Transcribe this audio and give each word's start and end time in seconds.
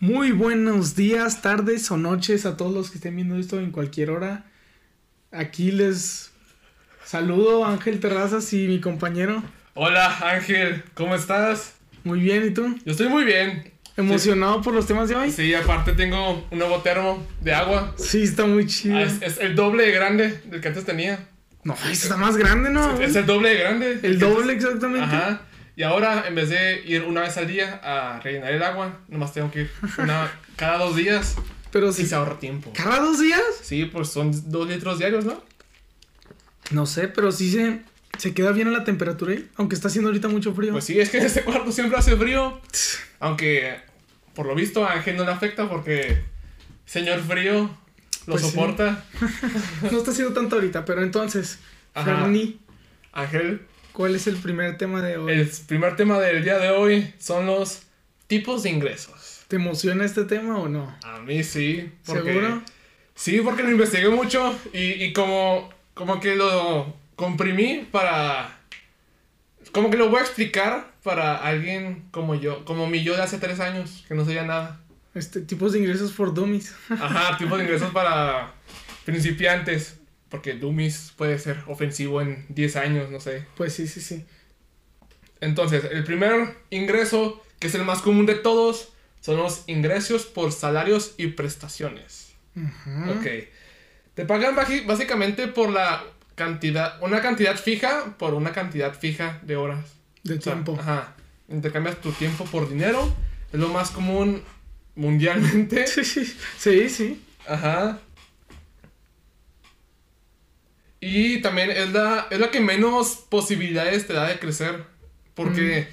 Muy 0.00 0.30
buenos 0.30 0.94
días, 0.94 1.42
tardes 1.42 1.90
o 1.90 1.96
noches 1.96 2.46
a 2.46 2.56
todos 2.56 2.72
los 2.72 2.88
que 2.90 2.98
estén 2.98 3.16
viendo 3.16 3.36
esto 3.36 3.58
en 3.58 3.72
cualquier 3.72 4.10
hora. 4.10 4.44
Aquí 5.32 5.72
les 5.72 6.30
saludo 7.04 7.64
Ángel 7.64 7.98
Terrazas 7.98 8.52
y 8.52 8.68
mi 8.68 8.80
compañero. 8.80 9.42
Hola 9.74 10.16
Ángel, 10.22 10.84
¿cómo 10.94 11.16
estás? 11.16 11.74
Muy 12.04 12.20
bien, 12.20 12.46
¿y 12.46 12.50
tú? 12.50 12.78
Yo 12.84 12.92
estoy 12.92 13.08
muy 13.08 13.24
bien. 13.24 13.72
¿Emocionado 13.96 14.62
por 14.62 14.72
los 14.72 14.86
temas 14.86 15.08
de 15.08 15.16
hoy? 15.16 15.32
Sí, 15.32 15.52
aparte 15.52 15.92
tengo 15.94 16.46
un 16.48 16.58
nuevo 16.58 16.80
termo 16.80 17.26
de 17.40 17.54
agua. 17.54 17.92
Sí, 17.98 18.22
está 18.22 18.46
muy 18.46 18.68
chido. 18.68 18.98
Ah, 18.98 19.02
es, 19.02 19.20
es 19.20 19.38
el 19.38 19.56
doble 19.56 19.84
de 19.84 19.90
grande 19.90 20.40
del 20.44 20.60
que 20.60 20.68
antes 20.68 20.84
tenía. 20.84 21.26
No, 21.64 21.76
está 21.90 22.16
más 22.16 22.36
grande, 22.36 22.70
¿no? 22.70 23.00
Es 23.00 23.16
el 23.16 23.26
doble 23.26 23.48
de 23.48 23.58
grande. 23.58 23.98
El 24.04 24.20
doble 24.20 24.52
exactamente. 24.52 25.06
Ajá. 25.06 25.42
Y 25.78 25.84
ahora, 25.84 26.24
en 26.26 26.34
vez 26.34 26.48
de 26.48 26.82
ir 26.84 27.04
una 27.04 27.20
vez 27.20 27.36
al 27.36 27.46
día 27.46 27.80
a 27.84 28.18
rellenar 28.18 28.52
el 28.52 28.64
agua, 28.64 28.98
nomás 29.06 29.32
tengo 29.32 29.48
que 29.52 29.60
ir 29.60 29.70
una, 29.98 30.28
cada 30.56 30.78
dos 30.78 30.96
días. 30.96 31.36
Pero 31.70 31.92
sí. 31.92 32.04
se 32.04 32.16
ahorra 32.16 32.40
tiempo. 32.40 32.72
¿Cada 32.74 32.98
dos 32.98 33.20
días? 33.20 33.40
Sí, 33.62 33.84
pues 33.84 34.08
son 34.08 34.32
dos 34.50 34.66
litros 34.68 34.98
diarios, 34.98 35.24
¿no? 35.24 35.40
No 36.72 36.84
sé, 36.84 37.06
pero 37.06 37.30
sí 37.30 37.52
se, 37.52 37.82
se 38.18 38.34
queda 38.34 38.50
bien 38.50 38.66
a 38.66 38.70
la 38.72 38.82
temperatura 38.82 39.34
ahí. 39.34 39.48
Aunque 39.54 39.76
está 39.76 39.86
haciendo 39.86 40.08
ahorita 40.08 40.26
mucho 40.26 40.52
frío. 40.52 40.72
Pues 40.72 40.82
sí, 40.84 40.98
es 40.98 41.10
que 41.10 41.18
en 41.18 41.26
este 41.26 41.44
cuarto 41.44 41.70
siempre 41.70 41.96
hace 41.96 42.16
frío. 42.16 42.60
Aunque, 43.20 43.78
por 44.34 44.46
lo 44.46 44.56
visto, 44.56 44.84
a 44.84 44.94
Ángel 44.94 45.16
no 45.16 45.24
le 45.24 45.30
afecta 45.30 45.68
porque 45.68 46.24
señor 46.86 47.20
frío 47.20 47.70
lo 48.26 48.32
Pues 48.34 48.42
sí. 48.42 48.50
soporta. 48.50 49.04
No 49.92 49.98
está 49.98 50.10
haciendo 50.10 50.34
tanto 50.34 50.56
ahorita, 50.56 50.84
pero 50.84 51.04
entonces. 51.04 51.60
Ferni, 51.94 52.58
Ángel, 53.12 53.62
¿cuál 53.98 54.14
es 54.14 54.28
el 54.28 54.36
primer 54.36 54.78
tema 54.78 55.02
de 55.02 55.16
hoy? 55.16 55.32
el 55.32 55.50
primer 55.66 55.96
tema 55.96 56.20
del 56.20 56.44
día 56.44 56.56
de 56.58 56.70
hoy 56.70 57.12
son 57.18 57.46
los 57.46 57.82
tipos 58.28 58.62
de 58.62 58.70
ingresos. 58.70 59.40
¿Te 59.48 59.56
emociona 59.56 60.04
este 60.04 60.22
tema 60.22 60.56
o 60.56 60.68
no? 60.68 60.96
A 61.02 61.18
mí 61.18 61.42
sí. 61.42 61.90
Porque, 62.06 62.32
¿Seguro? 62.32 62.62
Sí, 63.16 63.40
porque 63.42 63.64
lo 63.64 63.72
investigué 63.72 64.08
mucho 64.08 64.56
y, 64.72 65.02
y 65.02 65.12
como, 65.12 65.68
como 65.94 66.20
que 66.20 66.36
lo 66.36 66.94
comprimí 67.16 67.88
para... 67.90 68.60
Como 69.72 69.90
que 69.90 69.96
lo 69.96 70.10
voy 70.10 70.20
a 70.20 70.22
explicar 70.22 70.92
para 71.02 71.36
alguien 71.36 72.04
como 72.12 72.36
yo, 72.36 72.64
como 72.64 72.86
mi 72.86 73.02
yo 73.02 73.16
de 73.16 73.22
hace 73.22 73.38
tres 73.38 73.58
años, 73.58 74.04
que 74.06 74.14
no 74.14 74.24
sabía 74.24 74.44
nada. 74.44 74.80
Este, 75.12 75.40
tipos 75.40 75.72
de 75.72 75.80
ingresos 75.80 76.12
por 76.12 76.32
dummies. 76.32 76.72
Ajá, 76.88 77.36
tipo 77.36 77.56
de 77.56 77.64
ingresos 77.64 77.90
para 77.90 78.54
principiantes. 79.04 79.97
Porque 80.28 80.54
Dummies 80.54 81.12
puede 81.16 81.38
ser 81.38 81.62
ofensivo 81.66 82.20
en 82.20 82.44
10 82.50 82.76
años, 82.76 83.10
no 83.10 83.20
sé. 83.20 83.46
Pues 83.56 83.72
sí, 83.72 83.86
sí, 83.86 84.00
sí. 84.00 84.24
Entonces, 85.40 85.84
el 85.90 86.04
primer 86.04 86.56
ingreso, 86.70 87.42
que 87.58 87.68
es 87.68 87.74
el 87.74 87.84
más 87.84 88.02
común 88.02 88.26
de 88.26 88.34
todos, 88.34 88.92
son 89.20 89.36
los 89.36 89.64
ingresos 89.66 90.26
por 90.26 90.52
salarios 90.52 91.14
y 91.16 91.28
prestaciones. 91.28 92.32
Ujú. 92.56 93.10
Ok. 93.12 93.26
Te 94.14 94.24
pagan 94.24 94.56
básicamente 94.56 95.46
por 95.48 95.70
la 95.70 96.04
cantidad, 96.34 97.00
una 97.02 97.20
cantidad 97.20 97.56
fija 97.56 98.16
por 98.18 98.34
una 98.34 98.52
cantidad 98.52 98.94
fija 98.94 99.40
de 99.42 99.56
horas. 99.56 99.84
De 100.24 100.34
O 100.34 100.40
sea, 100.40 100.54
tiempo. 100.54 100.76
Ajá. 100.80 101.14
Intercambias 101.48 102.00
tu 102.00 102.12
tiempo 102.12 102.44
por 102.44 102.68
dinero. 102.68 103.14
Es 103.52 103.58
lo 103.60 103.68
más 103.68 103.90
común 103.90 104.42
mundialmente. 104.94 105.86
Sí, 105.86 106.04
sí, 106.04 106.24
sí, 106.58 106.88
sí. 106.88 107.24
Ajá. 107.46 108.00
Y 111.00 111.40
también 111.40 111.70
es 111.70 111.92
la, 111.92 112.26
es 112.30 112.38
la 112.38 112.50
que 112.50 112.60
menos 112.60 113.26
posibilidades 113.28 114.06
te 114.06 114.12
da 114.12 114.28
de 114.28 114.38
crecer. 114.38 114.84
Porque, 115.34 115.86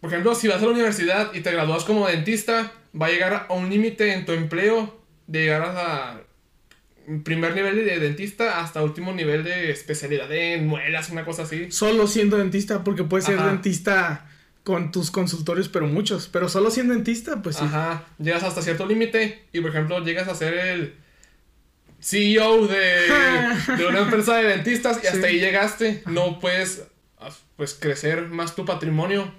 por 0.00 0.10
ejemplo, 0.10 0.34
si 0.34 0.48
vas 0.48 0.62
a 0.62 0.66
la 0.66 0.72
universidad 0.72 1.34
y 1.34 1.40
te 1.40 1.52
gradúas 1.52 1.84
como 1.84 2.06
dentista, 2.08 2.72
va 3.00 3.06
a 3.06 3.10
llegar 3.10 3.46
a 3.48 3.52
un 3.52 3.68
límite 3.68 4.14
en 4.14 4.24
tu 4.24 4.32
empleo 4.32 4.98
de 5.26 5.42
llegar 5.42 5.62
a 5.62 6.22
primer 7.22 7.54
nivel 7.54 7.76
de 7.76 7.98
dentista 7.98 8.60
hasta 8.60 8.82
último 8.82 9.12
nivel 9.12 9.44
de 9.44 9.70
especialidad 9.70 10.30
en 10.32 10.66
muelas, 10.66 11.10
una 11.10 11.24
cosa 11.24 11.42
así. 11.42 11.70
Solo 11.70 12.06
siendo 12.06 12.36
dentista, 12.36 12.84
porque 12.84 13.04
puedes 13.04 13.26
ser 13.26 13.38
Ajá. 13.38 13.48
dentista 13.48 14.26
con 14.62 14.92
tus 14.92 15.10
consultorios, 15.10 15.68
pero 15.68 15.86
muchos. 15.86 16.28
Pero 16.28 16.48
solo 16.48 16.70
siendo 16.70 16.92
dentista, 16.92 17.42
pues 17.42 17.56
sí. 17.56 17.64
Ajá, 17.64 18.04
llegas 18.18 18.42
hasta 18.42 18.60
cierto 18.60 18.84
límite 18.84 19.46
y 19.52 19.60
por 19.60 19.70
ejemplo 19.70 20.04
llegas 20.04 20.28
a 20.28 20.34
ser 20.34 20.54
el 20.54 20.94
CEO 22.00 22.66
de, 22.66 23.08
de 23.76 23.86
una 23.86 24.00
empresa 24.00 24.36
de 24.36 24.44
dentistas 24.44 25.00
y 25.02 25.06
hasta 25.06 25.20
Sí. 25.20 25.24
ahí 25.26 25.40
llegaste, 25.40 26.02
no 26.06 26.38
puedes 26.38 26.84
pues 27.56 27.74
crecer 27.74 28.26
más 28.28 28.54
tu 28.54 28.64
patrimonio. 28.64 29.32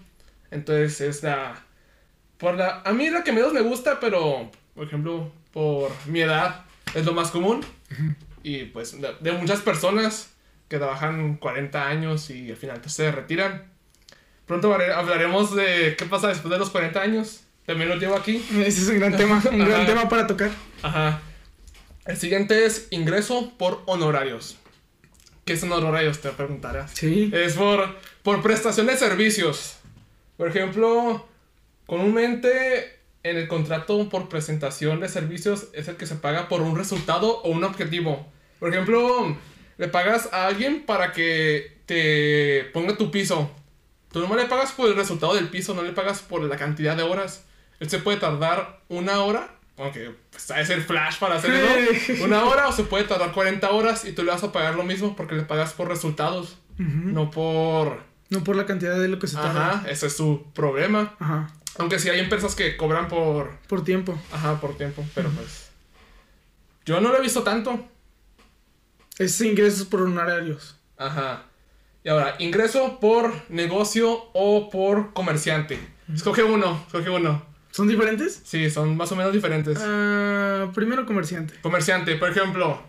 Entonces 0.51 0.99
es 1.01 1.23
la 1.23 1.63
por 2.37 2.55
la 2.55 2.81
a 2.85 2.91
mí 2.93 3.09
la 3.09 3.23
que 3.23 3.31
menos 3.31 3.53
me 3.53 3.61
gusta, 3.61 3.99
pero 3.99 4.51
por 4.75 4.87
ejemplo, 4.87 5.31
por 5.53 5.91
mi 6.07 6.21
edad 6.21 6.65
es 6.95 7.05
lo 7.05 7.13
más 7.13 7.31
común 7.31 7.61
y 8.43 8.65
pues 8.65 8.99
de, 8.99 9.09
de 9.19 9.31
muchas 9.33 9.59
personas 9.61 10.31
que 10.67 10.77
trabajan 10.77 11.37
40 11.37 11.87
años 11.87 12.29
y 12.29 12.51
al 12.51 12.57
final 12.57 12.81
se 12.87 13.11
retiran. 13.11 13.63
Pronto 14.45 14.73
hablaremos 14.73 15.55
de 15.55 15.95
qué 15.97 16.05
pasa 16.05 16.27
después 16.29 16.51
de 16.51 16.57
los 16.59 16.69
40 16.71 16.99
años. 17.01 17.41
También 17.65 17.87
lo 17.89 17.95
llevo 17.97 18.15
aquí. 18.15 18.43
Ese 18.51 18.81
es 18.81 18.89
un 18.89 18.99
gran 18.99 19.15
tema, 19.15 19.41
un 19.51 19.59
gran 19.59 19.85
tema 19.85 20.09
para 20.09 20.25
tocar. 20.25 20.49
Ajá. 20.81 21.21
El 22.09 22.17
siguiente 22.17 22.65
es 22.65 22.87
ingreso 22.89 23.53
por 23.59 23.83
honorarios. 23.85 24.57
¿Qué 25.45 25.55
son 25.55 25.71
honorarios? 25.71 26.19
Te 26.21 26.31
preguntarás. 26.31 26.89
Sí. 26.95 27.29
Es 27.31 27.53
por, 27.53 27.97
por 28.23 28.41
prestación 28.41 28.87
de 28.87 28.97
servicios. 28.97 29.75
Por 30.35 30.47
ejemplo, 30.47 31.27
comúnmente 31.85 32.97
en 33.21 33.37
el 33.37 33.47
contrato 33.47 34.09
por 34.09 34.27
presentación 34.27 35.01
de 35.01 35.07
servicios 35.07 35.67
es 35.73 35.87
el 35.87 35.97
que 35.97 36.07
se 36.07 36.15
paga 36.15 36.49
por 36.49 36.63
un 36.63 36.75
resultado 36.75 37.41
o 37.43 37.51
un 37.51 37.63
objetivo. 37.63 38.25
Por 38.59 38.73
ejemplo, 38.73 39.37
le 39.77 39.87
pagas 39.87 40.29
a 40.33 40.47
alguien 40.47 40.87
para 40.87 41.11
que 41.11 41.77
te 41.85 42.71
ponga 42.73 42.97
tu 42.97 43.11
piso. 43.11 43.51
Tú 44.11 44.19
nomás 44.19 44.39
le 44.39 44.45
pagas 44.45 44.71
por 44.71 44.89
el 44.89 44.95
resultado 44.95 45.35
del 45.35 45.49
piso, 45.49 45.75
no 45.75 45.83
le 45.83 45.91
pagas 45.91 46.23
por 46.23 46.41
la 46.41 46.57
cantidad 46.57 46.97
de 46.97 47.03
horas. 47.03 47.45
Él 47.79 47.87
se 47.87 47.99
puede 47.99 48.17
tardar 48.17 48.81
una 48.89 49.21
hora, 49.21 49.58
aunque 49.79 50.11
pues, 50.29 50.51
ha 50.51 50.63
ser 50.65 50.81
flash 50.81 51.17
para 51.17 51.35
hacerlo. 51.35 51.57
una 52.23 52.43
hora 52.43 52.67
o 52.67 52.71
se 52.71 52.83
puede 52.83 53.05
tardar 53.05 53.31
40 53.31 53.69
horas 53.71 54.05
y 54.05 54.11
tú 54.11 54.23
le 54.23 54.31
vas 54.31 54.43
a 54.43 54.51
pagar 54.51 54.75
lo 54.75 54.83
mismo 54.83 55.15
porque 55.15 55.35
le 55.35 55.43
pagas 55.43 55.73
por 55.73 55.87
resultados, 55.87 56.57
no 56.77 57.31
por... 57.31 58.07
No 58.29 58.43
por 58.43 58.55
la 58.55 58.67
cantidad 58.67 58.99
de 58.99 59.07
lo 59.07 59.17
que 59.17 59.25
se 59.25 59.37
tarda. 59.37 59.71
Ajá, 59.71 59.89
ese 59.89 60.05
es 60.05 60.15
su 60.15 60.45
problema. 60.53 61.15
Ajá. 61.17 61.51
Aunque 61.79 61.97
sí 61.97 62.09
hay 62.09 62.19
empresas 62.19 62.53
que 62.53 62.77
cobran 62.77 63.07
por... 63.07 63.57
Por 63.67 63.83
tiempo. 63.83 64.21
Ajá, 64.31 64.61
por 64.61 64.77
tiempo, 64.77 65.03
pero 65.15 65.29
pues... 65.31 65.71
Yo 66.85 67.01
no 67.01 67.09
lo 67.09 67.17
he 67.17 67.21
visto 67.21 67.41
tanto. 67.41 67.87
Es 69.17 69.41
ingresos 69.41 69.87
por 69.87 70.03
honorarios. 70.03 70.77
Ajá. 70.95 71.45
Y 72.03 72.09
ahora, 72.09 72.35
ingreso 72.37 72.99
por 72.99 73.33
negocio 73.49 74.29
o 74.33 74.69
por 74.69 75.13
comerciante. 75.13 75.79
Escoge 76.13 76.43
uno, 76.43 76.83
escoge 76.85 77.09
uno. 77.09 77.48
¿Son 77.71 77.87
diferentes? 77.87 78.41
Sí, 78.43 78.69
son 78.69 78.97
más 78.97 79.11
o 79.11 79.15
menos 79.15 79.31
diferentes. 79.31 79.77
Ah, 79.79 80.71
primero 80.73 81.05
comerciante. 81.05 81.53
Comerciante, 81.61 82.15
por 82.15 82.29
ejemplo, 82.29 82.81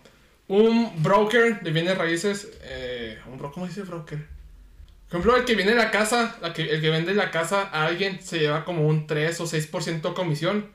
un 0.48 0.90
broker 1.02 1.60
de 1.60 1.70
bienes 1.70 1.96
raíces. 1.96 2.48
eh, 2.62 3.18
un 3.30 3.38
bro 3.38 3.52
¿Cómo 3.52 3.66
dice 3.66 3.82
broker? 3.82 4.18
Por 5.08 5.20
ejemplo, 5.20 5.36
el 5.36 5.44
que 5.44 5.54
viene 5.54 5.72
a 5.72 5.76
la 5.76 5.90
casa, 5.90 6.36
la 6.40 6.52
que, 6.52 6.70
el 6.70 6.80
que 6.80 6.90
vende 6.90 7.14
la 7.14 7.30
casa 7.30 7.68
a 7.72 7.86
alguien 7.86 8.20
se 8.22 8.38
lleva 8.38 8.64
como 8.64 8.86
un 8.86 9.06
3 9.06 9.40
o 9.40 9.46
6% 9.46 10.14
comisión. 10.14 10.66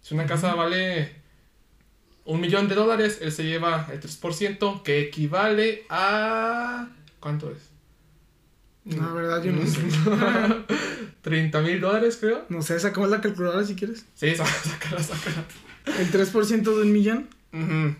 Si 0.00 0.14
una 0.14 0.26
casa 0.26 0.54
vale 0.54 1.16
un 2.24 2.40
millón 2.40 2.68
de 2.68 2.76
dólares, 2.76 3.18
él 3.20 3.32
se 3.32 3.44
lleva 3.44 3.88
el 3.92 4.00
3%, 4.00 4.82
que 4.82 5.00
equivale 5.00 5.84
a. 5.88 6.88
¿Cuánto 7.18 7.50
es? 7.50 7.69
La 8.84 9.08
verdad, 9.12 9.42
yo 9.42 9.52
no 9.52 9.66
sé. 9.66 9.80
30 11.22 11.60
mil 11.60 11.80
dólares, 11.80 12.16
creo. 12.20 12.44
No 12.48 12.62
sé, 12.62 12.78
sacamos 12.80 13.10
la 13.10 13.20
calculadora 13.20 13.64
si 13.64 13.74
quieres. 13.74 14.04
Sí, 14.14 14.34
sá- 14.34 14.46
sácala, 14.64 15.02
sácala. 15.02 15.44
El 15.98 16.10
3% 16.10 16.62
de 16.62 16.82
un 16.82 16.92
millón. 16.92 17.28
Ujú. 17.52 17.94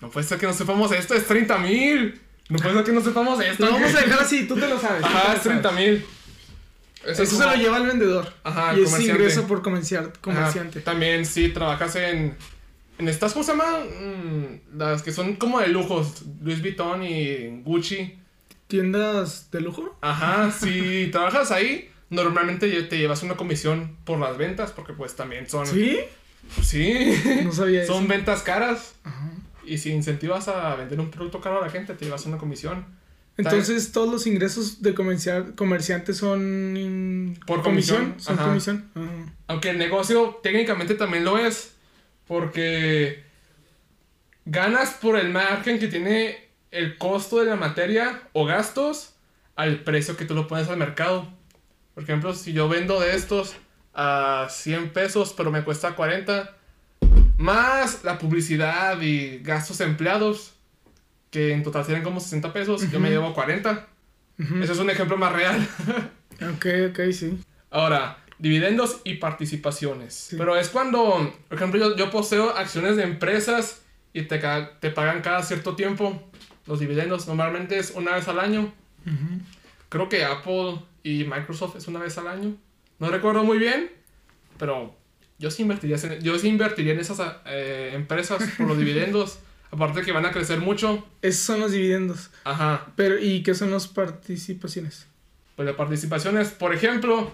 No 0.00 0.10
puede 0.10 0.26
ser 0.26 0.38
que 0.38 0.46
no 0.46 0.52
sepamos 0.52 0.92
esto, 0.92 1.14
es 1.14 1.26
30 1.26 1.58
mil. 1.58 2.20
No 2.48 2.58
puede 2.58 2.74
ser 2.76 2.84
que 2.84 2.92
no 2.92 3.00
sepamos 3.00 3.40
esto. 3.42 3.64
Lo 3.66 3.72
vamos 3.72 3.94
a 3.94 4.00
dejar 4.00 4.20
así, 4.20 4.46
tú 4.46 4.54
te 4.54 4.68
lo 4.68 4.78
sabes. 4.78 5.04
Ajá, 5.04 5.34
es 5.34 5.42
30 5.42 5.68
sabes. 5.70 5.86
mil. 5.90 6.04
Eso 7.06 7.24
se 7.26 7.44
lo 7.44 7.54
lleva 7.54 7.78
el 7.78 7.86
vendedor. 7.86 8.32
Ajá, 8.44 8.76
y 8.78 8.82
es 8.82 9.00
ingreso 9.00 9.46
por 9.46 9.62
comerciar- 9.62 10.12
comerciante. 10.20 10.80
También 10.80 11.24
si 11.26 11.48
trabajas 11.48 11.96
en, 11.96 12.36
en 12.98 13.08
estas, 13.08 13.32
¿cómo 13.32 13.44
se 13.44 13.52
llaman? 13.52 13.82
Mm, 13.86 14.78
las 14.78 15.02
que 15.02 15.12
son 15.12 15.36
como 15.36 15.60
de 15.60 15.68
lujos, 15.68 16.22
Louis 16.42 16.60
Vuitton 16.60 17.02
y 17.02 17.62
Gucci. 17.62 18.18
¿Tiendas 18.68 19.50
de 19.50 19.60
lujo? 19.60 19.98
Ajá, 20.00 20.50
si 20.52 21.08
trabajas 21.12 21.50
ahí, 21.50 21.90
normalmente 22.10 22.70
te 22.84 22.98
llevas 22.98 23.22
una 23.22 23.36
comisión 23.36 23.96
por 24.04 24.18
las 24.20 24.36
ventas, 24.38 24.70
porque 24.72 24.92
pues 24.92 25.16
también 25.16 25.48
son... 25.48 25.66
¿Sí? 25.66 25.98
Sí. 26.62 27.12
No 27.44 27.52
sabía 27.52 27.82
eso. 27.82 27.94
son 27.94 28.06
ventas 28.08 28.42
caras. 28.42 28.94
Ajá. 29.04 29.30
Y 29.66 29.78
si 29.78 29.90
incentivas 29.90 30.48
a 30.48 30.74
vender 30.76 30.98
un 31.00 31.10
producto 31.10 31.40
caro 31.40 31.58
a 31.58 31.66
la 31.66 31.70
gente, 31.70 31.92
te 31.94 32.04
llevas 32.06 32.24
una 32.26 32.38
comisión. 32.38 32.86
Entonces, 33.36 33.92
todos 33.92 34.10
los 34.10 34.26
ingresos 34.26 34.82
de 34.82 34.94
comercial, 34.94 35.54
comerciantes 35.54 36.16
son 36.16 36.76
in- 36.76 37.38
Por 37.46 37.62
comisión, 37.62 38.14
Son 38.18 38.34
ajá. 38.38 38.48
comisión. 38.48 38.88
Ajá. 38.94 39.06
Aunque 39.46 39.70
el 39.70 39.78
negocio 39.78 40.40
técnicamente 40.42 40.94
también 40.94 41.24
lo 41.24 41.38
es. 41.38 41.74
Porque 42.26 43.22
ganas 44.44 44.90
por 44.94 45.18
el 45.18 45.30
margen 45.30 45.78
que 45.78 45.88
tiene 45.88 46.47
el 46.70 46.98
costo 46.98 47.38
de 47.38 47.46
la 47.46 47.56
materia 47.56 48.22
o 48.32 48.44
gastos 48.44 49.14
al 49.56 49.80
precio 49.80 50.16
que 50.16 50.24
tú 50.24 50.34
lo 50.34 50.46
pones 50.46 50.68
al 50.68 50.76
mercado. 50.76 51.28
Por 51.94 52.04
ejemplo, 52.04 52.34
si 52.34 52.52
yo 52.52 52.68
vendo 52.68 53.00
de 53.00 53.16
estos 53.16 53.56
a 53.94 54.46
100 54.48 54.90
pesos, 54.90 55.34
pero 55.36 55.50
me 55.50 55.64
cuesta 55.64 55.96
40, 55.96 56.54
más 57.36 58.04
la 58.04 58.18
publicidad 58.18 59.00
y 59.00 59.38
gastos 59.38 59.80
empleados, 59.80 60.54
que 61.30 61.52
en 61.52 61.62
total 61.62 61.84
serían 61.84 62.04
como 62.04 62.20
60 62.20 62.52
pesos, 62.52 62.90
yo 62.90 63.00
me 63.00 63.10
llevo 63.10 63.34
40. 63.34 63.86
Ujú. 64.38 64.62
Ese 64.62 64.72
es 64.72 64.78
un 64.78 64.90
ejemplo 64.90 65.16
más 65.16 65.32
real. 65.32 65.68
Ok, 66.40 66.66
ok, 66.90 67.00
sí. 67.10 67.36
Ahora, 67.68 68.18
dividendos 68.38 69.00
y 69.02 69.14
participaciones. 69.14 70.36
Pero 70.38 70.56
es 70.56 70.68
cuando, 70.68 71.34
por 71.48 71.58
ejemplo, 71.58 71.80
yo, 71.80 71.96
yo 71.96 72.12
poseo 72.12 72.56
acciones 72.56 72.94
de 72.94 73.02
empresas 73.02 73.82
y 74.12 74.22
te, 74.22 74.40
te 74.78 74.90
pagan 74.90 75.20
cada 75.20 75.42
cierto 75.42 75.74
tiempo 75.74 76.27
los 76.68 76.78
dividendos. 76.80 77.26
Normalmente 77.26 77.78
es 77.78 77.90
una 77.92 78.14
vez 78.14 78.28
al 78.28 78.38
año. 78.38 78.72
Creo 79.88 80.08
que 80.08 80.24
Apple 80.24 80.80
y 81.02 81.24
Microsoft 81.24 81.76
es 81.76 81.88
una 81.88 81.98
vez 82.00 82.16
al 82.18 82.28
año. 82.28 82.54
No 82.98 83.08
recuerdo 83.08 83.42
muy 83.44 83.58
bien, 83.58 83.90
pero 84.58 84.94
yo 85.38 85.50
sí 85.50 85.62
invertiría, 85.62 85.96
en- 85.96 86.20
yo 86.20 86.38
sí 86.38 86.48
invertiría 86.48 86.92
en 86.92 87.00
esas 87.00 87.20
eh, 87.46 87.92
empresas 87.94 88.42
por 88.58 88.66
los 88.68 88.78
dividendos. 88.84 89.38
Aparte 89.70 90.00
que 90.02 90.12
van 90.12 90.24
a 90.26 90.30
crecer 90.32 90.60
mucho. 90.60 91.06
Esos 91.22 91.42
son 91.42 91.60
los 91.60 91.72
dividendos. 91.72 92.30
Ajá. 92.44 92.86
Pero, 92.96 93.18
¿y 93.18 93.42
qué 93.42 93.54
son 93.54 93.70
las 93.70 93.86
participaciones? 93.86 95.06
Pues 95.56 95.66
la 95.66 95.76
participación 95.76 96.38
es, 96.38 96.48
por 96.50 96.74
ejemplo, 96.74 97.30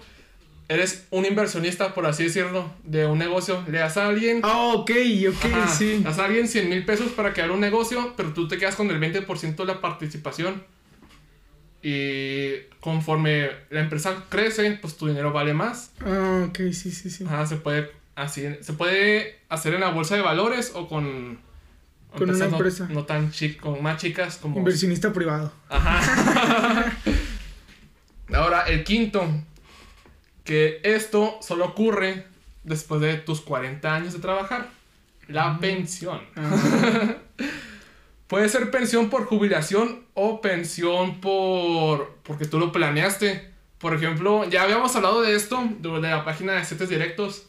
eres 0.69 1.07
un 1.11 1.25
inversionista, 1.27 1.93
por 1.95 2.07
así 2.07 2.25
decirlo, 2.25 2.71
de 2.85 3.07
un 3.07 3.19
negocio. 3.19 3.63
Le 3.69 3.79
das 3.79 3.97
a 3.97 4.07
alguien 4.09 4.41
Ah, 4.43 4.73
ok, 4.75 4.91
ok, 5.31 5.45
Ajá, 5.53 5.69
sí. 5.69 6.01
Das 6.03 6.19
a 6.19 6.25
alguien 6.25 6.49
100 6.49 6.69
mil 6.69 6.85
pesos 6.85 7.13
para 7.13 7.33
crear 7.33 7.51
un 7.51 7.61
negocio, 7.61 8.15
pero 8.17 8.33
tú 8.33 8.49
te 8.49 8.57
quedas 8.59 8.75
con 8.75 8.91
el 8.91 8.99
20% 9.01 9.57
de 9.57 9.65
la 9.67 9.81
participación. 9.81 10.63
Y 11.83 12.53
conforme 12.81 13.51
la 13.71 13.81
empresa 13.81 14.25
crece, 14.31 14.79
pues 14.81 14.97
tu 14.97 15.07
dinero 15.07 15.33
vale 15.33 15.53
más. 15.53 15.91
Ah, 16.01 16.47
ok, 16.49 16.57
sí, 16.73 16.91
sí, 16.91 17.11
sí. 17.11 17.25
Ajá, 17.27 17.45
se 17.47 17.57
puede, 17.57 17.91
así, 18.15 18.43
se 18.63 18.73
puede 18.73 19.41
hacer 19.51 19.75
en 19.75 19.81
la 19.81 19.91
bolsa 19.91 20.17
de 20.17 20.23
valores 20.23 20.73
o 20.75 20.89
con, 20.89 21.39
Con 22.11 22.23
una 22.23 22.33
empresas 22.33 22.51
no- 22.51 22.57
empresa. 22.57 22.89
No, 22.91 23.05
tan 23.05 23.31
chi- 23.33 23.57
con 23.57 23.83
más 23.83 24.01
chicas 24.01 24.39
como... 24.39 24.57
Inversionista 24.57 25.13
privado. 25.13 25.53
Ajá. 25.69 26.91
Ahora, 28.35 28.63
el 28.63 28.83
quinto, 28.85 29.29
que 30.45 30.81
esto 30.85 31.39
solo 31.41 31.65
ocurre 31.67 32.27
después 32.63 33.01
de 33.01 33.17
tus 33.17 33.41
40 33.41 33.95
años 33.95 34.13
de 34.13 34.19
trabajar. 34.21 34.69
La 35.29 35.59
pensión. 35.59 36.21
Ah, 36.37 37.15
Puede 38.27 38.49
ser 38.49 38.71
pensión 38.71 39.11
por 39.11 39.27
jubilación 39.27 40.05
o 40.15 40.41
pensión 40.41 41.21
por 41.21 42.15
porque 42.23 42.47
tú 42.47 42.59
lo 42.59 42.73
planeaste. 42.73 43.51
Por 43.79 43.95
ejemplo, 43.95 44.49
ya 44.49 44.63
habíamos 44.63 44.97
hablado 44.97 45.21
de 45.23 45.35
esto, 45.35 45.63
de 45.81 46.01
la 46.01 46.25
página 46.25 46.55
de 46.55 46.65
CETES 46.65 46.89
Directos. 46.89 47.47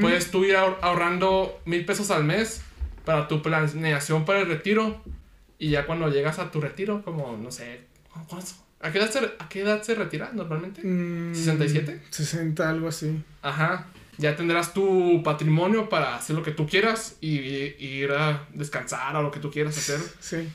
Puedes 0.00 0.30
tú 0.30 0.44
ir 0.44 0.54
ahor- 0.56 0.78
ahorrando 0.82 1.60
mil 1.66 1.84
pesos 1.84 2.10
al 2.10 2.24
mes 2.24 2.62
para 3.04 3.26
tu 3.28 3.42
planeación 3.42 4.24
para 4.24 4.40
el 4.40 4.46
retiro. 4.46 5.02
Y 5.58 5.70
ya 5.70 5.84
cuando 5.84 6.08
llegas 6.08 6.38
a 6.38 6.50
tu 6.50 6.60
retiro, 6.60 7.02
como, 7.04 7.36
no 7.36 7.50
sé, 7.50 7.82
¿cuánto- 8.12 8.36
¿a 8.84 8.92
qué 8.92 8.98
edad 8.98 9.10
se, 9.10 9.18
a 9.18 9.48
qué 9.48 9.60
edad 9.62 9.82
se 9.82 9.94
retira 9.94 10.30
normalmente? 10.32 10.82
Mm, 10.82 11.32
¿67? 11.32 12.00
60, 12.10 12.68
algo 12.68 12.88
así. 12.88 13.22
Ajá. 13.42 13.86
Ya 14.18 14.36
tendrás 14.36 14.72
tu 14.72 15.22
patrimonio 15.24 15.88
para 15.88 16.14
hacer 16.16 16.36
lo 16.36 16.42
que 16.44 16.52
tú 16.52 16.68
quieras 16.68 17.16
y, 17.20 17.38
y 17.40 17.76
ir 18.02 18.12
a 18.12 18.46
descansar 18.54 19.16
o 19.16 19.22
lo 19.22 19.30
que 19.32 19.40
tú 19.40 19.50
quieras 19.50 19.76
hacer. 19.76 19.98
Sí. 20.20 20.48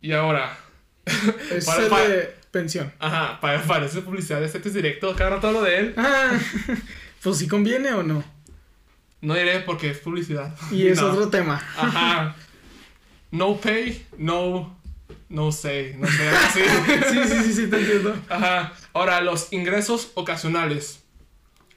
Y 0.00 0.12
ahora, 0.12 0.56
Es 1.50 1.64
Para- 1.66 1.82
el 1.82 1.88
para- 1.90 2.08
de 2.08 2.34
pensión. 2.50 2.92
ajá, 2.98 3.40
pa- 3.40 3.62
parece 3.62 4.02
publicidad 4.02 4.40
de 4.40 4.48
CETES 4.48 4.74
Directos, 4.74 5.16
cada 5.16 5.30
rato 5.30 5.48
hablo 5.48 5.62
de 5.62 5.78
él. 5.78 5.94
Ah, 5.96 6.38
pues 7.22 7.38
si 7.38 7.48
conviene 7.48 7.92
o 7.92 8.02
no. 8.02 8.22
No 9.20 9.34
diré 9.34 9.60
porque 9.60 9.90
es 9.90 9.98
publicidad. 9.98 10.54
Y 10.70 10.86
es 10.86 10.98
No. 11.00 11.08
otro 11.08 11.28
tema. 11.28 11.56
Ajá. 11.76 12.36
No 13.32 13.56
pay, 13.60 14.06
no. 14.18 14.79
No 15.28 15.52
say, 15.52 15.94
no 15.98 16.06
sé, 16.06 16.28
así. 16.28 16.60
Sí, 17.10 17.18
sí, 17.28 17.44
sí, 17.44 17.52
sí, 17.52 17.70
te 17.70 17.78
entiendo. 17.78 18.14
Ajá. 18.28 18.72
Ahora, 18.92 19.20
los 19.20 19.52
ingresos 19.52 20.12
ocasionales. 20.14 21.02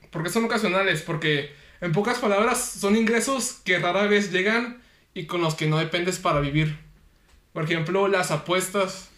¿Por 0.10 0.24
qué 0.24 0.30
son 0.30 0.46
ocasionales? 0.46 1.02
Porque, 1.02 1.54
en 1.82 1.92
pocas 1.92 2.20
palabras, 2.20 2.60
son 2.64 2.96
ingresos 2.96 3.60
que 3.66 3.80
rara 3.80 4.04
vez 4.08 4.32
llegan 4.32 4.82
y 5.14 5.26
con 5.26 5.42
los 5.42 5.56
que 5.56 5.68
no 5.68 5.78
dependes 5.78 6.20
para 6.20 6.40
vivir. 6.40 6.78
Por 7.54 7.64
ejemplo, 7.64 8.08
las 8.08 8.32
apuestas. 8.32 9.10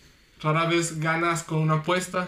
Rara 0.42 0.66
vez 0.66 1.00
ganas 1.00 1.44
con 1.44 1.60
una 1.60 1.76
apuesta. 1.76 2.28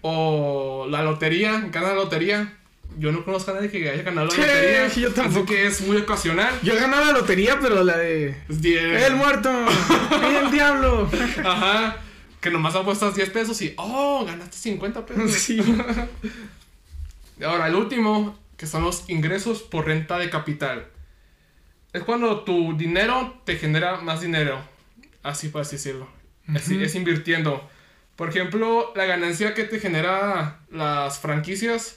O 0.00 0.86
la 0.88 1.02
lotería, 1.02 1.60
ganas 1.72 1.90
la 1.90 1.94
lotería. 1.96 2.56
Yo 2.98 3.12
no 3.12 3.24
conozco 3.24 3.50
a 3.50 3.54
nadie 3.54 3.70
que 3.70 3.90
haya 3.90 4.02
ganado 4.02 4.26
la 4.28 4.32
Sí, 4.32 4.40
lotería. 4.40 4.88
yo 4.88 5.12
tampoco. 5.12 5.44
Así 5.44 5.54
que 5.54 5.66
es 5.66 5.80
muy 5.82 5.96
ocasional. 5.98 6.58
Yo 6.62 6.72
he 6.72 6.80
ganado 6.80 7.04
la 7.04 7.12
lotería, 7.12 7.58
pero 7.60 7.84
la 7.84 7.96
de. 7.98 8.34
¡El 8.48 9.16
muerto! 9.16 9.50
¡El 10.44 10.50
diablo! 10.50 11.10
Ajá. 11.44 11.98
Que 12.40 12.50
nomás 12.50 12.74
apuestas 12.74 13.14
10 13.14 13.30
pesos 13.30 13.60
y, 13.62 13.74
oh, 13.76 14.24
ganaste 14.24 14.56
50 14.56 15.04
pesos. 15.04 15.32
Sí. 15.32 15.60
Ahora, 17.44 17.66
el 17.66 17.74
último, 17.74 18.38
que 18.56 18.66
son 18.66 18.82
los 18.82 19.08
ingresos 19.10 19.62
por 19.62 19.86
renta 19.86 20.18
de 20.18 20.30
capital. 20.30 20.86
Es 21.92 22.02
cuando 22.02 22.40
tu 22.44 22.76
dinero 22.76 23.40
te 23.44 23.56
genera 23.56 23.98
más 24.00 24.20
dinero. 24.20 24.58
Así 25.22 25.48
por 25.48 25.62
así 25.62 25.76
decirlo. 25.76 26.08
Así, 26.54 26.82
es 26.82 26.94
invirtiendo. 26.94 27.68
Por 28.16 28.28
ejemplo, 28.28 28.92
la 28.94 29.04
ganancia 29.04 29.52
que 29.54 29.64
te 29.64 29.80
genera 29.80 30.60
las 30.70 31.18
franquicias, 31.18 31.96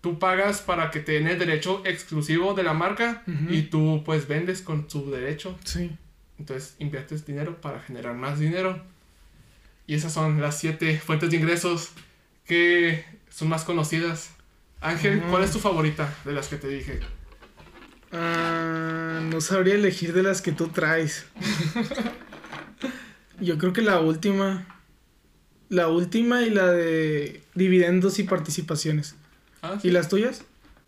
tú 0.00 0.18
pagas 0.18 0.60
para 0.60 0.90
que 0.90 1.00
te 1.00 1.12
den 1.12 1.26
el 1.28 1.38
derecho 1.38 1.82
exclusivo 1.84 2.54
de 2.54 2.62
la 2.62 2.74
marca 2.74 3.22
Ujú. 3.26 3.52
y 3.52 3.62
tú 3.62 4.02
pues 4.04 4.28
vendes 4.28 4.62
con 4.62 4.88
su 4.88 5.10
derecho. 5.10 5.58
Sí. 5.64 5.90
Entonces 6.38 6.76
inviertes 6.78 7.26
dinero 7.26 7.60
para 7.60 7.80
generar 7.80 8.14
más 8.14 8.38
dinero. 8.38 8.82
Y 9.86 9.94
esas 9.94 10.12
son 10.12 10.40
las 10.40 10.58
siete 10.58 10.98
fuentes 10.98 11.30
de 11.30 11.36
ingresos 11.36 11.90
que 12.46 13.04
son 13.28 13.48
más 13.48 13.64
conocidas. 13.64 14.30
Ángel, 14.80 15.18
Ujú. 15.18 15.30
¿cuál 15.30 15.44
es 15.44 15.52
tu 15.52 15.58
favorita 15.58 16.14
de 16.24 16.32
las 16.32 16.48
que 16.48 16.56
te 16.56 16.68
dije? 16.68 17.00
Ah, 18.12 19.20
no 19.30 19.40
sabría 19.40 19.74
elegir 19.74 20.12
de 20.12 20.22
las 20.22 20.40
que 20.42 20.52
tú 20.52 20.68
traes. 20.68 21.26
Yo 23.40 23.58
creo 23.58 23.72
que 23.72 23.82
la 23.82 24.00
última. 24.00 24.66
La 25.68 25.88
última 25.88 26.42
y 26.42 26.50
la 26.50 26.66
de 26.66 27.42
dividendos 27.54 28.18
y 28.18 28.24
participaciones. 28.24 29.14
Ah, 29.62 29.78
¿Y 29.82 29.90
las 29.90 30.08
tuyas? 30.08 30.42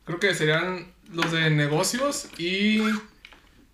Creo 0.04 0.18
que 0.18 0.34
serían 0.34 0.86
los 1.12 1.30
de 1.32 1.50
negocios 1.50 2.28
y, 2.38 2.78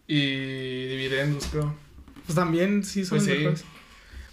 y 0.07 0.87
dividendos, 0.89 1.47
creo. 1.51 1.75
Pues 2.27 2.35
también 2.37 2.85
sí 2.85 3.05
son 3.05 3.19
Pues 3.25 3.61
sí. 3.61 3.65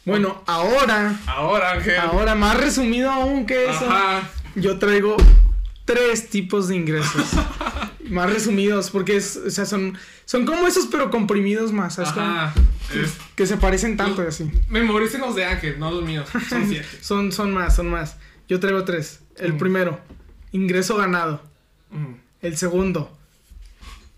Bueno, 0.06 0.44
ahora, 0.46 1.20
Ahora, 1.26 1.72
Ángel. 1.72 1.98
ahora 1.98 2.36
más 2.36 2.58
resumido 2.58 3.10
aún 3.10 3.46
que 3.46 3.66
eso, 3.70 3.90
Ajá. 3.90 4.30
yo 4.56 4.78
traigo 4.78 5.18
tres 5.86 6.30
tipos 6.30 6.68
de 6.68 6.76
ingresos. 6.76 7.26
más 8.10 8.32
resumidos, 8.32 8.92
porque 8.92 9.16
es, 9.18 9.36
o 9.36 9.50
sea, 9.50 9.66
son, 9.66 9.98
son 10.26 10.46
como 10.46 10.68
esos, 10.68 10.86
pero 10.88 11.10
comprimidos 11.10 11.72
más. 11.72 11.96
¿sabes. 11.96 12.12
Es- 12.94 13.18
Que 13.36 13.48
se 13.48 13.58
parecen 13.58 13.98
tanto 13.98 14.24
y 14.24 14.28
así. 14.28 14.52
memoricen 14.70 15.22
los 15.22 15.36
de 15.36 15.46
Ángel, 15.46 15.80
no 15.80 15.90
los 15.90 16.04
míos. 16.04 16.30
Son 16.50 16.68
siete. 16.70 16.88
Son, 17.02 17.32
son 17.32 17.52
más, 17.52 17.76
son 17.76 17.90
más. 17.90 18.18
Yo 18.48 18.60
traigo 18.60 18.84
tres. 18.84 19.22
El 19.38 19.54
Mm. 19.54 19.58
primero, 19.58 20.00
ingreso 20.56 20.98
ganado. 20.98 21.42
El 22.42 22.58
segundo, 22.58 23.16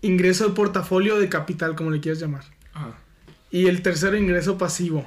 ingreso 0.02 0.48
de 0.48 0.54
portafolio 0.54 1.18
de 1.18 1.28
capital, 1.28 1.74
como 1.76 1.90
le 1.90 2.00
quieras 2.00 2.20
llamar. 2.20 2.44
Ajá. 2.72 2.94
Y 3.50 3.66
el 3.66 3.82
tercero, 3.82 4.16
ingreso 4.16 4.58
pasivo. 4.58 5.06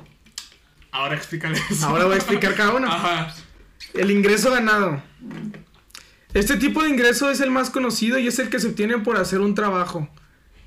Ahora 0.92 1.16
explícale 1.16 1.60
eso. 1.70 1.86
Ahora 1.86 2.06
voy 2.06 2.14
a 2.14 2.18
explicar 2.18 2.56
cada 2.56 2.74
uno. 2.74 2.88
Ajá. 2.88 3.34
El 3.94 4.12
ingreso 4.12 4.52
ganado. 4.52 5.02
Este 6.34 6.58
tipo 6.58 6.84
de 6.84 6.90
ingreso 6.90 7.30
es 7.30 7.42
el 7.42 7.52
más 7.52 7.70
conocido 7.70 8.18
y 8.18 8.28
es 8.28 8.40
el 8.40 8.50
que 8.50 8.60
se 8.60 8.70
obtiene 8.70 8.98
por 9.00 9.18
hacer 9.18 9.42
un 9.42 9.54
trabajo. 9.54 10.10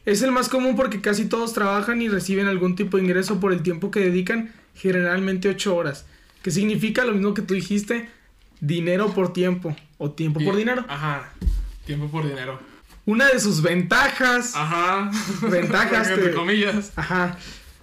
Es 0.04 0.20
el 0.22 0.32
más 0.32 0.48
común 0.50 0.76
porque 0.76 1.00
casi 1.00 1.24
todos 1.24 1.54
trabajan 1.54 2.02
y 2.02 2.08
reciben 2.08 2.46
algún 2.46 2.76
tipo 2.76 2.98
de 2.98 3.04
ingreso 3.04 3.40
por 3.40 3.52
el 3.52 3.62
tiempo 3.62 3.90
que 3.90 4.00
dedican, 4.00 4.52
generalmente 4.74 5.48
8 5.48 5.74
horas. 5.74 6.04
Que 6.42 6.50
significa 6.50 7.04
lo 7.04 7.12
mismo 7.12 7.32
que 7.32 7.42
tú 7.42 7.54
dijiste, 7.54 8.10
dinero 8.66 9.12
por 9.12 9.32
tiempo 9.32 9.76
o 9.98 10.10
tiempo 10.10 10.40
por 10.44 10.56
dinero. 10.56 10.84
Ajá. 10.88 11.30
Tiempo 11.86 12.08
por 12.08 12.26
dinero. 12.26 12.58
Una 13.06 13.28
de 13.28 13.38
sus 13.38 13.60
ventajas, 13.60 14.52
Ajá. 14.56 15.10
Ventajas 15.42 16.08
Entre 16.10 16.30
que- 16.30 16.34
comillas. 16.36 16.92
ajá, 16.96 17.36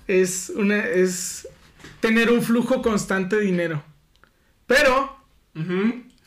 es 0.08 0.52
una 0.56 0.78
es 0.80 1.48
tener 2.00 2.32
un 2.32 2.42
flujo 2.42 2.82
constante 2.82 3.36
de 3.36 3.44
dinero. 3.44 3.84
Pero 4.66 5.16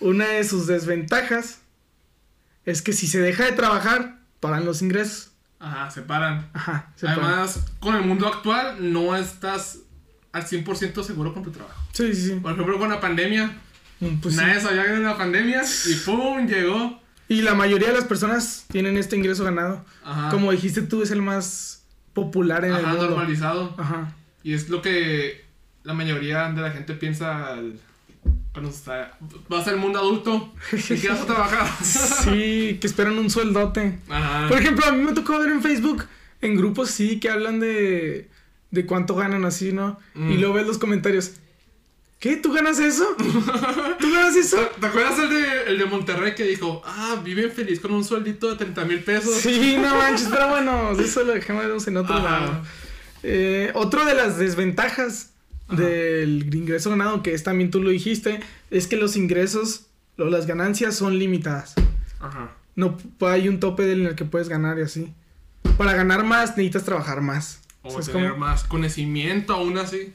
una 0.01 0.27
de 0.29 0.45
sus 0.45 0.67
desventajas 0.67 1.61
es 2.65 2.83
que 2.83 2.93
si 2.93 3.07
se 3.07 3.21
deja 3.21 3.45
de 3.47 3.53
trabajar, 3.53 4.19
paran 4.41 4.65
los 4.65 4.83
ingresos. 4.83 5.33
Ajá, 5.59 5.91
se 5.91 6.03
paran. 6.03 6.49
Ajá, 6.53 6.93
se 6.95 7.07
paran. 7.07 7.25
Además, 7.25 7.65
con 7.81 7.97
el 7.97 8.03
mundo 8.05 8.29
actual 8.29 8.93
no 8.93 9.17
estás 9.17 9.79
al 10.33 10.45
100% 10.47 11.03
seguro 11.03 11.33
con 11.33 11.43
tu 11.43 11.51
trabajo. 11.51 11.81
Sí, 11.93 12.15
sí, 12.15 12.29
sí. 12.29 12.35
Por 12.41 12.53
ejemplo, 12.53 12.79
con 12.79 12.91
la 12.91 13.01
pandemia, 13.01 13.57
Mm, 14.01 14.17
pues 14.21 14.35
sí. 14.35 14.41
nadie 14.41 14.61
sabía 14.61 14.85
que 14.85 14.91
era 14.91 14.99
la 15.01 15.17
pandemia 15.17 15.63
y 15.87 15.95
¡pum! 16.05 16.47
llegó. 16.47 17.01
Y 17.29 17.43
la 17.43 17.55
mayoría 17.55 17.89
de 17.89 17.95
las 17.95 18.05
personas 18.05 18.67
tienen 18.71 18.97
este 18.99 19.17
ingreso 19.17 19.45
ganado. 19.45 19.85
Ajá. 20.05 20.29
Como 20.31 20.53
dijiste 20.53 20.83
tú, 20.83 21.03
es 21.03 21.11
el 21.11 21.23
más 21.23 21.85
popular 22.13 22.65
en 22.65 22.73
el 22.73 22.85
Ajá, 22.85 22.89
mundo. 22.93 23.07
normalizado. 23.11 23.75
Ajá. 23.79 24.13
Y 24.43 24.53
es 24.53 24.69
lo 24.69 24.83
que 24.83 25.43
la 25.85 25.95
mayoría 25.95 26.51
de 26.51 26.61
la 26.61 26.71
gente 26.71 26.95
piensa 26.95 27.49
al- 27.55 27.79
cuando 28.53 28.71
está, 28.71 29.19
vas 29.49 29.67
al 29.67 29.79
mundo 29.79 29.99
adulto. 29.99 30.53
¿En 30.73 31.01
qué 31.01 31.09
vas 31.09 31.23
a 31.23 31.27
trabajar? 31.27 31.67
Sí, 31.83 32.79
que 32.81 32.87
esperan 32.87 33.19
un 33.19 33.31
sueldote. 33.31 33.99
Ajá. 34.09 34.49
Por 34.49 34.59
ejemplo, 34.59 34.85
a 34.87 34.93
mí 34.93 35.03
me 35.03 35.13
tocó 35.13 35.39
ver 35.41 35.51
en 35.51 35.63
Facebook, 35.63 36.05
en 36.41 36.57
grupos 36.57 36.91
sí, 36.91 37.19
que 37.21 37.31
hablan 37.31 37.59
de, 37.59 38.29
de 38.71 38.87
cuánto 38.87 39.15
ganan 39.17 39.45
así, 39.45 39.73
¿no? 39.73 39.99
Mm. 40.15 40.31
Y 40.33 40.37
luego 40.39 40.55
ves 40.55 40.67
los 40.67 40.79
comentarios. 40.79 41.33
¿Qué? 42.25 42.37
¿Tú 42.39 42.55
ganas 42.55 42.79
eso? 42.79 43.05
¿Tú 44.01 44.13
ganas 44.15 44.35
eso? 44.35 44.57
¿Te 44.81 44.87
acuerdas 44.87 45.19
el 45.19 45.29
de, 45.29 45.63
el 45.67 45.77
de 45.77 45.85
Monterrey 45.85 46.35
que 46.35 46.45
dijo, 46.45 46.81
ah, 46.87 47.21
viven 47.23 47.53
feliz 47.53 47.81
con 47.81 47.93
un 47.93 48.03
sueldito 48.03 48.49
de 48.49 48.57
30 48.57 48.85
mil 48.87 49.01
pesos? 49.01 49.35
Sí, 49.35 49.77
no 49.77 49.95
manches, 49.95 50.29
pero 50.31 50.49
bueno, 50.49 50.93
eso 50.93 51.23
lo 51.23 51.35
dejamos 51.35 51.87
en 51.87 51.99
otro 51.99 52.15
Ajá. 52.15 52.25
lado. 52.25 52.63
Eh, 53.23 53.73
otro 53.75 54.07
de 54.07 54.15
las 54.15 54.39
desventajas 54.39 55.33
Ajá. 55.69 55.83
del 55.83 56.49
ingreso 56.55 56.89
ganado, 56.89 57.23
que 57.23 57.35
es 57.35 57.43
también 57.43 57.71
tú 57.71 57.83
lo 57.83 57.91
dijiste, 57.91 58.41
es 58.71 58.87
que 58.87 58.97
los 58.97 59.17
ingresos 59.17 59.85
o 60.17 60.25
las 60.25 60.47
ganancias 60.47 60.97
son 60.97 61.19
limitadas. 61.19 61.75
Ajá. 62.21 62.53
No 62.75 62.97
hay 63.21 63.51
un 63.51 63.61
tope 63.61 63.93
en 63.93 64.07
el 64.07 64.15
que 64.15 64.25
puedes 64.25 64.49
ganar 64.49 64.79
y 64.79 64.81
así. 64.81 65.13
Para 65.77 65.93
ganar 65.93 66.25
más 66.25 66.57
necesitas 66.57 66.85
trabajar 66.85 67.21
más. 67.21 67.61
O 67.83 67.91
¿Sabes 67.91 68.07
tener 68.07 68.35
más 68.39 68.65
conocimiento 68.65 69.53
aún 69.53 69.77
así. 69.77 70.15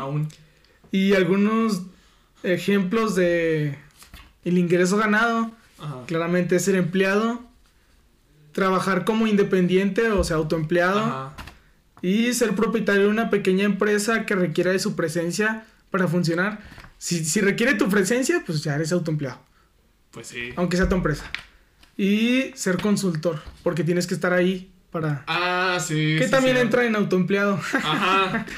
Aún. 0.00 0.26
Y 0.94 1.12
algunos 1.14 1.82
ejemplos 2.44 3.16
de 3.16 3.76
el 4.44 4.58
ingreso 4.58 4.96
ganado, 4.96 5.50
Ajá. 5.80 6.02
claramente 6.06 6.54
es 6.54 6.64
ser 6.64 6.76
empleado, 6.76 7.42
trabajar 8.52 9.04
como 9.04 9.26
independiente 9.26 10.10
o 10.12 10.22
sea, 10.22 10.36
autoempleado 10.36 11.00
Ajá. 11.00 11.34
y 12.00 12.32
ser 12.32 12.54
propietario 12.54 13.02
de 13.02 13.08
una 13.08 13.28
pequeña 13.28 13.64
empresa 13.64 14.24
que 14.24 14.36
requiera 14.36 14.70
de 14.70 14.78
su 14.78 14.94
presencia 14.94 15.64
para 15.90 16.06
funcionar. 16.06 16.60
Si, 16.98 17.24
si 17.24 17.40
requiere 17.40 17.74
tu 17.74 17.88
presencia, 17.88 18.44
pues 18.46 18.62
ya 18.62 18.76
eres 18.76 18.92
autoempleado, 18.92 19.40
Pues 20.12 20.28
sí. 20.28 20.50
aunque 20.54 20.76
sea 20.76 20.88
tu 20.88 20.94
empresa. 20.94 21.24
Y 21.96 22.52
ser 22.54 22.80
consultor, 22.80 23.42
porque 23.64 23.82
tienes 23.82 24.06
que 24.06 24.14
estar 24.14 24.32
ahí 24.32 24.70
para... 24.92 25.24
Ah, 25.26 25.78
sí. 25.84 26.14
que 26.20 26.26
sí, 26.26 26.30
también 26.30 26.54
sí. 26.54 26.62
entra 26.62 26.84
en 26.86 26.94
autoempleado. 26.94 27.54
Ajá. 27.82 28.46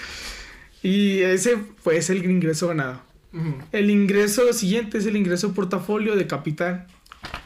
y 0.86 1.22
ese 1.22 1.58
pues 1.82 2.10
el 2.10 2.24
ingreso 2.24 2.68
ganado. 2.68 3.02
El 3.72 3.90
ingreso 3.90 4.52
siguiente 4.52 4.98
es 4.98 5.06
el 5.06 5.16
ingreso 5.16 5.52
portafolio 5.52 6.14
de 6.14 6.28
capital. 6.28 6.86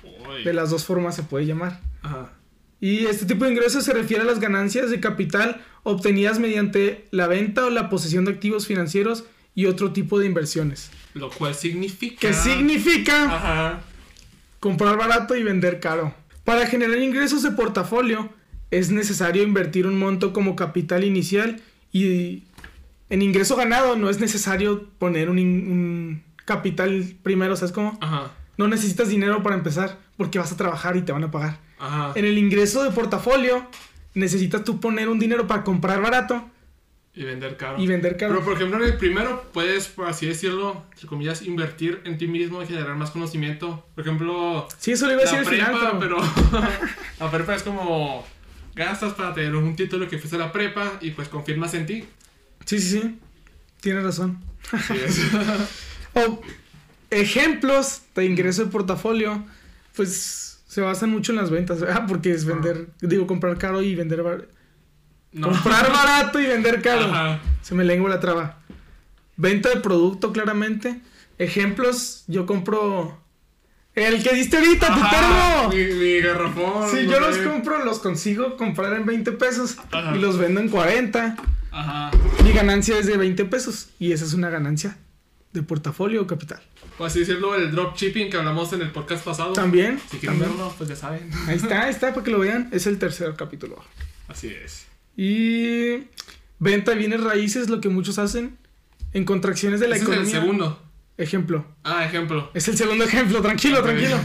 Uy. 0.04 0.44
De 0.44 0.52
las 0.52 0.68
dos 0.68 0.85
formas 0.85 1.16
se 1.16 1.23
puede 1.23 1.47
llamar. 1.47 1.80
Ajá. 2.02 2.35
Y 2.80 3.06
este 3.06 3.25
tipo 3.25 3.47
de 3.47 3.52
ingresos 3.52 3.85
se 3.85 3.94
refiere 3.94 4.23
a 4.23 4.26
las 4.26 4.40
ganancias 4.40 4.90
de 4.90 5.00
capital 5.00 5.64
obtenidas 5.85 6.38
mediante 6.38 7.06
la 7.12 7.28
venta 7.28 7.64
o 7.64 7.70
la 7.70 7.88
posesión 7.88 8.26
de 8.26 8.32
activos 8.32 8.66
financieros 8.66 9.25
y 9.54 9.66
otro 9.66 9.92
tipo 9.92 10.18
de 10.18 10.26
inversiones. 10.26 10.90
Lo 11.14 11.30
cual 11.30 11.54
significa. 11.54 12.20
Que 12.20 12.35
significa 12.35 13.25
Ajá. 13.25 13.80
comprar 14.61 14.99
barato 14.99 15.35
y 15.35 15.42
vender 15.42 15.80
caro. 15.80 16.14
Para 16.44 16.66
generar 16.66 16.99
ingresos 16.99 17.42
de 17.42 17.52
portafolio 17.52 18.28
es 18.70 18.90
necesario 18.90 19.42
invertir 19.42 19.87
un 19.87 19.99
monto 19.99 20.35
como 20.35 20.54
capital 20.56 21.04
inicial 21.04 21.62
y 21.92 22.44
en 23.11 23.23
ingreso 23.23 23.57
ganado 23.57 23.97
no 23.97 24.09
es 24.09 24.21
necesario 24.21 24.88
poner 24.99 25.29
un, 25.29 26.23
capital 26.45 27.14
primero, 27.23 27.55
¿sabes 27.57 27.73
cómo? 27.73 27.99
Ajá. 28.00 28.33
No 28.57 28.67
necesitas 28.67 29.09
dinero 29.09 29.43
para 29.43 29.55
empezar 29.55 29.99
porque 30.17 30.38
vas 30.38 30.50
a 30.50 30.57
trabajar 30.57 30.97
y 30.97 31.02
te 31.02 31.12
van 31.12 31.25
a 31.25 31.31
pagar. 31.31 31.59
Ajá. 31.79 32.12
En 32.14 32.25
el 32.25 32.38
ingreso 32.38 32.83
de 32.83 32.90
portafolio 32.90 33.67
necesitas 34.14 34.64
tú 34.64 34.81
poner 34.81 35.09
un 35.09 35.19
dinero 35.19 35.47
para 35.47 35.62
comprar 35.62 36.02
barato 36.02 36.50
Y 37.14 37.25
vender 37.25 37.57
caro. 37.57 37.81
y 37.81 37.87
vender 37.87 38.17
caro. 38.17 38.35
Pero 38.35 38.45
por 38.45 38.55
ejemplo, 38.55 38.79
en 38.79 38.93
el 38.93 38.99
primero 38.99 39.45
puedes, 39.52 39.88
por 39.88 40.09
así 40.09 40.26
decirlo, 40.26 40.85
entre 40.93 41.07
comillas, 41.07 41.43
invertir 41.43 42.00
en 42.05 42.19
ti 42.19 42.26
mismo 42.26 42.62
y 42.62 42.67
generar 42.67 42.97
más 42.97 43.11
conocimiento. 43.12 43.87
Por 43.95 44.02
ejemplo, 44.02 44.67
sí, 44.79 44.93
eso 44.93 45.07
lo 45.07 45.12
iba 45.12 45.23
a 45.23 45.25
decir 45.25 45.40
la 45.43 45.49
al 45.49 45.55
final, 45.55 45.71
prepa, 45.71 45.99
pero... 46.00 46.17
pero 46.50 46.62
la 47.21 47.31
prepa 47.31 47.55
es 47.55 47.62
como 47.62 48.26
gastas 48.75 49.14
para 49.14 49.35
tener 49.35 49.55
un 49.55 49.76
título 49.76 50.09
que 50.09 50.19
fuiste 50.19 50.37
a 50.37 50.40
la 50.40 50.52
prepa 50.52 50.99
y 51.00 51.12
pues 51.12 51.29
confirmas 51.29 51.75
en 51.75 51.87
ti. 51.87 52.05
Sí, 52.64 52.79
sí, 52.79 53.00
sí. 53.00 53.19
Tienes 53.81 54.05
razón. 54.05 54.38
Es. 54.95 55.21
O 56.12 56.40
ejemplos 57.11 58.02
de 58.17 58.25
ingreso 58.25 58.64
de 58.64 58.71
portafolio, 58.71 59.45
pues 59.95 60.61
se 60.67 60.81
basan 60.81 61.11
mucho 61.11 61.31
en 61.33 61.38
las 61.38 61.50
ventas, 61.50 61.81
¿verdad? 61.81 62.05
Porque 62.09 62.33
es 62.33 62.45
vender, 62.45 62.88
digo, 63.00 63.26
comprar 63.26 63.59
caro 63.59 63.81
y 63.83 63.95
vender 63.95 64.23
bar- 64.23 64.49
No. 65.33 65.49
Comprar 65.50 65.93
barato 65.93 66.40
y 66.40 66.47
vender 66.47 66.83
caro. 66.83 67.05
Ajá. 67.07 67.40
Se 67.62 67.75
me 67.75 67.85
lengua 67.85 68.11
la 68.11 68.19
traba. 68.21 68.59
Venta 69.37 69.69
de 69.69 69.76
producto, 69.76 70.33
claramente. 70.33 71.00
Ejemplos, 71.38 72.25
yo 72.26 72.45
compro 72.45 73.19
el 73.95 74.23
que 74.23 74.35
diste 74.35 74.57
ahorita, 74.59 74.87
tu 74.88 75.00
termo. 75.11 75.69
Mi, 75.69 75.95
mi 75.95 76.21
garrafón. 76.21 76.90
Si 76.90 77.07
no 77.07 77.12
yo 77.12 77.21
los 77.21 77.38
compro, 77.38 77.85
los 77.85 78.00
consigo 78.00 78.57
comprar 78.57 78.93
en 78.95 79.07
20 79.07 79.33
pesos 79.33 79.76
Ajá. 79.93 80.14
y 80.17 80.19
los 80.21 80.38
vendo 80.38 80.61
en 80.61 80.69
40. 80.69 81.37
Ajá. 81.70 82.10
Mi 82.44 82.52
ganancia 82.52 82.98
es 82.98 83.06
de 83.06 83.16
20 83.16 83.44
pesos 83.46 83.90
y 83.98 84.12
esa 84.12 84.24
es 84.24 84.32
una 84.34 84.50
ganancia 84.50 84.98
de 85.52 85.62
portafolio 85.62 86.22
o 86.22 86.26
capital. 86.26 86.60
Por 86.96 87.06
así 87.06 87.20
decirlo, 87.20 87.54
el 87.54 87.70
dropshipping 87.72 88.30
que 88.30 88.36
hablamos 88.36 88.72
en 88.72 88.82
el 88.82 88.90
podcast 88.92 89.24
pasado. 89.24 89.52
También. 89.52 89.98
Si 90.10 90.18
quieren 90.18 90.38
también. 90.38 90.58
verlo, 90.58 90.74
pues 90.76 90.88
ya 90.88 90.96
saben. 90.96 91.30
Ahí 91.46 91.56
está, 91.56 91.82
ahí 91.84 91.90
está 91.90 92.12
para 92.12 92.22
que 92.24 92.30
lo 92.30 92.38
vean. 92.40 92.68
Es 92.72 92.86
el 92.86 92.98
tercer 92.98 93.34
capítulo. 93.36 93.82
Así 94.28 94.48
es. 94.48 94.86
Y 95.16 96.04
venta 96.58 96.92
de 96.92 96.96
bienes 96.98 97.22
raíces, 97.22 97.68
lo 97.68 97.80
que 97.80 97.88
muchos 97.88 98.18
hacen 98.18 98.56
en 99.12 99.24
contracciones 99.24 99.80
de 99.80 99.88
la 99.88 99.96
Ese 99.96 100.04
economía. 100.04 100.28
es 100.28 100.34
el 100.34 100.40
segundo. 100.40 100.82
Ejemplo. 101.18 101.66
Ah, 101.84 102.04
ejemplo. 102.04 102.50
Es 102.54 102.68
el 102.68 102.76
segundo 102.78 103.04
ejemplo, 103.04 103.42
tranquilo, 103.42 103.82
tranquilo. 103.82 104.18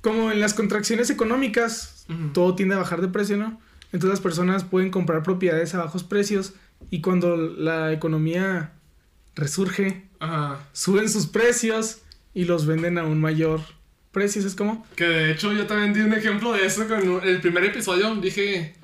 Como 0.00 0.30
en 0.30 0.40
las 0.40 0.54
contracciones 0.54 1.10
económicas, 1.10 2.06
todo 2.32 2.54
tiende 2.54 2.74
a 2.76 2.78
bajar 2.78 3.00
de 3.00 3.08
precio, 3.08 3.36
¿no? 3.36 3.60
Entonces 3.92 4.10
las 4.10 4.20
personas 4.20 4.64
pueden 4.64 4.90
comprar 4.90 5.22
propiedades 5.22 5.74
a 5.74 5.78
bajos 5.78 6.04
precios 6.04 6.52
y 6.90 7.00
cuando 7.00 7.36
la 7.36 7.92
economía 7.92 8.72
resurge, 9.34 10.04
Ajá. 10.20 10.58
suben 10.72 11.08
sus 11.08 11.26
precios 11.26 11.98
y 12.34 12.44
los 12.44 12.66
venden 12.66 12.98
a 12.98 13.04
un 13.04 13.20
mayor 13.20 13.60
precio, 14.12 14.44
¿es 14.46 14.54
como? 14.54 14.86
Que 14.96 15.04
de 15.04 15.32
hecho 15.32 15.52
yo 15.52 15.66
también 15.66 15.92
di 15.94 16.00
un 16.00 16.12
ejemplo 16.12 16.52
de 16.52 16.66
eso 16.66 16.86
con 16.88 17.20
el 17.26 17.40
primer 17.40 17.64
episodio. 17.64 18.14
Dije, 18.16 18.74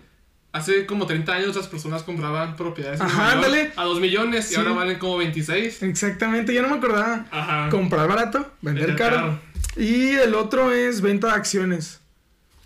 hace 0.52 0.86
como 0.86 1.06
30 1.06 1.32
años 1.34 1.56
las 1.56 1.66
personas 1.66 2.02
compraban 2.02 2.56
propiedades 2.56 3.00
Ajá, 3.00 3.32
a 3.76 3.84
2 3.84 4.00
millones 4.00 4.46
y 4.50 4.54
Sí. 4.54 4.56
ahora 4.56 4.72
valen 4.72 4.98
como 4.98 5.16
26. 5.18 5.82
Exactamente, 5.82 6.54
yo 6.54 6.62
no 6.62 6.68
me 6.68 6.76
acordaba. 6.76 7.26
Ajá. 7.30 7.68
Comprar 7.70 8.08
barato, 8.08 8.38
vender, 8.62 8.86
Vender 8.86 8.96
caro. 8.96 9.16
caro. 9.16 9.40
Y 9.76 10.10
el 10.12 10.34
otro 10.34 10.72
es 10.72 11.00
venta 11.00 11.28
de 11.28 11.32
acciones. 11.34 12.00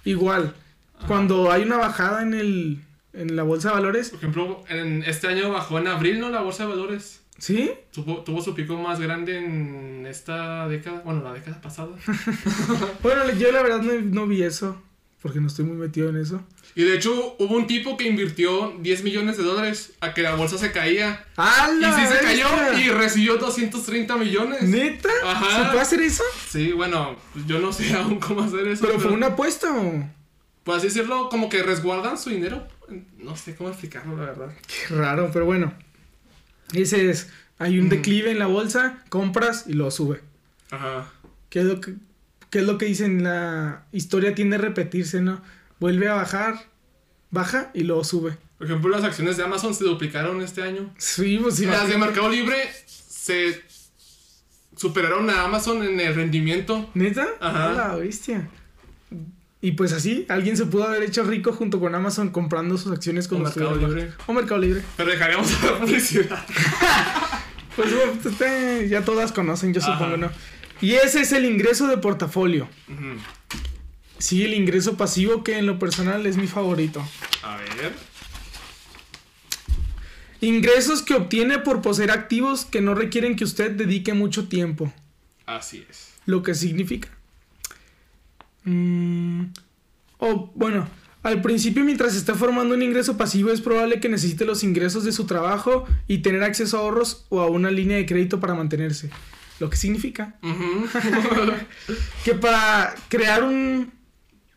Igual, 0.04 0.54
cuando 1.07 1.50
hay 1.50 1.62
una 1.62 1.76
bajada 1.76 2.23
en 2.23 2.35
el 2.35 2.81
en 3.14 3.37
la 3.37 3.43
bolsa 3.43 3.71
de 3.71 3.75
valores, 3.75 4.11
Por 4.11 4.19
ejemplo, 4.19 4.64
en 4.69 5.02
este 5.05 5.26
año 5.26 5.50
bajó 5.50 5.78
en 5.78 5.88
abril, 5.88 6.21
¿no? 6.21 6.31
La 6.31 6.40
bolsa 6.40 6.64
de 6.64 6.71
valores. 6.71 7.21
¿sí? 7.38 7.71
Tuvo, 7.93 8.19
tuvo 8.23 8.43
su 8.43 8.55
pico 8.55 8.76
más 8.76 9.00
grande 9.00 9.38
en 9.38 10.07
esta 10.07 10.69
década. 10.69 11.02
Bueno, 11.05 11.23
la 11.23 11.33
década 11.33 11.61
pasada. 11.61 11.90
Bueno, 13.02 13.33
yo 13.33 13.50
la 13.52 13.62
verdad 13.62 13.81
no, 13.81 13.93
no 14.00 14.26
vi 14.26 14.43
eso, 14.43 14.81
porque 15.23 15.40
no 15.40 15.47
estoy 15.47 15.64
muy 15.64 15.76
metido 15.76 16.11
en 16.11 16.17
eso. 16.17 16.43
Y 16.75 16.83
de 16.85 16.97
hecho, 16.97 17.37
hubo 17.38 17.57
un 17.57 17.67
tipo 17.67 17.97
que 17.97 18.07
invirtió 18.07 18.76
10 18.81 19.02
millones 19.02 19.37
de 19.37 19.43
dólares 19.43 19.95
a 20.00 20.14
que 20.14 20.23
la 20.23 20.35
bolsa 20.35 20.59
se 20.59 20.71
caía. 20.71 21.25
Y 21.37 21.40
¡Hala! 21.40 21.97
sí 21.97 22.07
se 22.07 22.23
cayó 22.23 22.47
y 22.78 22.88
recibió 22.90 23.37
230 23.37 24.17
millones. 24.17 24.62
¿Neta? 24.62 25.09
Ajá. 25.25 25.64
¿Se 25.64 25.64
puede 25.71 25.81
hacer 25.81 26.02
eso? 26.02 26.23
Sí, 26.49 26.73
bueno, 26.73 27.17
pues 27.33 27.47
yo 27.47 27.59
no 27.59 27.73
sé 27.73 27.93
aún 27.97 28.21
cómo 28.21 28.43
hacer 28.43 28.69
eso. 28.69 28.87
¿Pero 28.87 29.00
fue 29.00 29.12
una 29.12 29.28
apuesta 29.28 29.73
o...? 29.75 30.17
Por 30.68 30.76
así 30.76 30.88
decirlo, 30.88 31.30
como 31.30 31.48
que 31.48 31.62
resguardan 31.62 32.18
su 32.18 32.28
dinero. 32.28 32.68
No 33.16 33.38
sé 33.38 33.54
cómo 33.54 33.70
explicarlo, 33.70 34.18
la 34.18 34.26
verdad. 34.26 34.52
Qué 34.66 34.94
raro, 34.94 35.30
pero 35.32 35.46
bueno. 35.46 35.72
Ese 36.75 37.08
es, 37.08 37.30
hay 37.58 37.78
un 37.78 37.88
declive 37.88 38.30
en 38.30 38.38
la 38.38 38.48
bolsa, 38.48 39.02
compras 39.08 39.64
y 39.66 39.72
lo 39.72 39.90
sube. 39.90 40.20
Ajá. 40.70 41.10
¿Qué 41.48 41.60
es 41.60 41.64
lo 41.64 41.80
que, 41.80 41.94
qué 42.50 42.58
es 42.58 42.66
lo 42.66 42.76
que 42.76 42.84
dicen? 42.84 43.25
La 43.25 43.87
historia 43.92 44.34
tiende 44.34 44.56
a 44.56 44.58
repetirse, 44.58 45.22
¿no? 45.22 45.40
Vuelve 45.80 46.06
a 46.06 46.12
bajar, 46.16 46.66
baja 47.30 47.70
y 47.72 47.84
luego 47.84 48.04
sube. 48.04 48.37
Por 48.58 48.66
ejemplo, 48.66 48.90
las 48.90 49.04
acciones 49.04 49.38
de 49.38 49.44
Amazon 49.44 49.75
se 49.75 49.84
duplicaron 49.84 50.42
este 50.42 50.60
año. 50.60 50.92
Sí, 50.98 51.38
pues 51.42 51.56
sí. 51.56 51.64
Las 51.64 51.88
de 51.88 51.96
Mercado 51.96 52.28
Libre 52.28 52.58
se 52.84 53.62
superaron 54.76 55.30
a 55.30 55.44
Amazon 55.44 55.82
en 55.82 55.98
el 55.98 56.14
rendimiento. 56.14 56.90
¿Neta? 56.92 57.26
Ajá. 57.40 57.72
La 57.72 57.96
bestia. 57.96 58.50
Y 59.61 59.73
pues 59.73 59.93
así, 59.93 60.25
alguien 60.29 60.57
se 60.57 60.67
pudo 60.67 60.85
haber 60.85 61.03
hecho 61.03 61.25
rico 61.25 61.53
junto 61.53 61.81
con 61.81 61.95
Amazon 61.95 62.31
comprando 62.31 62.79
sus 62.79 62.93
acciones 62.93 63.27
con 63.27 63.41
O 63.41 63.45
Mercado 63.45 63.75
Libre. 63.75 64.12
O 64.27 64.33
Mercado 64.33 64.61
Libre. 64.61 64.83
Pero 64.97 65.11
dejaríamos 65.11 65.62
la 65.62 65.79
publicidad. 65.79 66.45
Pues 67.77 67.95
bueno, 67.95 68.12
pues, 68.21 68.35
este, 68.35 68.88
ya 68.88 69.05
todas 69.05 69.31
conocen, 69.31 69.73
yo 69.73 69.81
Ajá. 69.81 69.93
supongo, 69.93 70.17
¿no? 70.17 70.31
Y 70.81 70.95
ese 70.95 71.21
es 71.21 71.31
el 71.31 71.45
ingreso 71.45 71.87
de 71.87 71.97
portafolio. 71.97 72.69
Sí, 74.19 74.43
el 74.45 74.53
ingreso 74.55 74.97
pasivo 74.97 75.45
que 75.45 75.59
en 75.59 75.67
lo 75.67 75.79
personal 75.79 76.27
es 76.27 76.37
mi 76.37 76.49
favorito. 76.49 77.07
A 77.45 77.57
ver. 77.57 77.93
Ingresos 80.41 81.03
que 81.03 81.15
obtiene 81.15 81.59
por 81.61 81.81
poseer 81.81 82.11
activos 82.11 82.65
que 82.65 82.81
no 82.81 82.97
requieren 82.97 83.37
que 83.37 83.45
usted 83.45 83.71
dedique 83.71 84.12
mucho 84.12 84.49
tiempo. 84.49 84.93
Así 85.47 85.87
es. 85.88 86.15
Lo 86.27 86.43
que 86.43 86.57
significa. 86.57 87.09
Mm, 88.68 89.44
o 90.18 90.50
bueno, 90.54 90.88
al 91.22 91.40
principio 91.42 91.84
mientras 91.84 92.14
está 92.14 92.34
formando 92.34 92.75
un 92.75 92.82
ingreso 92.82 93.16
pasivo 93.16 93.50
es 93.50 93.60
probable 93.60 94.00
que 94.00 94.08
necesite 94.08 94.44
los 94.44 94.62
ingresos 94.64 95.04
de 95.04 95.12
su 95.12 95.25
trabajo 95.26 95.87
y 96.06 96.18
tener 96.18 96.42
acceso 96.42 96.76
a 96.76 96.80
ahorros 96.80 97.26
o 97.28 97.40
a 97.40 97.46
una 97.48 97.70
línea 97.70 97.96
de 97.96 98.06
crédito 98.06 98.40
para 98.40 98.54
mantenerse. 98.54 99.10
Lo 99.60 99.68
que 99.70 99.76
significa 99.76 100.37
que 102.25 102.34
para 102.34 102.94
crear 103.08 103.42
un 103.42 103.92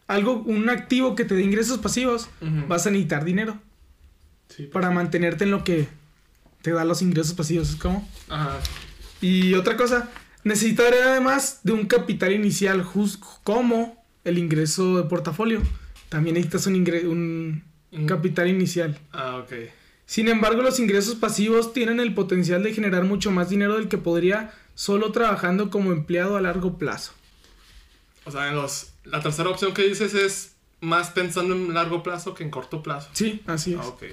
algo 0.08 0.44
un 0.46 0.70
activo 0.70 1.16
que 1.16 1.26
te 1.26 1.36
dé 1.36 1.42
ingresos 1.44 1.78
pasivos 1.80 2.30
vas 2.68 2.86
a 2.86 2.92
necesitar 2.92 3.24
dinero 3.24 3.58
Sí, 4.50 4.64
pues. 4.64 4.70
para 4.70 4.92
mantenerte 4.92 5.46
en 5.46 5.52
lo 5.52 5.64
que 5.64 5.88
te 6.62 6.72
da 6.72 6.84
los 6.84 7.02
ingresos 7.02 7.34
pasivos, 7.34 7.70
¿es 7.70 7.76
como? 7.78 8.08
Ajá. 8.28 8.60
Y 9.22 9.54
otra 9.54 9.78
cosa, 9.78 10.10
necesitaré 10.44 11.02
además 11.02 11.62
de 11.64 11.72
un 11.72 11.86
capital 11.86 12.34
inicial 12.34 12.84
jus- 12.84 13.18
como 13.44 14.01
el 14.24 14.38
ingreso 14.38 14.98
de 14.98 15.04
portafolio. 15.04 15.62
También 16.10 16.36
necesitas 16.36 16.68
un, 16.68 16.76
ingre- 16.76 17.08
un 17.08 17.64
capital 18.08 18.48
inicial. 18.48 18.98
Ah, 19.12 19.38
ok. 19.38 19.54
Sin 20.06 20.28
embargo, 20.28 20.62
los 20.62 20.80
ingresos 20.80 21.16
pasivos 21.16 21.72
tienen 21.74 22.00
el 22.00 22.14
potencial 22.14 22.64
de 22.64 22.74
generar 22.74 23.06
mucho 23.06 23.32
más 23.32 23.50
dinero 23.50 23.78
del 23.78 23.88
que 23.88 23.98
podría 23.98 24.54
solo 24.76 25.12
trabajando 25.12 25.70
como 25.70 25.92
empleado 25.94 26.36
a 26.38 26.42
largo 26.42 26.78
plazo. 26.78 27.14
O 28.26 28.32
sea, 28.32 28.50
en 28.50 28.56
los, 28.56 28.92
la 29.06 29.22
tercera 29.22 29.50
opción 29.50 29.74
que 29.74 29.84
dices 29.88 30.14
es 30.14 30.56
más 30.82 31.12
pensando 31.12 31.56
en 31.56 31.74
largo 31.74 32.04
plazo 32.04 32.34
que 32.34 32.44
en 32.44 32.50
corto 32.50 32.84
plazo. 32.84 33.10
Sí, 33.14 33.42
así 33.48 33.74
es. 33.74 33.80
Ah, 33.82 33.88
ok. 33.88 34.04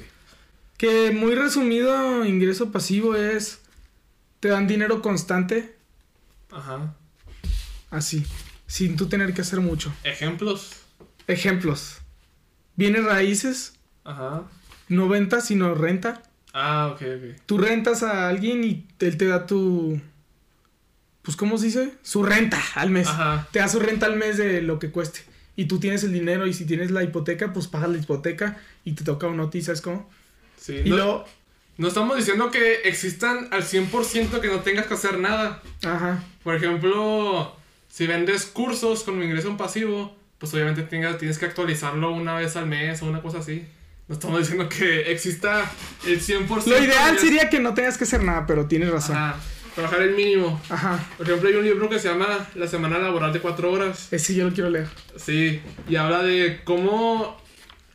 Que 0.77 1.11
muy 1.11 1.35
resumido, 1.35 2.25
ingreso 2.25 2.71
pasivo 2.71 3.17
es 3.17 3.61
te 4.39 4.49
dan 4.49 4.69
dinero 4.69 5.03
constante, 5.03 5.75
Ajá. 6.53 6.95
así, 7.91 8.25
sin 8.69 8.97
tú 8.97 9.09
tener 9.09 9.35
que 9.35 9.41
hacer 9.41 9.61
mucho. 9.61 9.93
Ejemplos. 10.05 10.71
Ejemplos. 11.27 11.97
Bienes 12.77 13.05
raíces, 13.05 13.75
Ajá. 14.05 14.45
no 14.89 15.09
venta, 15.09 15.41
sino 15.41 15.75
renta. 15.75 16.23
Ah, 16.53 16.93
ok, 16.93 17.03
ok. 17.03 17.41
Tú 17.47 17.59
rentas 17.59 18.05
a 18.05 18.29
alguien 18.29 18.63
y 18.63 18.87
él 19.01 19.17
te 19.17 19.27
da 19.27 19.47
tu. 19.47 20.01
Pues, 21.23 21.37
¿cómo 21.37 21.59
se 21.59 21.67
dice? 21.67 21.95
Su 22.03 22.23
renta 22.23 22.59
al 22.75 22.91
mes. 22.91 23.09
Ajá. 23.09 23.49
Te 23.51 23.59
da 23.59 23.69
su 23.69 23.81
renta 23.81 24.07
al 24.07 24.17
mes 24.17 24.37
de 24.39 24.63
lo 24.63 24.79
que 24.79 24.91
cueste. 24.91 25.21
Y 25.57 25.65
tú 25.65 25.81
tienes 25.81 26.05
el 26.05 26.13
dinero 26.13 26.47
y 26.47 26.55
si 26.55 26.65
tienes 26.65 26.91
la 26.91 27.03
hipoteca, 27.03 27.53
pues 27.53 27.67
pagas 27.67 27.91
la 27.91 27.99
hipoteca 27.99 28.59
y 28.85 28.93
te 28.93 29.03
toca 29.03 29.27
una 29.27 29.39
noticia, 29.39 29.67
¿sabes 29.67 29.81
cómo? 29.81 30.09
Sí. 30.57 30.83
Y 30.85 30.91
no, 30.91 30.97
luego. 30.97 31.25
no 31.79 31.89
estamos 31.89 32.17
diciendo 32.17 32.51
que 32.51 32.83
existan 32.85 33.49
al 33.51 33.65
100% 33.65 34.41
que 34.41 34.49
no 34.49 34.61
tengas 34.61 34.87
que 34.87 34.95
hacer 34.95 35.19
nada. 35.19 35.61
Ajá. 35.85 36.23
Por 36.45 36.55
ejemplo, 36.55 37.58
si 37.89 38.07
vendes 38.07 38.47
cursos 38.47 39.03
con 39.03 39.17
un 39.17 39.23
ingreso 39.23 39.49
en 39.49 39.57
pasivo, 39.57 40.17
pues 40.39 40.53
obviamente 40.55 40.83
tengas, 40.83 41.19
tienes 41.19 41.39
que 41.39 41.47
actualizarlo 41.47 42.13
una 42.13 42.35
vez 42.37 42.57
al 42.57 42.67
mes 42.67 43.03
o 43.03 43.07
una 43.07 43.23
cosa 43.23 43.39
así. 43.39 43.65
No 44.07 44.15
estamos 44.15 44.39
diciendo 44.41 44.69
que 44.69 45.11
exista 45.13 45.71
el 46.07 46.21
100%. 46.21 46.67
Lo 46.67 46.83
ideal 46.83 47.15
de- 47.15 47.21
sería 47.21 47.51
que 47.51 47.61
no 47.61 47.75
tengas 47.75 47.99
que 47.99 48.05
hacer 48.05 48.23
nada, 48.23 48.47
pero 48.47 48.67
tienes 48.67 48.91
razón. 48.91 49.17
Ajá. 49.17 49.31
Ajá, 49.31 49.41
trabajar 49.75 50.03
el 50.03 50.15
mínimo. 50.17 50.61
Por 51.19 51.27
ejemplo, 51.27 51.49
hay 51.49 51.55
un 51.57 51.65
libro 51.65 51.89
que 51.89 51.99
se 51.99 52.09
llama 52.09 52.27
La 52.55 52.67
semana 52.67 52.99
laboral 52.99 53.33
de 53.33 53.41
cuatro 53.41 53.71
horas. 53.71 54.13
Ese 54.13 54.35
yo 54.35 54.45
lo 54.49 54.53
quiero 54.55 54.71
leer. 54.71 54.89
Sí, 55.17 55.61
y 55.89 55.97
habla 55.97 56.23
de 56.23 56.61
cómo, 56.65 57.37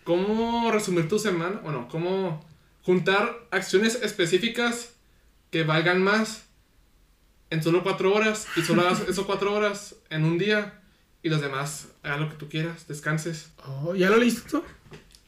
cómo 0.04 0.72
resumir 0.72 1.08
tu 1.08 1.20
semana. 1.20 1.60
Bueno, 1.64 1.88
cómo 1.90 2.46
juntar 2.84 3.34
acciones 3.52 3.96
específicas 4.04 4.92
que 5.50 5.64
valgan 5.64 6.02
más 6.02 6.44
en 7.54 7.62
solo 7.62 7.84
cuatro 7.84 8.14
horas 8.14 8.48
y 8.56 8.62
solo 8.62 8.82
hagas 8.82 9.02
esas 9.08 9.26
cuatro 9.26 9.54
horas 9.54 9.96
en 10.10 10.26
un 10.26 10.38
día 10.40 10.82
y 11.22 11.30
los 11.30 11.40
demás 11.40 11.88
hagan 12.02 12.22
lo 12.22 12.30
que 12.30 12.36
tú 12.36 12.50
quieras, 12.50 12.88
descanses. 12.88 13.52
Oh, 13.66 13.96
¿Ya 13.96 14.10
lo 14.10 14.18
leíste 14.18 14.50
tú? 14.50 14.64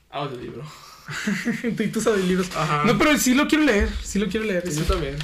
Audio 0.09 0.39
libro. 0.39 0.63
Tú 1.77 1.83
y 1.83 2.09
audiolibros. 2.09 2.55
Ajá. 2.55 2.83
No, 2.85 2.97
pero 2.97 3.15
sí 3.19 3.35
lo 3.35 3.47
quiero 3.47 3.63
leer. 3.63 3.89
Sí 4.01 4.17
lo 4.17 4.27
quiero 4.27 4.47
leer. 4.47 4.63
Sí, 4.65 4.71
sí. 4.71 4.79
yo 4.79 4.85
también. 4.85 5.15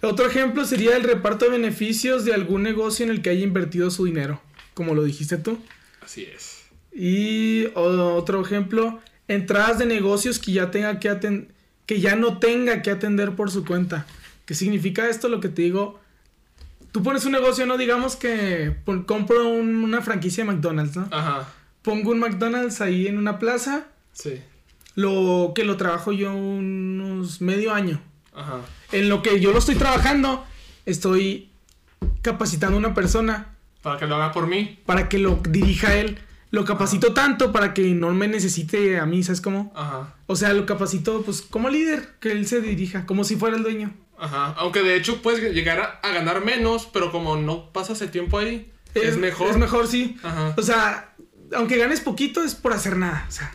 Otro 0.00 0.26
ejemplo 0.26 0.64
sería 0.64 0.96
el 0.96 1.02
reparto 1.02 1.44
de 1.44 1.50
beneficios 1.50 2.24
de 2.24 2.32
algún 2.32 2.62
negocio 2.62 3.04
en 3.04 3.10
el 3.10 3.20
que 3.20 3.30
haya 3.30 3.42
invertido 3.42 3.90
su 3.90 4.06
dinero, 4.06 4.40
como 4.72 4.94
lo 4.94 5.04
dijiste 5.04 5.36
tú. 5.36 5.58
Así 6.00 6.24
es. 6.24 6.62
Y 6.90 7.66
otro 7.74 8.40
ejemplo, 8.40 9.00
entradas 9.28 9.78
de 9.78 9.84
negocios 9.84 10.38
que 10.38 10.52
ya 10.52 10.70
tenga 10.70 10.98
que 11.00 11.48
que 11.84 12.00
ya 12.00 12.16
no 12.16 12.38
tenga 12.38 12.80
que 12.80 12.90
atender 12.90 13.36
por 13.36 13.50
su 13.50 13.64
cuenta. 13.64 14.06
¿Qué 14.46 14.54
significa 14.54 15.08
esto? 15.08 15.28
Lo 15.28 15.40
que 15.40 15.48
te 15.48 15.62
digo, 15.62 16.00
tú 16.96 17.02
pones 17.02 17.26
un 17.26 17.32
negocio, 17.32 17.66
no 17.66 17.76
digamos 17.76 18.16
que 18.16 18.76
compro 19.04 19.50
un- 19.50 19.84
una 19.84 20.00
franquicia 20.00 20.44
de 20.44 20.50
McDonald's, 20.50 20.96
¿no? 20.96 21.06
Ajá. 21.10 21.46
Pongo 21.82 22.10
un 22.12 22.20
McDonald's 22.20 22.80
ahí 22.80 23.06
en 23.06 23.18
una 23.18 23.38
plaza, 23.38 23.84
Sí. 24.14 24.40
lo 24.94 25.52
que 25.54 25.64
lo 25.64 25.76
trabajo 25.76 26.10
yo 26.12 26.34
unos 26.34 27.42
medio 27.42 27.74
año. 27.74 28.00
Ajá. 28.34 28.60
En 28.92 29.10
lo 29.10 29.22
que 29.22 29.40
yo 29.40 29.52
lo 29.52 29.58
estoy 29.58 29.74
trabajando, 29.74 30.42
estoy 30.86 31.50
capacitando 32.22 32.76
a 32.76 32.78
una 32.78 32.94
persona 32.94 33.54
Para 33.82 33.98
que 33.98 34.06
lo 34.06 34.14
haga 34.16 34.32
por 34.32 34.46
mí. 34.46 34.78
para 34.86 35.10
que 35.10 35.18
lo 35.18 35.38
dirija 35.50 35.94
él. 35.96 36.18
Lo 36.50 36.64
capacito 36.64 37.12
tanto 37.12 37.52
para 37.52 37.74
que 37.74 37.92
no 37.94 38.14
me 38.14 38.26
necesite 38.26 38.98
a 38.98 39.04
mí, 39.04 39.22
¿sabes 39.22 39.42
cómo? 39.42 39.70
Ajá. 39.76 40.14
O 40.28 40.34
sea, 40.34 40.54
lo 40.54 40.64
capacito 40.64 41.20
pues 41.26 41.42
como 41.42 41.68
líder, 41.68 42.14
que 42.20 42.32
él 42.32 42.46
se 42.46 42.62
dirija, 42.62 43.04
como 43.04 43.22
si 43.22 43.36
fuera 43.36 43.54
el 43.56 43.62
dueño. 43.64 43.92
Ajá. 44.18 44.54
Aunque 44.58 44.82
de 44.82 44.96
hecho 44.96 45.22
puedes 45.22 45.52
llegar 45.54 45.80
a, 45.80 45.84
a 46.08 46.12
ganar 46.12 46.44
menos, 46.44 46.88
pero 46.92 47.12
como 47.12 47.36
no 47.36 47.72
pasas 47.72 48.00
el 48.02 48.10
tiempo 48.10 48.38
ahí, 48.38 48.72
es, 48.94 49.16
mejor. 49.16 49.50
Es 49.50 49.56
mejor, 49.56 49.86
sí. 49.86 50.16
Ajá. 50.22 50.54
O 50.56 50.62
sea, 50.62 51.14
aunque 51.54 51.76
ganes 51.76 52.00
poquito 52.00 52.42
es 52.42 52.54
por 52.54 52.72
hacer 52.72 52.96
nada. 52.96 53.26
O 53.28 53.32
sea, 53.32 53.52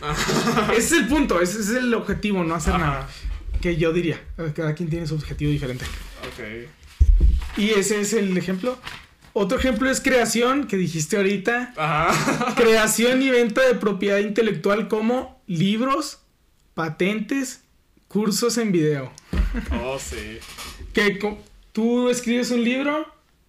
ese 0.73 0.77
es 0.79 0.91
el 0.93 1.07
punto, 1.07 1.41
ese 1.41 1.59
es 1.59 1.69
el 1.69 1.93
objetivo, 1.93 2.43
no 2.43 2.55
hacer 2.55 2.75
Ajá. 2.75 2.85
nada. 2.85 3.09
Que 3.61 3.77
yo 3.77 3.93
diría, 3.93 4.19
cada 4.55 4.73
quien 4.73 4.89
tiene 4.89 5.05
su 5.07 5.15
objetivo 5.15 5.51
diferente. 5.51 5.85
Ok. 6.27 7.57
Y 7.57 7.71
ese 7.71 8.01
es 8.01 8.13
el 8.13 8.35
ejemplo. 8.37 8.77
Otro 9.33 9.57
ejemplo 9.57 9.89
es 9.89 10.01
creación, 10.01 10.67
que 10.67 10.77
dijiste 10.77 11.17
ahorita. 11.17 11.73
Ajá. 11.77 12.53
Creación 12.55 13.21
y 13.21 13.29
venta 13.29 13.61
de 13.61 13.75
propiedad 13.75 14.17
intelectual 14.17 14.87
como 14.87 15.41
libros, 15.47 16.19
patentes, 16.73 17.63
cursos 18.11 18.57
en 18.57 18.71
video. 18.71 19.11
Oh, 19.83 19.97
sí. 19.97 20.39
Que 20.93 21.17
tú 21.71 22.09
escribes 22.09 22.51
un 22.51 22.63
libro 22.63 23.05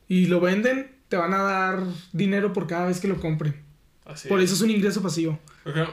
y 0.09 0.27
lo 0.27 0.41
venden, 0.41 0.93
te 1.09 1.17
van 1.17 1.35
a 1.35 1.43
dar 1.43 1.83
dinero 2.13 2.53
por 2.53 2.67
cada 2.67 2.87
vez 2.87 3.01
que 3.01 3.09
lo 3.09 3.19
compren. 3.21 3.61
Así 4.05 4.29
Por 4.29 4.41
eso 4.41 4.55
es 4.55 4.61
un 4.61 4.71
ingreso 4.71 5.03
pasivo. 5.03 5.39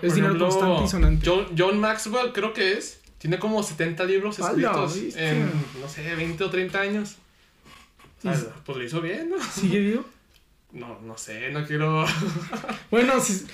Es 0.02 0.16
dinero 0.16 0.38
constante 0.38 0.84
y 0.84 0.88
sonante. 0.88 1.28
John, 1.30 1.46
John 1.58 1.80
Maxwell, 1.80 2.32
creo 2.34 2.54
que 2.54 2.74
es. 2.74 3.00
Tiene 3.18 3.38
como 3.38 3.62
70 3.62 4.04
libros 4.06 4.40
¡Hala, 4.40 4.50
escritos 4.50 4.96
viste! 5.02 5.30
en, 5.30 5.52
no 5.82 5.90
sé, 5.90 6.16
20 6.16 6.44
o 6.44 6.50
30 6.50 6.80
años. 6.80 7.16
Sea, 8.22 8.34
pues 8.66 8.78
lo 8.78 8.84
hizo 8.84 9.02
bien, 9.02 9.30
¿no? 9.30 9.38
¿Sigue 9.44 9.80
vivo? 9.80 10.06
No, 10.72 11.00
no 11.02 11.18
sé, 11.18 11.52
no 11.52 11.66
quiero. 11.66 12.06
Bueno, 12.92 13.20
si- 13.20 13.46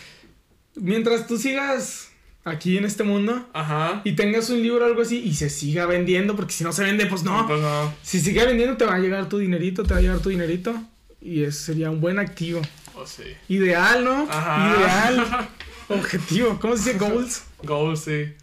mientras 0.76 1.26
tú 1.28 1.38
sigas 1.38 2.10
aquí 2.46 2.78
en 2.78 2.86
este 2.86 3.04
mundo 3.04 3.50
Ajá. 3.54 4.02
y 4.06 4.14
tengas 4.14 4.50
un 4.50 4.62
libro 4.62 4.86
o 4.86 4.88
algo 4.88 5.02
así 5.02 5.18
y 5.20 5.34
se 5.34 5.50
siga 5.50 5.86
vendiendo, 5.88 6.36
porque 6.36 6.54
si 6.54 6.64
no 6.64 6.72
se 6.72 6.84
vende, 6.84 7.06
pues 7.08 7.24
no. 7.24 7.46
Pues 7.48 7.60
no. 7.60 7.94
Si 8.04 8.22
sigue 8.22 8.46
vendiendo, 8.46 8.78
te 8.78 8.86
va 8.86 8.96
a 8.96 9.00
llegar 9.00 9.28
tu 9.28 9.40
dinerito, 9.40 9.84
te 9.84 9.94
va 9.94 10.00
a 10.00 10.02
llegar 10.02 10.20
tu 10.20 10.30
dinerito. 10.30 10.74
Y 11.22 11.44
ese 11.44 11.60
sería 11.66 11.90
un 11.90 12.00
buen 12.00 12.20
activo. 12.20 12.62
Oh, 12.94 13.06
sí. 13.06 13.24
Ideal, 13.50 14.06
¿no? 14.06 14.28
Ajá. 14.30 14.76
Ideal. 14.78 15.50
Objetivo. 15.90 16.58
¿Cómo 16.60 16.78
se 16.78 16.94
dice? 16.94 16.98
Goals. 17.06 17.44
Goal, 17.64 17.98
sí. 17.98 18.34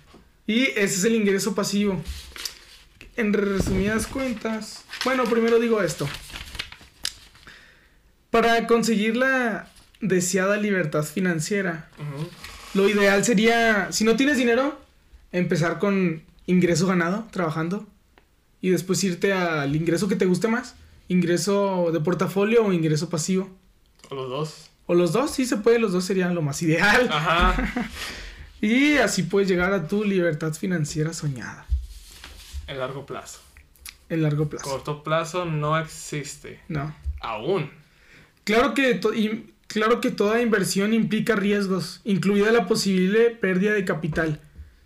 Y 0.47 0.62
ese 0.65 0.85
es 0.85 1.05
el 1.05 1.15
ingreso 1.15 1.55
pasivo. 1.55 2.03
En 3.17 3.33
resumidas 3.33 4.07
cuentas. 4.07 4.85
Bueno, 5.05 5.25
primero 5.25 5.59
digo 5.61 5.81
esto. 5.83 6.09
Para 8.31 8.67
conseguir 8.67 9.17
la 9.17 9.69
deseada 10.01 10.57
libertad 10.57 11.05
financiera, 11.05 11.88
Ujú. 11.99 12.29
Lo 12.75 12.89
ideal 12.89 13.25
sería, 13.25 13.91
si 13.93 14.05
no 14.05 14.17
tienes 14.17 14.37
dinero, 14.37 14.79
empezar 15.33 15.79
con 15.79 16.23
ingreso 16.47 16.87
ganado, 16.87 17.27
trabajando, 17.31 17.87
y 18.61 18.71
después 18.71 19.03
irte 19.05 19.33
al 19.33 19.75
ingreso 19.77 20.09
que 20.09 20.17
te 20.17 20.27
guste 20.27 20.49
más, 20.49 20.75
ingreso 21.09 21.91
de 21.93 22.01
portafolio 22.01 22.65
o 22.65 22.73
ingreso 22.73 23.09
pasivo. 23.09 23.51
O 24.11 24.15
los 24.15 24.29
dos. 24.31 24.71
O 24.87 24.95
los 24.95 25.13
dos, 25.13 25.31
sí 25.31 25.47
se 25.47 25.57
puede, 25.59 25.79
los 25.79 25.93
dos 25.93 26.05
serían 26.05 26.35
lo 26.35 26.43
más 26.43 26.63
ideal. 26.63 27.09
Ajá. 27.13 27.89
Y 28.61 28.95
así 28.99 29.25
puedes 29.25 29.49
llegar 29.49 29.73
a 29.73 29.89
tu 29.89 30.05
libertad 30.05 30.55
financiera 30.55 31.13
soñada, 31.13 31.67
En 32.69 32.79
largo 32.79 33.05
plazo. 33.07 33.41
en 34.09 34.23
largo 34.23 34.49
plazo. 34.49 34.71
Corto 34.71 35.03
plazo 35.03 35.45
no 35.47 35.77
existe. 35.77 36.61
No. 36.69 36.95
Aún. 37.21 37.69
Claro 38.45 38.73
que, 38.73 39.01
y- 39.17 39.53
claro 39.73 40.01
que 40.01 40.11
toda 40.11 40.41
inversión 40.43 40.95
implica 40.95 41.35
riesgos, 41.37 42.01
incluida 42.05 42.53
la 42.53 42.67
posible 42.67 43.31
pérdida 43.31 43.73
de 43.73 43.85
capital. 43.85 44.41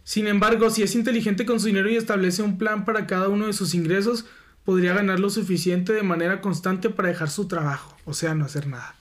Sin 0.05 0.27
embargo, 0.29 0.70
si 0.70 0.83
es 0.83 0.94
inteligente 0.94 1.44
con 1.46 1.59
su 1.61 1.66
dinero 1.66 1.90
y 1.90 1.96
establece 1.96 2.42
un 2.42 2.59
plan 2.59 2.85
para 2.85 3.07
cada 3.07 3.29
uno 3.29 3.46
de 3.49 3.53
sus 3.53 3.75
ingresos, 3.75 4.25
podría 4.64 4.94
ganar 4.94 5.18
lo 5.20 5.31
suficiente 5.31 5.92
de 5.92 6.03
manera 6.03 6.40
constante 6.40 6.90
para 6.90 7.09
dejar 7.09 7.31
su 7.31 7.49
trabajo, 7.49 7.96
o 8.05 8.14
sea, 8.14 8.35
no 8.35 8.44
hacer 8.44 8.66
nada. 8.66 8.94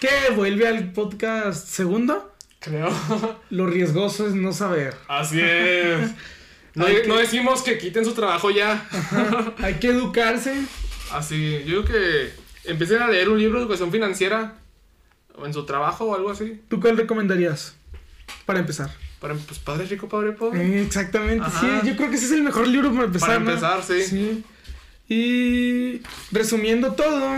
¿Qué? 0.00 0.08
¿Vuelve 0.34 0.66
al 0.66 0.92
podcast 0.92 1.66
segundo? 1.68 2.34
Creo. 2.60 2.88
Lo 3.50 3.66
riesgoso 3.66 4.26
es 4.26 4.34
no 4.34 4.52
saber. 4.52 4.94
Así 5.08 5.40
es. 5.40 6.10
No, 6.76 6.86
Hay 6.86 7.02
que- 7.02 7.06
no 7.06 7.16
decimos 7.18 7.62
que 7.62 7.78
quiten 7.78 8.04
su 8.04 8.14
trabajo 8.14 8.50
ya. 8.50 8.88
Hay 9.58 9.74
que 9.74 9.90
educarse. 9.90 10.52
Así, 11.12 11.62
yo 11.66 11.84
creo 11.84 11.84
que 11.84 12.30
empiecen 12.68 13.00
a 13.00 13.06
leer 13.06 13.28
un 13.28 13.38
libro 13.38 13.58
de 13.58 13.62
educación 13.66 13.92
financiera. 13.92 14.56
En 15.42 15.52
su 15.52 15.66
trabajo 15.66 16.04
o 16.04 16.14
algo 16.14 16.30
así. 16.30 16.60
¿Tú 16.68 16.80
cuál 16.80 16.96
recomendarías? 16.96 17.74
Para 18.46 18.60
empezar. 18.60 18.90
Para, 19.20 19.34
pues, 19.34 19.58
padre 19.58 19.86
rico, 19.86 20.08
padre 20.08 20.32
pobre. 20.32 20.62
Eh, 20.62 20.82
exactamente, 20.82 21.44
Ajá. 21.44 21.80
sí. 21.82 21.88
Yo 21.88 21.96
creo 21.96 22.10
que 22.10 22.16
ese 22.16 22.26
es 22.26 22.32
el 22.32 22.42
mejor 22.42 22.68
libro 22.68 22.92
para 22.92 23.04
empezar. 23.04 23.28
Para 23.28 23.40
¿no? 23.40 23.50
empezar, 23.50 23.82
sí. 23.82 24.44
Y 25.08 26.02
resumiendo 26.30 26.92
todo, 26.92 27.36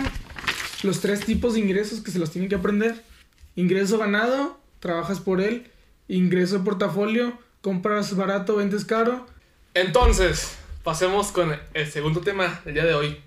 los 0.83 1.01
tres 1.01 1.21
tipos 1.25 1.53
de 1.53 1.61
ingresos 1.61 2.01
que 2.01 2.11
se 2.11 2.19
los 2.19 2.31
tienen 2.31 2.49
que 2.49 2.55
aprender. 2.55 3.03
Ingreso 3.55 3.97
ganado, 3.97 4.59
trabajas 4.79 5.19
por 5.19 5.41
él. 5.41 5.71
Ingreso 6.07 6.59
de 6.59 6.63
portafolio, 6.63 7.37
compras 7.61 8.15
barato, 8.15 8.55
vendes 8.55 8.85
caro. 8.85 9.25
Entonces, 9.73 10.57
pasemos 10.83 11.31
con 11.31 11.57
el 11.73 11.91
segundo 11.91 12.21
tema 12.21 12.61
del 12.63 12.75
día 12.75 12.85
de 12.85 12.93
hoy. 12.93 13.17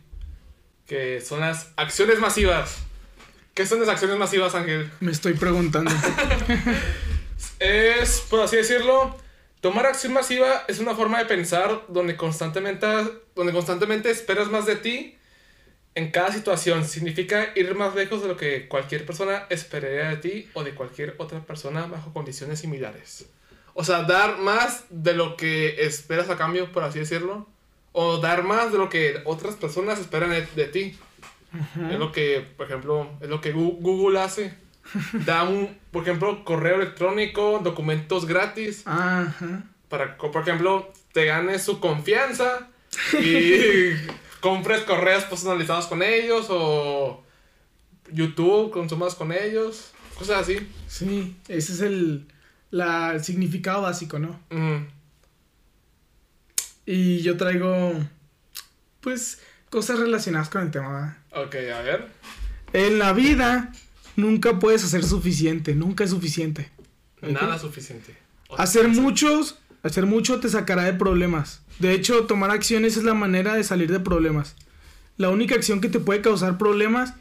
Que 0.86 1.20
son 1.20 1.40
las 1.40 1.72
acciones 1.76 2.18
masivas. 2.20 2.78
¿Qué 3.60 3.66
son 3.66 3.78
las 3.78 3.90
acciones 3.90 4.16
masivas, 4.16 4.54
Ángel? 4.54 4.90
Me 5.00 5.12
estoy 5.12 5.34
preguntando. 5.34 5.90
Es, 7.58 8.24
por 8.30 8.40
así 8.40 8.56
decirlo, 8.56 9.14
tomar 9.60 9.84
acción 9.84 10.14
masiva 10.14 10.64
es 10.66 10.78
una 10.78 10.94
forma 10.94 11.18
de 11.18 11.26
pensar 11.26 11.82
donde 11.88 12.16
constantemente, 12.16 12.86
donde 13.34 13.52
constantemente 13.52 14.10
esperas 14.10 14.50
más 14.50 14.64
de 14.64 14.76
ti 14.76 15.18
en 15.94 16.10
cada 16.10 16.32
situación. 16.32 16.86
Significa 16.86 17.52
ir 17.54 17.74
más 17.74 17.94
lejos 17.94 18.22
de 18.22 18.28
lo 18.28 18.36
que 18.38 18.66
cualquier 18.66 19.04
persona 19.04 19.44
esperaría 19.50 20.08
de 20.08 20.16
ti 20.16 20.50
o 20.54 20.64
de 20.64 20.74
cualquier 20.74 21.14
otra 21.18 21.40
persona 21.40 21.84
bajo 21.84 22.14
condiciones 22.14 22.60
similares. 22.60 23.26
O 23.74 23.84
sea, 23.84 24.04
dar 24.04 24.38
más 24.38 24.84
de 24.88 25.12
lo 25.12 25.36
que 25.36 25.84
esperas 25.84 26.30
a 26.30 26.38
cambio, 26.38 26.72
por 26.72 26.82
así 26.82 26.98
decirlo. 26.98 27.46
O 27.92 28.16
dar 28.16 28.42
más 28.42 28.72
de 28.72 28.78
lo 28.78 28.88
que 28.88 29.20
otras 29.26 29.56
personas 29.56 29.98
esperan 29.98 30.30
de, 30.30 30.46
de 30.46 30.64
ti. 30.64 30.98
Es 31.90 31.98
lo 31.98 32.12
que, 32.12 32.46
por 32.56 32.66
ejemplo, 32.66 33.10
es 33.20 33.28
lo 33.28 33.40
que 33.40 33.52
Google 33.52 34.20
hace. 34.20 34.54
Da 35.24 35.44
un, 35.44 35.76
por 35.90 36.02
ejemplo, 36.02 36.44
correo 36.44 36.76
electrónico, 36.76 37.60
documentos 37.62 38.26
gratis, 38.26 38.82
Ajá. 38.86 39.64
para 39.88 40.16
que, 40.16 40.28
por 40.28 40.42
ejemplo, 40.42 40.92
te 41.12 41.26
ganes 41.26 41.62
su 41.62 41.80
confianza 41.80 42.68
y 43.20 43.92
compres 44.40 44.80
correos 44.82 45.24
personalizados 45.24 45.86
con 45.86 46.02
ellos 46.02 46.46
o 46.50 47.22
YouTube, 48.10 48.70
consumas 48.70 49.14
con 49.14 49.32
ellos, 49.32 49.92
cosas 50.18 50.42
así. 50.42 50.68
Sí, 50.88 51.36
ese 51.48 51.72
es 51.72 51.80
el, 51.82 52.26
la, 52.70 53.12
el 53.12 53.22
significado 53.22 53.82
básico, 53.82 54.18
¿no? 54.18 54.40
Y 56.86 57.20
yo 57.20 57.36
traigo, 57.36 57.94
pues, 59.00 59.40
cosas 59.68 60.00
relacionadas 60.00 60.48
con 60.48 60.62
el 60.62 60.70
tema. 60.70 60.88
¿verdad? 60.88 61.16
Ok, 61.32 61.54
a 61.74 61.82
ver. 61.82 62.08
En 62.72 62.98
la 62.98 63.12
vida 63.12 63.72
nunca 64.16 64.58
puedes 64.58 64.84
hacer 64.84 65.04
suficiente, 65.04 65.74
nunca 65.74 66.04
es 66.04 66.10
suficiente. 66.10 66.70
Nada 67.22 67.58
suficiente. 67.58 68.16
Hacer 68.56 68.88
muchos, 68.88 69.58
hacer 69.82 70.06
mucho 70.06 70.40
te 70.40 70.48
sacará 70.48 70.84
de 70.84 70.94
problemas. 70.94 71.62
De 71.78 71.92
hecho, 71.92 72.26
tomar 72.26 72.50
acciones 72.50 72.96
es 72.96 73.04
la 73.04 73.14
manera 73.14 73.54
de 73.54 73.64
salir 73.64 73.90
de 73.90 74.00
problemas. 74.00 74.56
La 75.16 75.28
única 75.28 75.54
acción 75.54 75.80
que 75.80 75.88
te 75.88 76.00
puede 76.00 76.22
causar 76.22 76.58
problemas 76.58 77.14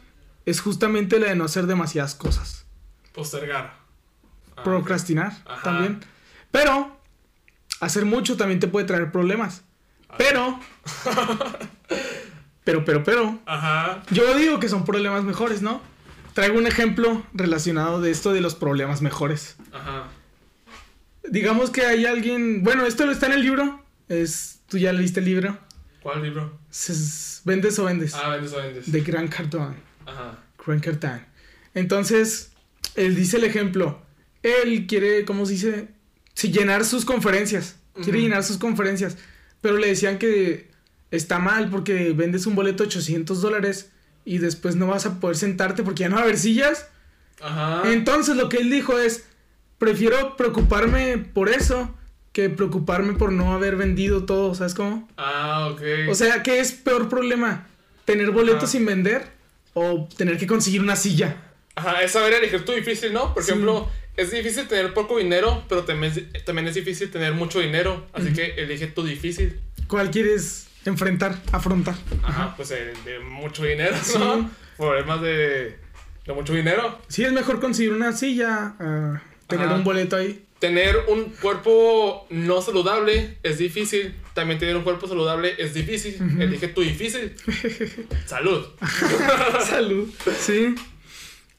es 0.46 0.60
justamente 0.60 1.18
la 1.18 1.28
de 1.28 1.34
no 1.36 1.44
hacer 1.44 1.66
demasiadas 1.66 2.14
cosas. 2.14 2.64
Postergar. 3.12 3.76
Ah, 4.56 4.62
Procrastinar 4.62 5.32
también. 5.62 6.00
Pero 6.50 6.96
hacer 7.80 8.04
mucho 8.04 8.36
también 8.36 8.60
te 8.60 8.68
puede 8.68 8.86
traer 8.86 9.12
problemas. 9.12 9.62
Pero 10.18 10.58
pero 12.64 12.84
pero 12.84 13.02
pero 13.04 13.38
Ajá. 13.46 14.02
yo 14.10 14.34
digo 14.36 14.60
que 14.60 14.68
son 14.68 14.84
problemas 14.84 15.24
mejores, 15.24 15.62
¿no? 15.62 15.80
Traigo 16.34 16.58
un 16.58 16.66
ejemplo 16.66 17.24
relacionado 17.32 18.00
de 18.00 18.10
esto 18.10 18.32
de 18.32 18.40
los 18.40 18.54
problemas 18.54 19.02
mejores. 19.02 19.56
Ajá. 19.72 20.08
Digamos 21.28 21.70
que 21.70 21.84
hay 21.84 22.06
alguien, 22.06 22.62
bueno, 22.62 22.86
esto 22.86 23.08
está 23.10 23.26
en 23.26 23.32
el 23.32 23.42
libro, 23.42 23.84
es 24.08 24.60
tú 24.68 24.78
ya 24.78 24.92
leíste 24.92 25.20
el 25.20 25.26
libro. 25.26 25.58
¿Cuál 26.02 26.22
libro? 26.22 26.58
Es- 26.70 27.42
¿Vendes 27.44 27.78
o 27.78 27.84
vendes? 27.84 28.14
Ah, 28.14 28.30
vendes 28.30 28.52
o 28.52 28.56
vendes. 28.56 28.90
De 28.90 29.00
Gran 29.00 29.28
Cardone. 29.28 29.76
Ajá. 30.06 30.38
Grant 30.64 30.84
Cardone. 30.84 31.24
Entonces, 31.74 32.52
él 32.94 33.14
dice 33.16 33.36
el 33.36 33.44
ejemplo. 33.44 34.02
Él 34.42 34.86
quiere, 34.86 35.24
¿cómo 35.24 35.44
se 35.46 35.52
dice? 35.52 35.88
Sí, 36.34 36.50
llenar 36.50 36.84
sus 36.84 37.04
conferencias. 37.04 37.76
Quiere 38.02 38.20
llenar 38.20 38.42
sus 38.44 38.56
conferencias. 38.58 39.18
Pero 39.60 39.76
le 39.76 39.88
decían 39.88 40.18
que 40.18 40.69
está 41.10 41.38
mal 41.38 41.70
porque 41.70 42.12
vendes 42.12 42.46
un 42.46 42.54
boleto 42.54 42.82
de 42.84 42.88
800 42.88 43.40
dólares 43.40 43.90
y 44.24 44.38
después 44.38 44.76
no 44.76 44.86
vas 44.86 45.06
a 45.06 45.18
poder 45.20 45.36
sentarte 45.36 45.82
porque 45.82 46.00
ya 46.02 46.08
no 46.08 46.16
va 46.16 46.22
a 46.22 46.24
haber 46.24 46.38
sillas. 46.38 46.88
Ajá. 47.42 47.82
Entonces 47.92 48.36
lo 48.36 48.48
que 48.48 48.58
él 48.58 48.70
dijo 48.70 48.98
es, 48.98 49.24
prefiero 49.78 50.36
preocuparme 50.36 51.18
por 51.18 51.48
eso 51.48 51.94
que 52.32 52.48
preocuparme 52.50 53.14
por 53.14 53.32
no 53.32 53.52
haber 53.52 53.76
vendido 53.76 54.24
todo, 54.24 54.54
¿sabes 54.54 54.74
cómo? 54.74 55.08
Ah, 55.16 55.68
ok. 55.72 55.82
O 56.10 56.14
sea, 56.14 56.42
¿qué 56.42 56.60
es 56.60 56.72
peor 56.72 57.08
problema? 57.08 57.66
¿Tener 58.04 58.30
boletos 58.30 58.64
Ajá. 58.64 58.72
sin 58.72 58.86
vender 58.86 59.26
o 59.74 60.08
tener 60.16 60.38
que 60.38 60.46
conseguir 60.46 60.80
una 60.80 60.94
silla? 60.96 61.36
Ajá, 61.74 62.02
es 62.02 62.12
saber 62.12 62.34
elegir 62.34 62.64
tu 62.64 62.72
difícil, 62.72 63.12
¿no? 63.12 63.34
Por 63.34 63.42
Sí. 63.42 63.50
ejemplo, 63.50 63.88
es 64.16 64.30
difícil 64.30 64.68
tener 64.68 64.92
poco 64.94 65.18
dinero, 65.18 65.64
pero 65.68 65.84
también 65.84 66.12
es, 66.34 66.44
también 66.44 66.68
es 66.68 66.74
difícil 66.74 67.10
tener 67.10 67.32
mucho 67.34 67.58
dinero. 67.58 68.06
Así 68.12 68.32
que 68.32 68.54
elige 68.62 68.86
tu 68.88 69.02
difícil. 69.02 69.58
¿Cuál 69.88 70.10
quieres 70.10 70.66
enfrentar, 70.84 71.40
afrontar? 71.52 71.94
Ajá, 72.22 72.54
pues 72.56 72.70
el 72.70 72.92
de 73.04 73.18
mucho 73.20 73.64
dinero, 73.64 73.96
Sí. 74.02 74.18
¿no? 74.18 74.50
Problemas 74.76 75.20
de, 75.20 75.76
de 76.26 76.32
mucho 76.32 76.54
dinero. 76.54 76.98
Sí, 77.08 77.24
es 77.24 77.32
mejor 77.32 77.60
conseguir 77.60 77.92
una 77.92 78.12
silla, 78.12 78.74
a 78.78 79.22
tener 79.46 79.66
Ajá. 79.66 79.74
un 79.76 79.84
boleto 79.84 80.16
ahí. 80.16 80.44
Tener 80.58 81.04
un 81.08 81.24
cuerpo 81.40 82.26
no 82.30 82.60
saludable 82.60 83.38
es 83.42 83.56
difícil. 83.58 84.14
También 84.34 84.58
tener 84.58 84.76
un 84.76 84.82
cuerpo 84.82 85.08
saludable 85.08 85.54
es 85.58 85.72
difícil. 85.72 86.16
Elige 86.38 86.68
tu 86.68 86.82
difícil. 86.82 87.34
Salud. 88.26 88.66
Salud. 89.68 90.08
Sí. 90.38 90.74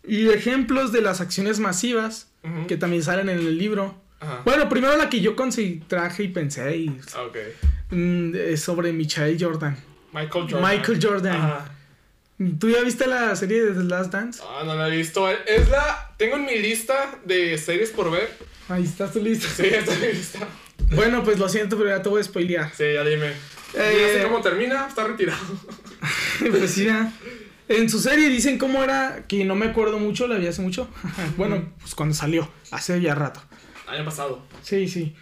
Y 0.07 0.29
ejemplos 0.29 0.91
de 0.91 1.01
las 1.01 1.19
acciones 1.21 1.59
masivas 1.59 2.31
que 2.67 2.77
también 2.77 3.01
salen 3.03 3.29
en 3.29 3.37
el 3.39 3.57
libro. 3.57 3.99
Ajá. 4.19 4.41
Bueno, 4.45 4.69
primero 4.69 4.95
la 4.97 5.09
que 5.09 5.19
yo 5.21 5.35
conseguí, 5.35 5.81
traje 5.87 6.23
y 6.23 6.27
pensé 6.27 6.75
y 6.77 6.99
Ah, 7.15 7.23
Ok. 7.23 7.35
es 7.37 7.55
sobre 8.57 8.93
Michael 8.93 9.37
Jordan. 9.39 9.77
Michael 10.13 10.47
Jordan. 10.49 10.61
Michael 10.61 10.99
Jordan. 11.01 11.35
Ajá. 11.35 11.71
¿Tú 12.59 12.69
ya 12.69 12.81
viste 12.81 13.05
la 13.05 13.35
serie 13.35 13.63
de 13.63 13.73
The 13.73 13.83
Last 13.83 14.11
Dance? 14.11 14.41
Ah, 14.43 14.63
no 14.65 14.73
la 14.75 14.87
he 14.87 14.97
visto. 14.97 15.29
Es 15.29 15.69
la. 15.69 16.13
Tengo 16.17 16.37
en 16.37 16.45
mi 16.45 16.57
lista 16.57 17.19
de 17.23 17.57
series 17.57 17.91
por 17.91 18.09
ver. 18.09 18.35
Ahí 18.67 18.83
está 18.83 19.11
tu 19.11 19.21
lista. 19.21 19.47
Sí, 19.47 19.67
está 19.67 19.93
mi 19.95 20.07
lista. 20.07 20.47
Bueno, 20.95 21.23
pues 21.23 21.37
lo 21.37 21.47
siento, 21.47 21.77
pero 21.77 21.89
ya 21.89 22.01
te 22.01 22.09
voy 22.09 22.21
a 22.21 22.23
spoilear. 22.23 22.71
Sí, 22.73 22.85
ya 22.93 23.03
dime. 23.03 23.27
Eh, 23.73 23.97
ya 24.01 24.19
sé 24.19 24.23
cómo 24.23 24.41
termina, 24.41 24.87
está 24.87 25.05
retirado. 25.05 25.39
pues 26.49 26.71
sí, 26.71 26.85
ya. 26.85 27.13
En 27.67 27.89
su 27.89 27.99
serie 27.99 28.27
dicen 28.29 28.57
cómo 28.57 28.83
era, 28.83 29.23
que 29.27 29.45
no 29.45 29.55
me 29.55 29.67
acuerdo 29.67 29.99
mucho, 29.99 30.27
la 30.27 30.37
vi 30.37 30.47
hace 30.47 30.61
mucho. 30.61 30.89
bueno, 31.37 31.71
pues 31.79 31.95
cuando 31.95 32.15
salió, 32.15 32.51
hace 32.71 32.99
ya 33.01 33.13
rato. 33.13 33.41
Año 33.87 34.03
pasado. 34.03 34.43
Sí, 34.63 34.87
sí. 34.87 35.15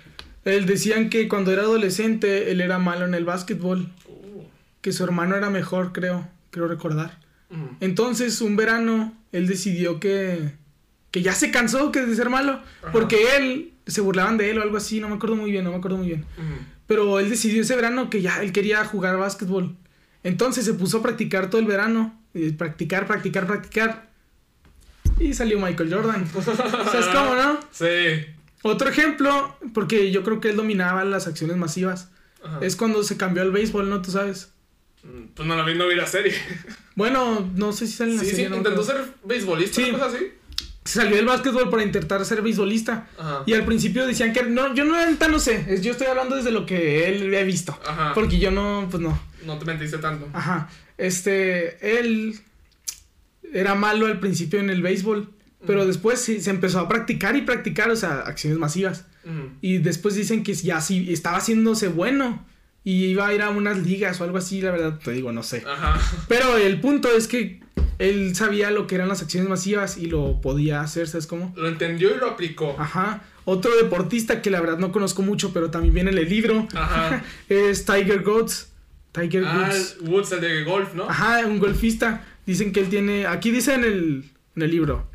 Él 0.50 0.66
decían 0.66 1.10
que 1.10 1.28
cuando 1.28 1.52
era 1.52 1.62
adolescente 1.64 2.52
él 2.52 2.62
era 2.62 2.80
malo 2.80 3.06
en 3.06 3.14
el 3.14 3.26
básquetbol, 3.26 3.90
Uh. 4.08 4.44
que 4.82 4.92
su 4.92 5.04
hermano 5.04 5.36
era 5.36 5.50
mejor, 5.50 5.92
creo, 5.94 6.28
creo 6.52 6.68
recordar. 6.68 7.18
Entonces, 7.80 8.42
un 8.42 8.56
verano, 8.56 9.14
él 9.32 9.48
decidió 9.48 10.00
que, 10.00 10.52
que 11.12 11.22
ya 11.24 11.34
se 11.34 11.50
cansó 11.52 11.92
que 11.92 12.06
de 12.06 12.16
ser 12.16 12.30
malo, 12.30 12.60
porque 12.92 13.18
él 13.38 13.74
se 13.88 14.02
burlaban 14.02 14.38
de 14.38 14.52
él 14.52 14.60
o 14.60 14.62
algo 14.62 14.78
así, 14.78 15.00
no 15.00 15.10
me 15.10 15.16
acuerdo 15.16 15.36
muy 15.36 15.50
bien, 15.50 15.64
no 15.64 15.72
me 15.72 15.78
acuerdo 15.78 15.98
muy 15.98 16.08
bien. 16.08 16.26
Pero 16.86 17.20
él 17.20 17.30
decidió 17.30 17.62
ese 17.64 17.76
verano 17.76 18.10
que 18.10 18.22
ya 18.22 18.42
él 18.44 18.52
quería 18.52 18.86
jugar 18.86 19.18
básquetbol. 19.18 19.76
Entonces 20.24 20.64
se 20.66 20.74
puso 20.76 20.98
a 20.98 21.02
practicar 21.02 21.50
todo 21.50 21.60
el 21.62 21.68
verano. 21.68 22.16
y 22.36 22.52
practicar, 22.52 23.08
practicar, 23.08 23.48
practicar. 23.48 24.10
Y 25.20 25.34
salió 25.34 25.60
Michael 25.60 25.92
Jordan. 25.94 26.28
¿Sabes 26.32 27.08
cómo, 27.08 27.34
no? 27.36 27.60
Sí. 27.72 27.86
Otro 28.64 28.90
ejemplo, 28.90 29.56
porque 29.74 30.12
yo 30.12 30.24
creo 30.24 30.42
que 30.42 30.50
él 30.50 30.58
dominaba 30.58 31.06
las 31.06 31.28
acciones 31.28 31.56
masivas, 31.58 32.10
Ajá. 32.44 32.60
es 32.62 32.76
cuando 32.76 33.04
se 33.04 33.16
cambió 33.18 33.42
al 33.44 33.52
béisbol, 33.52 33.90
¿no? 33.90 34.02
Tú 34.02 34.12
sabes. 34.12 34.52
Mm, 35.04 35.28
Pues 35.34 35.48
no 35.48 35.56
la 35.56 35.64
vi, 35.64 35.76
no 35.76 35.88
vi 35.88 35.96
la 35.96 36.08
serie. 36.08 36.34
Bueno, 36.96 37.50
no 37.56 37.72
sé 37.72 37.88
si 37.88 37.94
sale 37.94 38.12
en 38.12 38.18
la 38.18 38.24
Sí, 38.24 38.30
sí, 38.32 38.36
serie, 38.36 38.50
no 38.50 38.56
me 38.58 38.62
intentó 38.64 38.84
ser 38.84 39.02
beisbolista, 39.24 39.82
Sí. 39.82 39.92
cosa 39.92 40.08
así. 40.08 40.18
Se 40.84 40.96
salió 41.00 41.16
del 41.16 41.26
básquetbol 41.26 41.70
para 41.70 41.84
intentar 41.84 42.26
ser 42.26 42.42
beisbolista. 42.42 43.08
Ajá. 43.18 43.44
Y 43.46 43.54
al 43.54 43.64
principio 43.64 44.06
decían 44.06 44.34
que 44.34 44.44
no, 44.44 44.74
yo 44.76 44.84
no, 44.84 44.96
no 45.30 45.40
sé, 45.40 45.80
yo 45.82 45.92
estoy 45.92 46.08
hablando 46.08 46.36
desde 46.36 46.52
lo 46.52 46.66
que 46.66 47.08
él 47.08 47.24
había 47.28 47.44
visto. 47.44 47.80
Ajá. 47.88 48.14
Porque 48.14 48.40
yo 48.40 48.52
no, 48.52 48.88
pues 48.92 49.02
no. 49.02 49.18
No 49.46 49.58
te 49.58 49.64
mentiste 49.66 50.00
tanto. 50.00 50.28
Ajá. 50.34 50.70
Este, 50.98 51.98
él 52.00 52.38
era 53.54 53.76
malo 53.76 54.08
al 54.08 54.20
principio 54.20 54.60
en 54.60 54.70
el 54.70 54.82
béisbol, 54.82 55.30
pero 55.66 55.86
después 55.86 56.20
sí, 56.22 56.42
se 56.42 56.50
empezó 56.50 56.80
a 56.80 56.88
practicar 56.88 57.36
y 57.36 57.42
practicar, 57.42 57.90
o 57.90 57.96
sea, 57.96 58.20
acciones 58.22 58.60
masivas. 58.60 59.06
Y 59.62 59.78
después 59.78 60.16
dicen 60.16 60.42
que 60.44 60.54
ya 60.56 60.82
sí 60.82 61.12
estaba 61.14 61.38
haciéndose 61.38 61.88
bueno 61.88 62.46
y 62.84 63.06
iba 63.06 63.28
a 63.28 63.34
ir 63.34 63.42
a 63.44 63.50
unas 63.52 63.78
ligas 63.78 64.20
o 64.20 64.24
algo 64.24 64.38
así, 64.40 64.62
la 64.62 64.72
verdad 64.72 64.98
te 65.04 65.12
digo, 65.12 65.32
no 65.32 65.44
sé. 65.44 65.64
Ajá. 65.68 66.00
Pero 66.28 66.58
el 66.58 66.80
punto 66.82 67.10
es 67.16 67.28
que 67.28 67.60
él 68.00 68.36
sabía 68.36 68.72
lo 68.72 68.88
que 68.88 68.96
eran 68.96 69.08
las 69.10 69.22
acciones 69.22 69.48
masivas 69.50 69.98
y 69.98 70.08
lo 70.08 70.42
podía 70.42 70.82
hacer, 70.82 71.08
¿sabes 71.08 71.28
cómo? 71.28 71.54
Lo 71.58 71.68
entendió 71.68 72.16
y 72.16 72.18
lo 72.18 72.28
aplicó. 72.32 72.76
Ajá. 72.80 73.22
Otro 73.46 73.76
deportista 73.76 74.42
que 74.42 74.50
la 74.50 74.62
verdad 74.62 74.80
no 74.80 74.92
conozco 74.92 75.22
mucho, 75.22 75.54
pero 75.54 75.70
también 75.70 75.94
viene 75.94 76.12
en 76.12 76.18
el 76.18 76.30
libro, 76.30 76.68
Ajá. 76.74 77.24
es 77.50 77.86
Tiger 77.86 78.28
Woods. 78.28 78.72
Tiger 79.12 79.44
Ah, 79.46 79.70
Woods. 79.70 79.98
Woods, 80.02 80.32
el 80.32 80.42
de 80.42 80.64
golf, 80.64 80.94
¿no? 80.96 81.10
Ajá, 81.10 81.46
un 81.46 81.60
golfista. 81.60 82.26
Dicen 82.46 82.72
que 82.72 82.80
él 82.80 82.90
tiene. 82.90 83.28
Aquí 83.28 83.52
dice 83.52 83.74
en 83.76 83.84
el, 83.84 84.24
en 84.56 84.62
el 84.64 84.72
libro. 84.72 85.08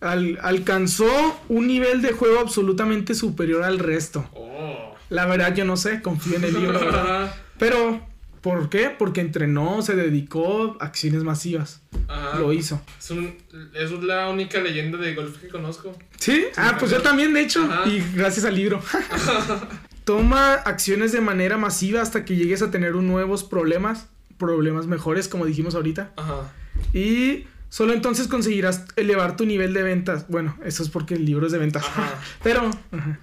Al- 0.00 0.38
alcanzó 0.42 1.40
un 1.48 1.66
nivel 1.66 2.02
de 2.02 2.12
juego 2.12 2.40
absolutamente 2.40 3.14
superior 3.14 3.62
al 3.62 3.78
resto. 3.78 4.28
Oh. 4.34 4.94
La 5.08 5.26
verdad, 5.26 5.54
yo 5.54 5.64
no 5.64 5.76
sé, 5.76 6.02
confío 6.02 6.36
en 6.36 6.44
el 6.44 6.54
libro. 6.54 6.80
Pero, 7.58 8.00
¿por 8.40 8.70
qué? 8.70 8.90
Porque 8.90 9.20
entrenó, 9.20 9.82
se 9.82 9.96
dedicó 9.96 10.76
a 10.80 10.84
acciones 10.86 11.24
masivas. 11.24 11.82
Ajá. 12.08 12.38
Lo 12.38 12.52
hizo. 12.52 12.80
Es, 12.98 13.10
un, 13.10 13.36
es 13.74 13.90
la 13.90 14.28
única 14.28 14.60
leyenda 14.60 14.98
de 14.98 15.14
golf 15.14 15.38
que 15.38 15.48
conozco. 15.48 15.96
¿Sí? 16.18 16.44
Ah, 16.56 16.76
pues 16.78 16.90
yo 16.90 17.02
también, 17.02 17.34
de 17.34 17.42
hecho. 17.42 17.64
Ajá. 17.64 17.88
Y 17.88 18.02
gracias 18.14 18.44
al 18.46 18.54
libro. 18.54 18.80
Toma 20.04 20.54
acciones 20.54 21.12
de 21.12 21.20
manera 21.20 21.56
masiva 21.58 22.00
hasta 22.02 22.24
que 22.24 22.36
llegues 22.36 22.62
a 22.62 22.70
tener 22.70 22.96
un 22.96 23.06
nuevos 23.06 23.44
problemas. 23.44 24.08
Problemas 24.38 24.86
mejores, 24.86 25.28
como 25.28 25.44
dijimos 25.44 25.74
ahorita. 25.74 26.12
Ajá. 26.16 26.52
Y 26.94 27.44
solo 27.70 27.94
entonces 27.94 28.28
conseguirás 28.28 28.84
elevar 28.96 29.36
tu 29.36 29.46
nivel 29.46 29.72
de 29.72 29.82
ventas. 29.82 30.28
Bueno, 30.28 30.58
eso 30.64 30.82
es 30.82 30.90
porque 30.90 31.14
el 31.14 31.24
libro 31.24 31.46
es 31.46 31.52
de 31.52 31.58
ventas. 31.58 31.84
Ajá. 31.84 32.20
Pero 32.42 32.70
ajá. 32.92 33.18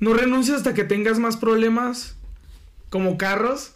no 0.00 0.14
renuncies 0.14 0.56
hasta 0.56 0.74
que 0.74 0.82
tengas 0.82 1.20
más 1.20 1.36
problemas 1.36 2.16
como 2.90 3.16
carros, 3.18 3.74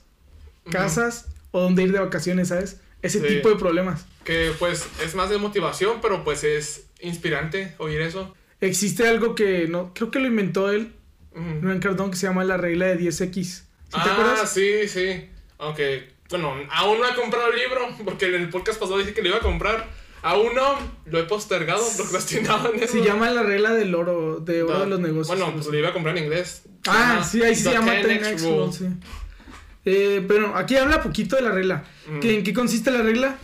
casas 0.70 1.26
o 1.52 1.60
donde 1.60 1.84
ir 1.84 1.92
de 1.92 2.00
vacaciones, 2.00 2.48
¿sabes? 2.48 2.80
Ese 3.02 3.20
Sí. 3.20 3.26
tipo 3.36 3.48
de 3.50 3.56
problemas. 3.56 4.06
Que 4.24 4.52
pues 4.58 4.86
es 5.04 5.14
más 5.14 5.28
de 5.30 5.38
motivación, 5.38 5.98
pero 6.00 6.22
pues 6.24 6.44
es 6.44 6.86
inspirante 7.00 7.74
oír 7.78 8.00
eso. 8.00 8.34
Existe 8.60 9.08
algo 9.08 9.34
que 9.34 9.66
no, 9.68 9.92
creo 9.92 10.10
que 10.10 10.20
lo 10.20 10.26
inventó 10.28 10.70
él. 10.70 10.92
Grant 11.34 11.82
Cardone, 11.82 12.10
que 12.10 12.16
se 12.16 12.26
llama 12.28 12.44
la 12.44 12.56
regla 12.58 12.86
de 12.86 12.98
10X. 12.98 13.42
¿Sí 13.44 13.64
te 13.90 13.98
ah, 13.98 14.12
acuerdas? 14.12 14.52
sí, 14.52 14.86
sí. 14.86 15.28
Aunque, 15.58 16.11
bueno, 16.32 16.54
aún 16.70 16.98
no 16.98 17.08
he 17.08 17.14
comprado 17.14 17.50
el 17.52 17.58
libro, 17.58 17.88
porque 18.04 18.26
en 18.26 18.34
el 18.42 18.48
podcast 18.50 18.80
pasado 18.80 18.98
dije 18.98 19.14
que 19.14 19.22
lo 19.22 19.28
iba 19.28 19.36
a 19.38 19.40
comprar. 19.40 19.88
Aún 20.24 20.54
no, 20.54 20.76
lo 21.06 21.18
he 21.18 21.24
postergado, 21.24 21.84
procrastinado 21.96 22.72
en 22.74 22.82
eso. 22.82 22.92
Se 22.92 23.02
llama 23.04 23.30
la 23.30 23.42
regla 23.42 23.72
del 23.72 23.94
oro, 23.94 24.38
de 24.40 24.62
oro 24.62 24.72
Da- 24.74 24.80
de 24.84 24.86
los 24.90 25.00
negocios. 25.00 25.36
Bueno, 25.36 25.52
pues 25.54 25.66
lo 25.66 25.76
iba 25.78 25.88
a 25.88 25.92
comprar 25.92 26.16
en 26.16 26.24
inglés. 26.24 26.62
Ah, 26.86 27.26
sí, 27.28 27.42
ahí 27.42 27.54
se 27.54 27.68
The 27.70 27.74
llama 27.76 27.94
10X 27.94 28.20
10X 28.20 28.42
Rule. 28.42 28.72
Sí. 28.72 28.86
Eh, 29.84 30.24
pero 30.28 30.56
aquí 30.56 30.76
habla 30.76 31.02
poquito 31.02 31.36
de 31.36 31.42
la 31.42 31.50
regla. 31.50 31.84
Mm. 32.08 32.20
¿Que 32.20 32.36
¿En 32.38 32.44
qué 32.44 32.52
consiste 32.54 32.90
la 32.90 33.02
regla? 33.02 33.36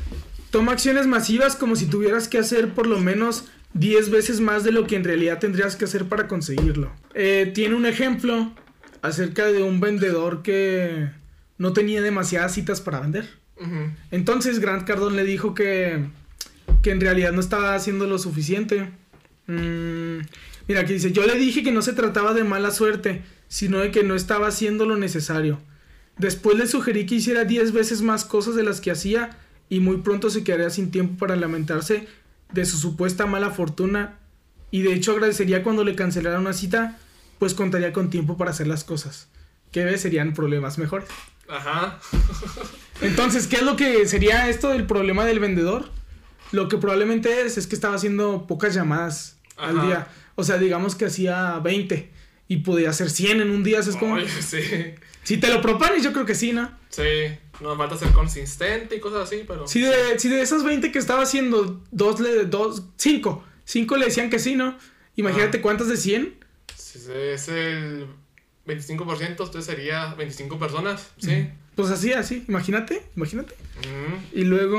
Toma 0.51 0.72
acciones 0.72 1.07
masivas 1.07 1.57
como 1.57 1.74
si 1.77 1.87
tuvieras 1.87 2.29
que 2.29 2.38
hacer 2.38 2.68
por 2.72 2.87
lo 2.87 2.98
menos 3.01 3.46
10 3.74 4.11
veces 4.11 4.40
más 4.40 4.62
de 4.64 4.70
lo 4.72 4.87
que 4.87 4.96
en 4.96 5.05
realidad 5.05 5.38
tendrías 5.40 5.74
que 5.77 5.85
hacer 5.85 6.05
para 6.07 6.29
conseguirlo. 6.29 6.92
Eh, 7.14 7.51
tiene 7.55 7.74
un 7.74 7.87
ejemplo 7.87 8.53
acerca 9.03 9.46
de 9.46 9.62
un 9.64 9.81
vendedor 9.81 10.42
que 10.42 11.09
no 11.58 11.72
tenía 11.72 12.00
demasiadas 12.00 12.54
citas 12.54 12.80
para 12.80 13.00
vender. 13.00 13.28
Entonces 14.12 14.60
Grant 14.60 14.86
Cardone 14.86 15.16
le 15.16 15.24
dijo 15.24 15.52
que, 15.52 16.06
que 16.82 16.92
en 16.92 17.00
realidad 17.00 17.32
no 17.32 17.40
estaba 17.40 17.74
haciendo 17.74 18.06
lo 18.06 18.18
suficiente. 18.18 18.90
Mm, 19.48 20.20
mira, 20.68 20.80
aquí 20.82 20.92
dice, 20.92 21.10
yo 21.12 21.26
le 21.26 21.34
dije 21.34 21.64
que 21.64 21.72
no 21.72 21.82
se 21.82 21.92
trataba 21.92 22.34
de 22.34 22.44
mala 22.44 22.70
suerte, 22.70 23.22
sino 23.48 23.78
de 23.78 23.90
que 23.90 24.04
no 24.04 24.14
estaba 24.14 24.46
haciendo 24.46 24.86
lo 24.86 24.96
necesario. 24.96 25.58
Después 26.18 26.56
le 26.56 26.66
sugerí 26.66 27.06
que 27.06 27.16
hiciera 27.16 27.44
10 27.44 27.72
veces 27.72 28.02
más 28.02 28.24
cosas 28.24 28.54
de 28.54 28.62
las 28.62 28.80
que 28.80 28.90
hacía 28.90 29.36
y 29.68 29.80
muy 29.80 29.98
pronto 29.98 30.30
se 30.30 30.44
quedaría 30.44 30.70
sin 30.70 30.90
tiempo 30.90 31.18
para 31.18 31.36
lamentarse 31.36 32.06
de 32.52 32.64
su 32.64 32.76
supuesta 32.76 33.26
mala 33.26 33.50
fortuna 33.50 34.18
y 34.70 34.82
de 34.82 34.94
hecho 34.94 35.12
agradecería 35.12 35.62
cuando 35.62 35.84
le 35.84 35.94
cancelara 35.94 36.38
una 36.38 36.52
cita, 36.52 36.98
pues 37.38 37.54
contaría 37.54 37.92
con 37.92 38.10
tiempo 38.10 38.36
para 38.36 38.50
hacer 38.50 38.66
las 38.66 38.84
cosas, 38.84 39.28
que 39.72 39.96
serían 39.98 40.35
problemas 40.35 40.78
mejores. 40.78 41.09
Ajá. 41.48 41.98
Entonces, 43.00 43.46
¿qué 43.46 43.57
es 43.57 43.62
lo 43.62 43.76
que 43.76 44.07
sería 44.07 44.48
esto 44.48 44.68
del 44.70 44.85
problema 44.87 45.24
del 45.24 45.38
vendedor? 45.40 45.90
Lo 46.52 46.68
que 46.68 46.78
probablemente 46.78 47.42
es 47.42 47.59
es 47.59 47.66
que 47.66 47.74
estaba 47.74 47.94
haciendo 47.94 48.46
pocas 48.46 48.74
llamadas 48.74 49.38
al 49.57 49.81
día. 49.83 50.09
O 50.35 50.44
sea, 50.44 50.57
digamos 50.59 50.94
que 50.94 51.07
hacía 51.07 51.59
20 51.59 52.11
y 52.48 52.57
podía 52.59 52.90
hacer 52.90 53.11
100 53.11 53.40
en 53.42 53.50
un 53.50 53.62
día, 53.62 53.83
¿sabes 53.83 53.96
cómo? 53.98 54.14
Oye, 54.14 54.28
sí. 54.28 54.61
Si 55.22 55.37
te 55.37 55.48
lo 55.48 55.61
propones, 55.61 56.02
yo 56.02 56.12
creo 56.12 56.24
que 56.24 56.35
sí, 56.35 56.52
¿no? 56.52 56.70
Sí. 56.88 57.02
Nos 57.61 57.76
falta 57.76 57.96
ser 57.96 58.12
consistente 58.12 58.96
y 58.96 59.00
cosas 59.00 59.24
así, 59.24 59.44
pero. 59.46 59.66
Si 59.66 59.81
de, 59.81 60.18
si 60.18 60.28
de 60.28 60.40
esas 60.40 60.64
20 60.64 60.90
que 60.90 60.98
estaba 60.98 61.22
haciendo, 61.22 61.83
dos 61.90 62.20
le, 62.20 62.44
dos, 62.44 62.85
5, 62.96 63.44
5 63.64 63.96
le 63.96 64.07
decían 64.07 64.31
que 64.31 64.38
sí, 64.38 64.54
¿no? 64.54 64.78
Imagínate 65.16 65.59
Ah. 65.59 65.62
cuántas 65.62 65.88
de 65.88 65.96
100. 65.96 66.35
Si 66.74 66.98
es 67.12 67.48
el 67.48 68.07
25%, 68.68 69.26
entonces 69.26 69.64
sería 69.64 70.14
25 70.14 70.59
personas, 70.59 71.09
¿sí? 71.18 71.48
Pues 71.74 71.90
así, 71.90 72.12
así, 72.12 72.44
imagínate, 72.48 73.02
imagínate. 73.16 73.54
Y 74.33 74.44
luego... 74.44 74.78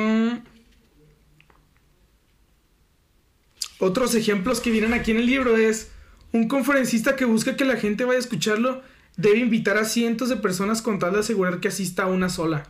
Otros 3.80 4.14
ejemplos 4.14 4.60
que 4.60 4.72
vienen 4.72 4.94
aquí 4.94 5.12
en 5.12 5.18
el 5.18 5.26
libro 5.26 5.56
es 5.56 5.90
un 6.34 6.48
conferencista 6.48 7.16
que 7.16 7.26
busca 7.26 7.56
que 7.56 7.64
la 7.64 7.78
gente 7.78 8.04
vaya 8.04 8.18
a 8.18 8.22
escucharlo 8.22 8.82
debe 9.16 9.40
invitar 9.40 9.78
a 9.78 9.86
cientos 9.86 10.30
de 10.30 10.36
personas 10.36 10.82
con 10.82 11.00
tal 11.00 11.14
de 11.14 11.20
asegurar 11.20 11.60
que 11.60 11.70
asista 11.70 12.04
a 12.04 12.08
una 12.08 12.30
sola. 12.30 12.70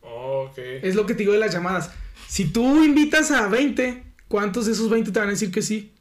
Ok. 0.00 0.58
Es 0.58 0.94
lo 0.94 1.06
que 1.06 1.14
te 1.14 1.20
digo 1.20 1.32
de 1.32 1.38
las 1.38 1.52
llamadas. 1.52 1.90
Si 2.26 2.46
tú 2.46 2.82
invitas 2.82 3.30
a 3.30 3.48
20, 3.48 4.02
¿cuántos 4.28 4.66
de 4.66 4.72
esos 4.72 4.88
20 4.88 5.12
te 5.12 5.18
van 5.18 5.28
a 5.28 5.32
decir 5.32 5.50
que 5.50 5.62
sí? 5.62 5.92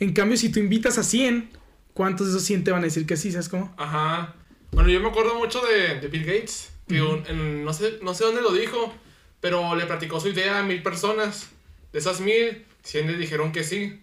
En 0.00 0.12
cambio, 0.12 0.36
si 0.36 0.48
tú 0.50 0.58
invitas 0.58 0.98
a 0.98 1.02
100, 1.02 1.50
¿cuántos 1.96 2.26
de 2.26 2.32
esos 2.34 2.44
100 2.44 2.62
te 2.64 2.70
van 2.70 2.82
a 2.82 2.84
decir 2.84 3.06
que 3.06 3.16
sí? 3.16 3.32
¿Sabes 3.32 3.48
cómo? 3.48 3.74
Ajá. 3.78 4.34
Bueno, 4.70 4.90
yo 4.90 5.00
me 5.00 5.08
acuerdo 5.08 5.34
mucho 5.36 5.60
de, 5.62 5.98
de 5.98 6.08
Bill 6.08 6.24
Gates. 6.24 6.70
Que 6.86 7.00
un- 7.02 7.24
en- 7.26 7.64
no, 7.64 7.72
sé, 7.72 7.98
no 8.02 8.14
sé 8.14 8.24
dónde 8.24 8.42
lo 8.42 8.52
dijo, 8.52 8.94
pero 9.40 9.74
le 9.74 9.86
platicó 9.86 10.20
su 10.20 10.28
idea 10.28 10.58
a 10.58 10.62
mil 10.62 10.82
personas. 10.82 11.48
De 11.92 11.98
esas 11.98 12.20
mil, 12.20 12.64
100 12.84 13.06
le 13.08 13.16
dijeron 13.16 13.50
que 13.50 13.64
sí. 13.64 14.00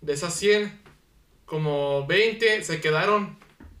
De 0.00 0.12
esas 0.14 0.32
100, 0.34 0.72
como 1.44 2.06
20 2.06 2.62
se 2.62 2.80
quedaron 2.80 3.36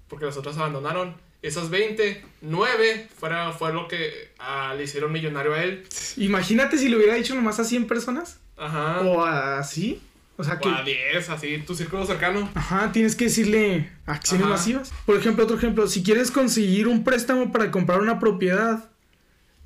porque 0.08 0.26
las 0.26 0.36
otras 0.36 0.56
abandonaron. 0.58 1.16
Esas 1.42 1.68
20, 1.70 2.24
9 2.40 3.08
fuera, 3.18 3.52
fue 3.52 3.72
lo 3.72 3.86
que 3.86 4.32
ah, 4.38 4.74
le 4.76 4.84
hicieron 4.84 5.12
millonario 5.12 5.52
a 5.54 5.62
él. 5.62 5.86
Imagínate 6.16 6.78
si 6.78 6.88
le 6.88 6.96
hubiera 6.96 7.14
dicho 7.14 7.34
nomás 7.34 7.60
a 7.60 7.64
100 7.64 7.86
personas. 7.86 8.40
Ajá. 8.56 9.00
O 9.02 9.22
así. 9.24 10.00
O 10.36 10.42
sea 10.44 10.54
O 10.54 10.58
que... 10.60 10.68
a 10.68 10.82
10, 10.82 11.30
así, 11.30 11.58
tu 11.66 11.74
círculo 11.74 12.04
cercano. 12.06 12.48
Ajá, 12.54 12.90
tienes 12.92 13.14
que 13.14 13.24
decirle 13.24 13.90
acciones 14.06 14.46
Ajá. 14.46 14.56
masivas. 14.56 14.92
Por 15.06 15.16
ejemplo, 15.16 15.44
otro 15.44 15.56
ejemplo, 15.56 15.86
si 15.86 16.02
quieres 16.02 16.30
conseguir 16.30 16.88
un 16.88 17.04
préstamo 17.04 17.52
para 17.52 17.70
comprar 17.70 18.00
una 18.00 18.18
propiedad, 18.18 18.90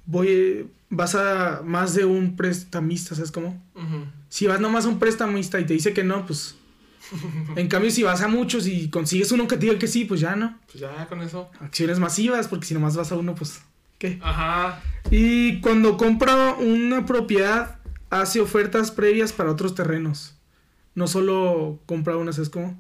voy, 0.04 0.68
vas 0.90 1.14
a 1.14 1.62
más 1.64 1.94
de 1.94 2.04
un 2.04 2.37
prestamista, 2.37 3.14
¿sabes 3.14 3.33
cómo? 3.33 3.62
Ujú. 3.74 4.07
Si 4.28 4.46
vas 4.46 4.61
nomás 4.61 4.85
a 4.85 4.88
un 4.88 4.98
prestamista 4.98 5.59
y 5.59 5.64
te 5.66 5.74
dice 5.74 5.92
que 5.92 6.04
no, 6.04 6.26
pues... 6.26 6.57
En 7.57 7.68
cambio, 7.68 7.90
si 7.90 8.02
vas 8.02 8.20
a 8.20 8.28
muchos 8.28 8.66
y 8.66 8.90
consigues 8.90 9.33
uno 9.33 9.48
que 9.48 9.57
te 9.57 9.66
diga 9.66 9.78
que 9.78 9.87
sí, 9.87 10.04
pues 10.04 10.20
ya 10.20 10.37
no. 10.37 10.59
Pues 10.66 10.81
ya 10.81 11.07
con 11.07 11.22
eso. 11.22 11.50
Acciones 11.61 11.98
masivas, 11.98 12.48
porque 12.48 12.66
si 12.66 12.74
nomás 12.74 12.96
vas 12.96 13.11
a 13.12 13.16
uno, 13.16 13.35
pues... 13.35 13.62
¿Qué? 13.98 14.18
Ajá. 14.22 14.81
Y 15.11 15.61
cuando 15.61 15.96
compra 15.96 16.52
una 16.54 17.04
propiedad, 17.07 17.78
hace 18.11 18.40
ofertas 18.40 18.90
previas 18.90 19.33
para 19.33 19.50
otros 19.50 19.74
terrenos. 19.74 20.35
No 20.94 21.07
solo 21.07 21.79
compra 21.87 22.16
una, 22.16 22.33
¿sabes 22.33 22.51
cómo? 22.51 22.79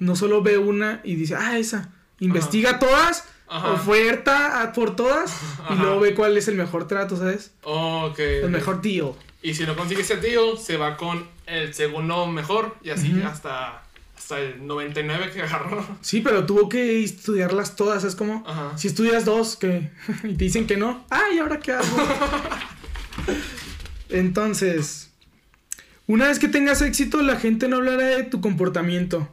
no 0.00 0.16
solo 0.16 0.42
ve 0.42 0.58
una 0.58 1.00
y 1.04 1.14
dice, 1.14 1.36
ah, 1.36 1.58
esa. 1.58 1.90
Investiga 2.18 2.78
todas, 2.78 3.24
Ajá. 3.46 3.72
oferta 3.72 4.72
por 4.74 4.96
todas 4.96 5.32
y 5.70 5.74
luego 5.74 6.00
ve 6.00 6.14
cuál 6.14 6.36
es 6.36 6.48
el 6.48 6.56
mejor 6.56 6.88
trato, 6.88 7.16
¿sabes? 7.16 7.52
Ok. 7.62 8.18
El 8.18 8.50
mejor 8.50 8.82
deal. 8.82 9.12
Y 9.42 9.54
si 9.54 9.64
no 9.64 9.76
consigue 9.76 10.02
ese 10.02 10.16
deal, 10.16 10.58
se 10.58 10.76
va 10.76 10.96
con 10.96 11.26
el 11.46 11.72
segundo 11.72 12.26
mejor 12.26 12.76
y 12.82 12.90
así 12.90 13.20
hasta, 13.22 13.82
hasta 14.16 14.40
el 14.40 14.66
99 14.66 15.30
que 15.32 15.42
agarró. 15.42 15.86
Sí, 16.00 16.20
pero 16.20 16.44
tuvo 16.46 16.68
que 16.68 17.02
estudiarlas 17.04 17.76
todas, 17.76 18.04
es 18.04 18.16
como 18.16 18.42
Ajá. 18.46 18.76
si 18.76 18.88
estudias 18.88 19.24
dos 19.26 19.56
que 19.56 19.90
y 20.24 20.34
te 20.34 20.44
dicen 20.44 20.66
que 20.66 20.76
no, 20.76 21.04
ay, 21.10 21.38
¿ahora 21.38 21.58
qué 21.58 21.72
hago? 21.72 21.86
Entonces, 24.08 25.09
una 26.10 26.26
vez 26.26 26.40
que 26.40 26.48
tengas 26.48 26.82
éxito, 26.82 27.22
la 27.22 27.36
gente 27.36 27.68
no 27.68 27.76
hablará 27.76 28.04
de 28.04 28.24
tu 28.24 28.40
comportamiento. 28.40 29.28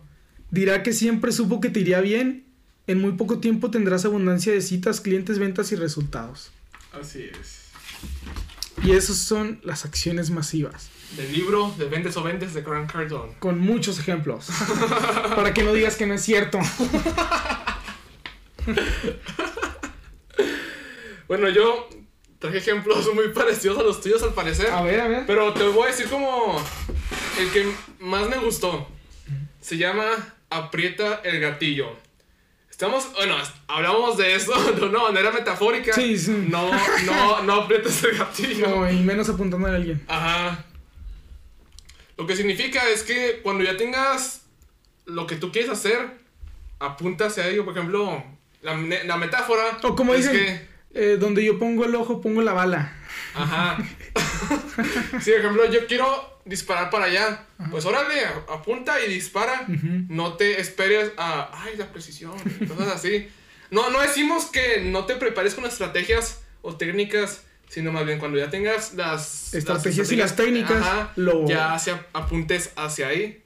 Dirá 0.51 0.83
que 0.83 0.93
siempre 0.93 1.31
supo 1.31 1.59
que 1.59 1.71
te 1.71 1.79
iría 1.79 2.01
bien. 2.01 2.45
En 2.85 3.01
muy 3.01 3.13
poco 3.13 3.39
tiempo 3.39 3.71
tendrás 3.71 4.05
abundancia 4.05 4.53
de 4.53 4.61
citas, 4.61 5.01
clientes, 5.01 5.39
ventas 5.39 5.71
y 5.71 5.75
resultados. 5.75 6.51
Así 6.93 7.23
es. 7.41 7.71
Y 8.83 8.91
esas 8.91 9.17
son 9.17 9.59
las 9.63 9.85
acciones 9.85 10.29
masivas. 10.29 10.89
Del 11.15 11.33
libro 11.33 11.73
de 11.79 11.85
Vendes 11.85 12.15
o 12.15 12.21
Vendes 12.21 12.53
de 12.53 12.61
Grant 12.61 12.91
Cardone. 12.91 13.33
Con 13.39 13.57
muchos 13.57 13.97
ejemplos. 13.97 14.47
Para 15.35 15.55
que 15.55 15.63
no 15.63 15.73
digas 15.73 15.95
que 15.95 16.05
no 16.05 16.13
es 16.13 16.21
cierto. 16.21 16.59
Bueno, 21.27 21.49
yo 21.49 21.89
traje 22.39 22.58
ejemplos 22.58 23.12
muy 23.15 23.30
parecidos 23.30 23.78
a 23.80 23.84
los 23.84 24.02
tuyos 24.02 24.21
al 24.23 24.34
parecer. 24.34 24.67
A 24.71 24.82
ver, 24.82 25.00
a 25.00 25.08
ver. 25.08 25.23
Pero 25.28 25.54
te 25.54 25.63
voy 25.67 25.84
a 25.84 25.88
decir 25.88 26.08
como 26.10 26.62
el 27.39 27.52
que 27.52 27.71
más 28.00 28.28
me 28.30 28.38
gustó. 28.38 28.88
Se 29.62 29.78
llama 29.78 30.06
Aprieta 30.50 31.21
el 31.23 31.39
gatillo. 31.39 31.95
Estamos, 32.69 33.12
bueno, 33.15 33.36
hablamos 33.67 34.17
de 34.17 34.36
eso 34.36 34.54
de 34.73 34.86
una 34.86 35.00
manera 35.00 35.32
metafórica. 35.32 35.93
Sí, 35.93 36.17
sí. 36.17 36.45
No, 36.47 36.69
no, 37.06 37.41
no 37.43 37.54
aprietes 37.54 38.04
el 38.04 38.17
gatillo. 38.17 38.67
No, 38.69 38.91
y 38.91 38.97
menos 39.00 39.28
apuntando 39.30 39.67
a 39.67 39.76
alguien. 39.76 40.04
Ajá. 40.08 40.63
Lo 42.17 42.26
que 42.28 42.36
significa 42.36 42.88
es 42.89 43.04
que 43.04 43.39
cuando 43.43 43.63
ya 43.63 43.78
tengas 43.78 44.41
lo 45.06 45.26
que 45.28 45.36
tú 45.36 45.52
quieres 45.52 45.69
hacer, 45.71 46.17
apunta 46.80 47.26
hacia 47.26 47.47
ello. 47.47 47.65
Por 47.65 47.73
ejemplo, 47.76 48.23
la, 48.62 48.76
la 48.76 49.17
metáfora. 49.17 49.80
O 49.84 49.95
como 49.95 50.13
es 50.13 50.30
dicen, 50.32 50.45
que- 50.45 50.67
eh, 50.97 51.17
donde 51.19 51.43
yo 51.45 51.57
pongo 51.60 51.86
el 51.86 51.95
ojo, 51.95 52.19
pongo 52.21 52.41
la 52.41 52.53
bala. 52.53 52.93
Ajá. 53.33 53.77
sí, 55.21 55.31
por 55.31 55.39
ejemplo, 55.39 55.71
yo 55.71 55.86
quiero 55.88 56.39
disparar 56.45 56.89
para 56.89 57.05
allá. 57.05 57.45
Pues 57.71 57.86
órale, 57.86 58.21
apunta 58.49 58.99
y 59.03 59.10
dispara. 59.10 59.65
No 60.10 60.33
te 60.33 60.60
esperes 60.60 61.12
a. 61.17 61.49
Ay, 61.53 61.75
la 61.77 61.91
precisión. 61.91 62.33
Cosas 62.67 62.88
así. 62.89 63.27
No, 63.69 63.89
no 63.89 63.99
decimos 64.01 64.45
que 64.45 64.81
no 64.81 65.05
te 65.05 65.15
prepares 65.15 65.53
con 65.55 65.65
estrategias 65.65 66.41
o 66.62 66.75
técnicas. 66.75 67.43
Sino 67.69 67.91
más 67.91 68.05
bien 68.05 68.17
cuando 68.17 68.38
ya 68.38 68.49
tengas 68.49 68.93
las 68.93 69.53
Estrategias 69.53 70.10
y 70.13 70.15
las 70.15 70.38
técnicas, 70.38 70.81
ajá, 70.81 71.12
lo- 71.17 71.45
ya 71.45 71.73
hacia, 71.73 72.05
apuntes 72.13 72.71
hacia 72.77 73.10
ahí. 73.10 73.43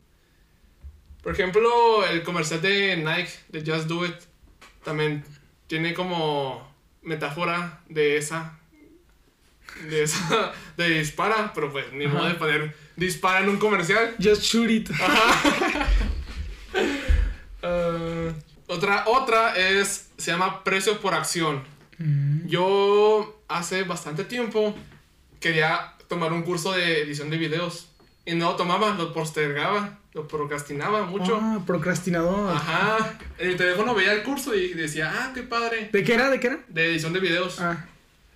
Por 1.24 1.34
ejemplo, 1.34 2.06
el 2.06 2.22
comercial 2.22 2.62
de 2.62 2.98
Nike, 2.98 3.32
de 3.50 3.62
Just 3.72 3.88
Do 3.88 4.06
It, 4.06 4.14
también 4.84 5.24
tiene 5.66 5.96
como 5.96 6.71
metáfora 7.02 7.82
de 7.90 8.18
esa. 8.18 8.58
De 9.90 10.04
esa. 10.04 10.52
De 10.78 10.90
dispara, 10.90 11.52
pero 11.54 11.72
pues 11.72 11.92
ni 11.94 12.06
Ajá. 12.06 12.14
modo 12.16 12.28
de 12.28 12.36
poner 12.36 12.76
dispara 12.96 13.40
en 13.40 13.50
un 13.50 13.58
comercial. 13.58 14.16
Just 14.22 14.44
shoot 14.44 14.70
it. 14.70 14.90
Eh, 17.64 18.34
otra, 18.68 19.04
otra 19.06 19.56
es. 19.56 20.10
Se 20.18 20.32
llama 20.32 20.64
precio 20.64 21.00
por 21.00 21.14
acción. 21.14 21.64
Mm. 22.00 22.48
Yo 22.48 23.40
hace 23.48 23.84
bastante 23.84 24.24
tiempo 24.24 24.76
quería 25.40 25.94
tomar 26.08 26.34
un 26.34 26.42
curso 26.42 26.72
de 26.72 27.02
edición 27.02 27.30
de 27.30 27.38
videos. 27.38 27.90
Y 28.26 28.34
no 28.34 28.52
lo 28.52 28.56
tomaba, 28.56 28.96
lo 28.96 29.14
postergaba, 29.14 30.00
lo 30.13 30.28
procrastinaba 30.28 31.06
mucho. 31.06 31.39
Ah, 31.41 31.62
procrastinador. 31.65 32.54
Ajá. 32.56 33.17
En 33.38 33.50
mi 33.50 33.56
teléfono 33.56 33.95
veía 33.95 34.13
el 34.13 34.24
curso 34.24 34.54
y 34.56 34.74
decía, 34.74 35.12
ah, 35.13 35.32
qué 35.34 35.43
padre. 35.43 35.89
¿De 35.91 36.04
qué 36.04 36.13
era? 36.15 36.30
¿De 36.30 36.39
qué 36.39 36.47
era? 36.47 36.60
De 36.67 36.86
edición 36.91 37.13
de 37.13 37.19
videos. 37.19 37.60
Ah, 37.60 37.86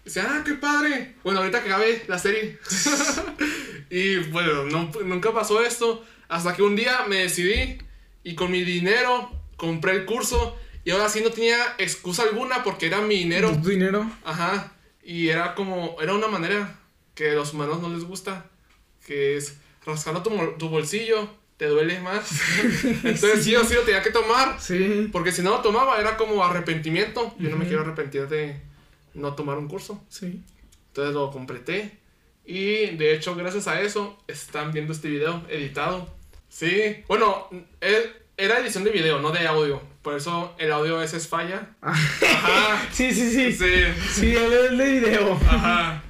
Decía, 0.05 0.25
ah, 0.29 0.43
qué 0.45 0.53
padre. 0.53 1.15
Bueno, 1.23 1.39
ahorita 1.39 1.63
que 1.63 1.69
acabe 1.69 2.03
la 2.07 2.19
serie. 2.19 2.59
y 3.89 4.17
bueno, 4.29 4.63
no- 4.65 4.91
nunca 5.03 5.33
pasó 5.33 5.63
esto. 5.63 6.03
Hasta 6.27 6.55
que 6.55 6.63
un 6.63 6.75
día 6.75 7.05
me 7.07 7.17
decidí 7.17 7.77
y 8.23 8.35
con 8.35 8.51
mi 8.51 8.63
dinero 8.63 9.31
compré 9.57 9.93
el 9.93 10.05
curso. 10.05 10.57
Y 10.83 10.91
ahora 10.91 11.09
sí 11.09 11.21
no 11.23 11.31
tenía 11.31 11.57
excusa 11.77 12.23
alguna 12.23 12.63
porque 12.63 12.85
era 12.87 13.01
mi 13.01 13.15
dinero. 13.15 13.51
tu 13.61 13.69
dinero. 13.69 14.09
Ajá. 14.23 14.73
Y 15.03 15.29
era 15.29 15.55
como, 15.55 15.97
era 16.01 16.13
una 16.13 16.27
manera 16.27 16.79
que 17.15 17.31
a 17.31 17.33
los 17.33 17.53
humanos 17.53 17.81
no 17.81 17.89
les 17.89 18.03
gusta. 18.03 18.45
Que 19.05 19.37
es 19.37 19.57
rascando 19.85 20.21
tu, 20.23 20.29
tu 20.57 20.69
bolsillo, 20.69 21.29
te 21.57 21.65
duele 21.67 21.99
más. 22.01 22.29
Entonces 22.83 23.43
sí 23.43 23.55
o 23.55 23.63
sí 23.63 23.73
lo 23.75 23.81
tenía 23.81 24.01
que 24.01 24.11
tomar. 24.11 24.59
Sí. 24.59 25.09
Porque 25.11 25.31
si 25.31 25.41
no 25.41 25.51
lo 25.51 25.59
tomaba 25.61 25.99
era 25.99 26.17
como 26.17 26.43
arrepentimiento. 26.43 27.33
Yo 27.39 27.49
no 27.49 27.57
me 27.57 27.65
quiero 27.65 27.81
arrepentir 27.81 28.27
de 28.27 28.59
no 29.13 29.33
tomar 29.35 29.57
un 29.57 29.67
curso. 29.67 30.03
Sí. 30.09 30.41
Entonces 30.87 31.13
lo 31.13 31.31
completé. 31.31 31.97
Y 32.45 32.95
de 32.97 33.13
hecho, 33.15 33.35
gracias 33.35 33.67
a 33.67 33.81
eso, 33.81 34.17
están 34.27 34.71
viendo 34.71 34.93
este 34.93 35.07
video 35.09 35.43
editado. 35.49 36.07
Sí. 36.49 37.03
Bueno, 37.07 37.49
e- 37.81 38.11
era 38.37 38.59
edición 38.59 38.83
de 38.83 38.91
video, 38.91 39.19
no 39.21 39.31
de 39.31 39.47
audio. 39.47 39.81
Por 40.01 40.15
eso 40.15 40.53
el 40.59 40.71
audio 40.71 40.97
a 40.97 41.01
veces 41.01 41.27
falla. 41.27 41.69
Ah. 41.81 41.91
Ajá. 41.91 42.87
Sí, 42.91 43.11
sí, 43.13 43.31
sí. 43.31 43.51
Sí, 43.53 43.95
Sí. 44.13 44.35
el 44.35 44.77
de 44.77 44.91
video. 44.99 45.33
Ajá. 45.47 46.03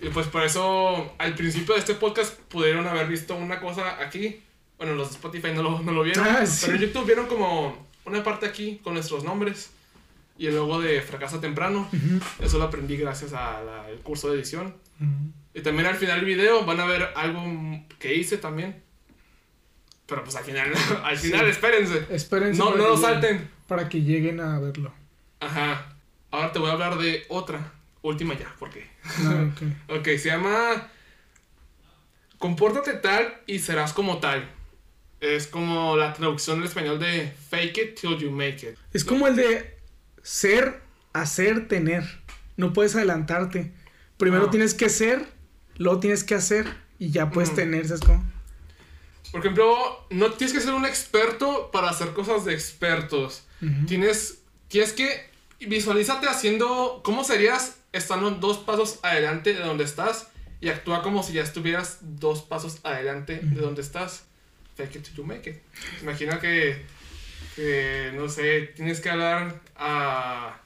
Y 0.00 0.08
pues 0.10 0.26
por 0.28 0.42
eso 0.44 1.14
al 1.18 1.34
principio 1.34 1.74
de 1.74 1.80
este 1.80 1.94
podcast 1.94 2.34
pudieron 2.48 2.86
haber 2.86 3.06
visto 3.08 3.34
una 3.34 3.58
cosa 3.60 4.00
aquí. 4.00 4.42
Bueno, 4.78 4.94
los 4.94 5.08
de 5.10 5.14
Spotify 5.16 5.48
no 5.54 5.62
lo, 5.62 5.80
no 5.80 5.92
lo 5.92 6.02
vieron. 6.02 6.26
Ah, 6.26 6.46
sí. 6.46 6.66
Pero 6.66 6.76
en 6.78 6.82
YouTube 6.86 7.06
vieron 7.06 7.26
como 7.26 7.86
una 8.04 8.22
parte 8.22 8.46
aquí 8.46 8.80
con 8.82 8.94
nuestros 8.94 9.24
nombres. 9.24 9.70
Y 10.38 10.46
el 10.46 10.54
logo 10.54 10.80
de 10.80 11.02
Fracasa 11.02 11.40
Temprano. 11.40 11.88
Eso 12.40 12.58
lo 12.58 12.64
aprendí 12.64 12.96
gracias 12.96 13.32
al 13.32 13.98
curso 14.04 14.28
de 14.30 14.36
edición. 14.38 14.76
Ujú. 15.00 15.32
Y 15.54 15.62
también 15.62 15.86
al 15.88 15.96
final 15.96 16.18
del 16.20 16.26
video 16.26 16.64
van 16.64 16.78
a 16.78 16.84
ver 16.84 17.08
algo 17.16 17.42
que 17.98 18.14
hice 18.14 18.38
también. 18.38 18.80
Pero 20.06 20.22
pues 20.22 20.36
al 20.36 20.44
final, 20.44 20.72
al 21.04 21.18
final, 21.18 21.44
Sí. 21.46 21.50
espérense. 21.50 22.06
Espérense. 22.10 22.58
No, 22.58 22.70
no 22.76 22.88
lo 22.88 22.96
salten. 22.96 23.50
Para 23.66 23.88
que 23.88 24.00
lleguen 24.02 24.38
a 24.40 24.60
verlo. 24.60 24.92
Ajá. 25.40 25.96
Ahora 26.30 26.52
te 26.52 26.60
voy 26.60 26.70
a 26.70 26.74
hablar 26.74 26.98
de 26.98 27.24
otra. 27.28 27.72
Última 28.02 28.34
ya, 28.38 28.54
¿por 28.60 28.70
qué? 28.70 28.88
Ah. 29.04 29.46
Ok, 29.88 30.04
se 30.18 30.28
llama 30.28 30.88
Compórtate 32.38 32.92
tal 32.94 33.34
y 33.46 33.58
serás 33.58 33.92
como 33.92 34.18
tal. 34.18 34.48
Es 35.20 35.46
como 35.46 35.96
la 35.96 36.12
traducción 36.12 36.58
del 36.58 36.68
español 36.68 36.98
de 36.98 37.32
Fake 37.50 37.78
it 37.78 38.00
till 38.00 38.16
you 38.18 38.30
make 38.30 38.66
it. 38.68 38.78
Es 38.92 39.04
como 39.04 39.26
el 39.26 39.34
de 39.36 39.76
ser, 40.22 40.80
hacer, 41.12 41.66
tener. 41.68 42.04
No 42.56 42.72
puedes 42.72 42.94
adelantarte. 42.94 43.72
Primero 44.16 44.46
Ah. 44.46 44.50
tienes 44.50 44.74
que 44.74 44.88
ser, 44.88 45.26
luego 45.76 46.00
tienes 46.00 46.24
que 46.24 46.34
hacer 46.34 46.66
y 46.98 47.10
ya 47.10 47.30
puedes 47.30 47.52
Mm. 47.52 47.56
tener, 47.56 47.86
¿sabes 47.88 48.02
cómo? 48.02 48.24
Por 49.32 49.40
ejemplo, 49.40 50.06
no 50.10 50.32
tienes 50.32 50.54
que 50.54 50.60
ser 50.60 50.72
un 50.72 50.86
experto 50.86 51.70
para 51.70 51.90
hacer 51.90 52.12
cosas 52.14 52.44
de 52.44 52.54
expertos. 52.54 53.44
Tienes, 53.86 54.38
tienes 54.68 54.92
que 54.92 55.28
visualízate 55.60 56.28
haciendo 56.28 57.00
cómo 57.04 57.24
serías 57.24 57.76
estando 57.92 58.30
dos 58.30 58.58
pasos 58.58 59.00
adelante 59.02 59.52
de 59.54 59.60
donde 59.60 59.82
estás 59.84 60.28
y 60.60 60.68
actúa 60.68 61.02
como 61.02 61.22
si 61.24 61.32
ya 61.32 61.42
estuvieras 61.42 61.98
dos 62.00 62.42
pasos 62.42 62.78
adelante 62.84 63.40
de 63.42 63.60
donde 63.60 63.82
estás. 63.82 64.24
Fake 64.78 64.96
it 64.96 65.02
till 65.04 65.14
you 65.16 65.24
make 65.24 65.50
it. 65.50 65.60
Imagina 66.02 66.38
que, 66.38 66.86
que, 67.56 68.12
no 68.14 68.28
sé, 68.28 68.72
tienes 68.76 69.00
que 69.00 69.10
hablar 69.10 69.60
a... 69.76 70.56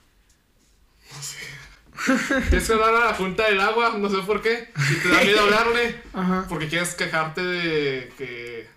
No 1.13 1.23
sé. 1.23 1.39
tienes 2.51 2.67
que 2.67 2.73
hablar 2.75 2.95
a 2.95 3.05
la 3.07 3.15
junta 3.15 3.45
del 3.49 3.59
agua, 3.61 3.95
no 3.99 4.09
sé 4.11 4.19
por 4.27 4.43
qué. 4.43 4.69
Y 4.91 4.95
te 5.03 5.09
da 5.09 5.23
miedo 5.25 5.41
hablarle. 5.45 5.97
Ajá. 6.13 6.47
Porque 6.49 6.69
quieres 6.69 6.95
quejarte 6.95 7.43
de 7.43 8.13
que 8.19 8.69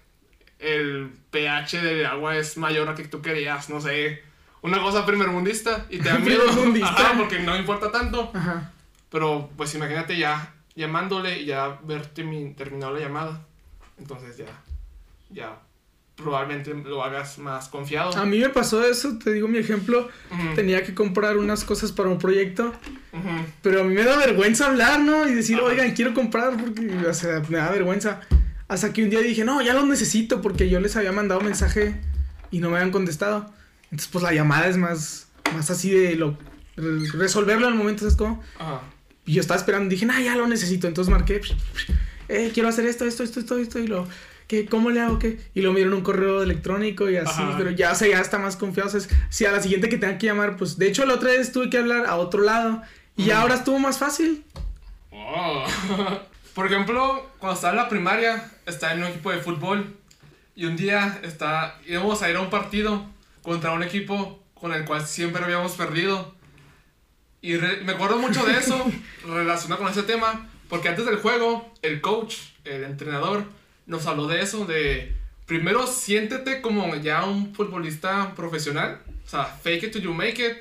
el 0.59 1.11
pH 1.31 1.81
del 1.81 2.05
agua 2.05 2.37
es 2.37 2.55
mayor 2.57 2.87
a 2.89 2.95
que 2.95 3.03
tú 3.07 3.21
querías, 3.21 3.69
no 3.69 3.81
sé. 3.81 4.23
Una 4.61 4.79
cosa 4.79 5.05
primermundista 5.05 5.85
y 5.89 5.99
te 5.99 6.09
da 6.09 6.17
miedo. 6.19 6.43
Ajá, 6.83 7.13
porque 7.17 7.39
no 7.39 7.55
importa 7.57 7.91
tanto. 7.91 8.31
Ajá. 8.33 8.71
Pero 9.11 9.49
pues 9.57 9.75
imagínate 9.75 10.17
ya 10.17 10.53
llamándole 10.75 11.39
y 11.41 11.45
ya 11.45 11.79
termi- 11.81 12.55
terminado 12.55 12.93
la 12.93 12.99
llamada. 13.01 13.45
Entonces 13.97 14.37
ya, 14.37 14.45
ya 15.29 15.61
probablemente 16.15 16.73
lo 16.73 17.03
hagas 17.03 17.37
más 17.39 17.67
confiado. 17.67 18.15
A 18.15 18.25
mí 18.25 18.39
me 18.39 18.49
pasó 18.49 18.85
eso, 18.85 19.17
te 19.17 19.33
digo 19.33 19.47
mi 19.47 19.57
ejemplo. 19.57 20.07
Ujú, 20.31 20.55
Tenía 20.55 20.83
que 20.83 20.93
comprar 20.93 21.37
unas 21.37 21.63
cosas 21.65 21.91
para 21.91 22.09
un 22.09 22.17
proyecto, 22.17 22.73
ujú. 23.11 23.29
pero 23.61 23.81
a 23.81 23.83
mí 23.83 23.93
me 23.93 24.03
da 24.03 24.17
vergüenza 24.17 24.67
hablar, 24.67 25.01
¿no? 25.01 25.27
Y 25.27 25.33
decir, 25.33 25.57
Ajá. 25.57 25.65
oigan, 25.65 25.91
quiero 25.93 26.13
comprar 26.13 26.55
porque, 26.57 26.87
o 27.07 27.13
sea, 27.13 27.41
me 27.49 27.57
da 27.57 27.69
vergüenza. 27.69 28.21
Hasta 28.67 28.93
que 28.93 29.03
un 29.03 29.09
día 29.09 29.19
dije, 29.19 29.43
no, 29.43 29.61
ya 29.61 29.73
los 29.73 29.85
necesito 29.85 30.41
porque 30.41 30.69
yo 30.69 30.79
les 30.79 30.95
había 30.95 31.11
mandado 31.11 31.41
mensaje 31.41 32.01
y 32.49 32.59
no 32.59 32.69
me 32.69 32.77
habían 32.77 32.91
contestado. 32.91 33.53
Entonces, 33.85 34.07
pues 34.11 34.23
la 34.23 34.33
llamada 34.33 34.67
es 34.67 34.77
más, 34.77 35.27
más 35.53 35.69
así 35.69 35.91
de 35.91 36.15
lo, 36.15 36.37
resolverlo 36.75 37.67
al 37.67 37.75
momento, 37.75 38.01
¿sabes 38.01 38.15
cómo? 38.15 38.41
Y 39.25 39.33
yo 39.33 39.41
estaba 39.41 39.59
esperando, 39.59 39.89
dije, 39.89 40.07
ah, 40.09 40.21
ya 40.21 40.35
lo 40.35 40.47
necesito. 40.47 40.87
Entonces 40.87 41.11
marqué, 41.11 41.41
eh, 42.29 42.51
quiero 42.53 42.69
hacer 42.69 42.85
esto, 42.85 43.05
esto, 43.05 43.23
esto, 43.23 43.39
esto, 43.39 43.57
esto, 43.57 43.79
y 43.79 43.87
lo, 43.87 44.07
¿qué, 44.47 44.65
¿cómo 44.65 44.89
le 44.91 45.01
hago? 45.01 45.19
¿Qué? 45.19 45.39
Y 45.53 45.61
lo 45.61 45.73
miro 45.73 45.87
en 45.87 45.93
un 45.93 46.01
correo 46.01 46.41
electrónico 46.43 47.09
y 47.09 47.17
así, 47.17 47.41
Ajá. 47.41 47.55
pero 47.57 47.71
ya, 47.71 47.91
o 47.91 47.95
sea, 47.95 48.07
ya 48.07 48.19
está 48.21 48.37
más 48.37 48.55
confiado. 48.57 48.87
O 48.89 48.91
sea, 48.91 48.99
es- 48.99 49.09
si 49.29 49.45
a 49.45 49.51
la 49.51 49.61
siguiente 49.61 49.89
que 49.89 49.97
tenga 49.97 50.17
que 50.17 50.27
llamar, 50.27 50.57
pues, 50.57 50.77
de 50.77 50.87
hecho, 50.87 51.05
la 51.05 51.15
otra 51.15 51.31
vez 51.31 51.51
tuve 51.51 51.69
que 51.69 51.77
hablar 51.77 52.05
a 52.05 52.15
otro 52.15 52.41
lado 52.43 52.81
y 53.17 53.31
ahora 53.31 53.55
estuvo 53.55 53.79
más 53.79 53.97
fácil. 53.97 54.43
Oh. 55.11 55.63
Por 56.55 56.67
ejemplo, 56.67 57.29
cuando 57.39 57.55
estaba 57.55 57.71
en 57.73 57.77
la 57.77 57.89
primaria, 57.89 58.49
estaba 58.65 58.93
en 58.93 58.99
un 59.03 59.07
equipo 59.09 59.31
de 59.31 59.39
fútbol. 59.39 59.95
Y 60.55 60.65
un 60.65 60.77
día 60.77 61.19
está, 61.23 61.79
íbamos 61.85 62.21
a 62.21 62.29
ir 62.29 62.37
a 62.37 62.41
un 62.41 62.49
partido 62.49 63.05
contra 63.41 63.71
un 63.73 63.83
equipo 63.83 64.41
con 64.53 64.71
el 64.71 64.85
cual 64.85 65.05
siempre 65.05 65.43
habíamos 65.43 65.73
perdido. 65.73 66.33
Y 67.41 67.57
re- 67.57 67.81
me 67.83 67.91
acuerdo 67.91 68.17
mucho 68.19 68.45
de 68.45 68.57
eso, 68.57 68.89
relacionado 69.27 69.81
con 69.83 69.91
ese 69.91 70.03
tema, 70.03 70.47
porque 70.69 70.87
antes 70.89 71.05
del 71.05 71.17
juego, 71.17 71.71
el 71.81 71.99
coach, 71.99 72.35
el 72.63 72.85
entrenador, 72.85 73.43
nos 73.85 74.05
habló 74.07 74.27
de 74.27 74.41
eso, 74.41 74.65
de 74.65 75.15
primero 75.45 75.85
siéntete 75.87 76.61
como 76.61 76.95
ya 76.95 77.25
un 77.25 77.53
futbolista 77.53 78.33
profesional, 78.35 78.99
o 79.25 79.29
sea, 79.29 79.45
fake 79.45 79.83
it 79.83 79.91
till 79.93 80.01
you 80.01 80.13
make 80.13 80.45
it, 80.45 80.57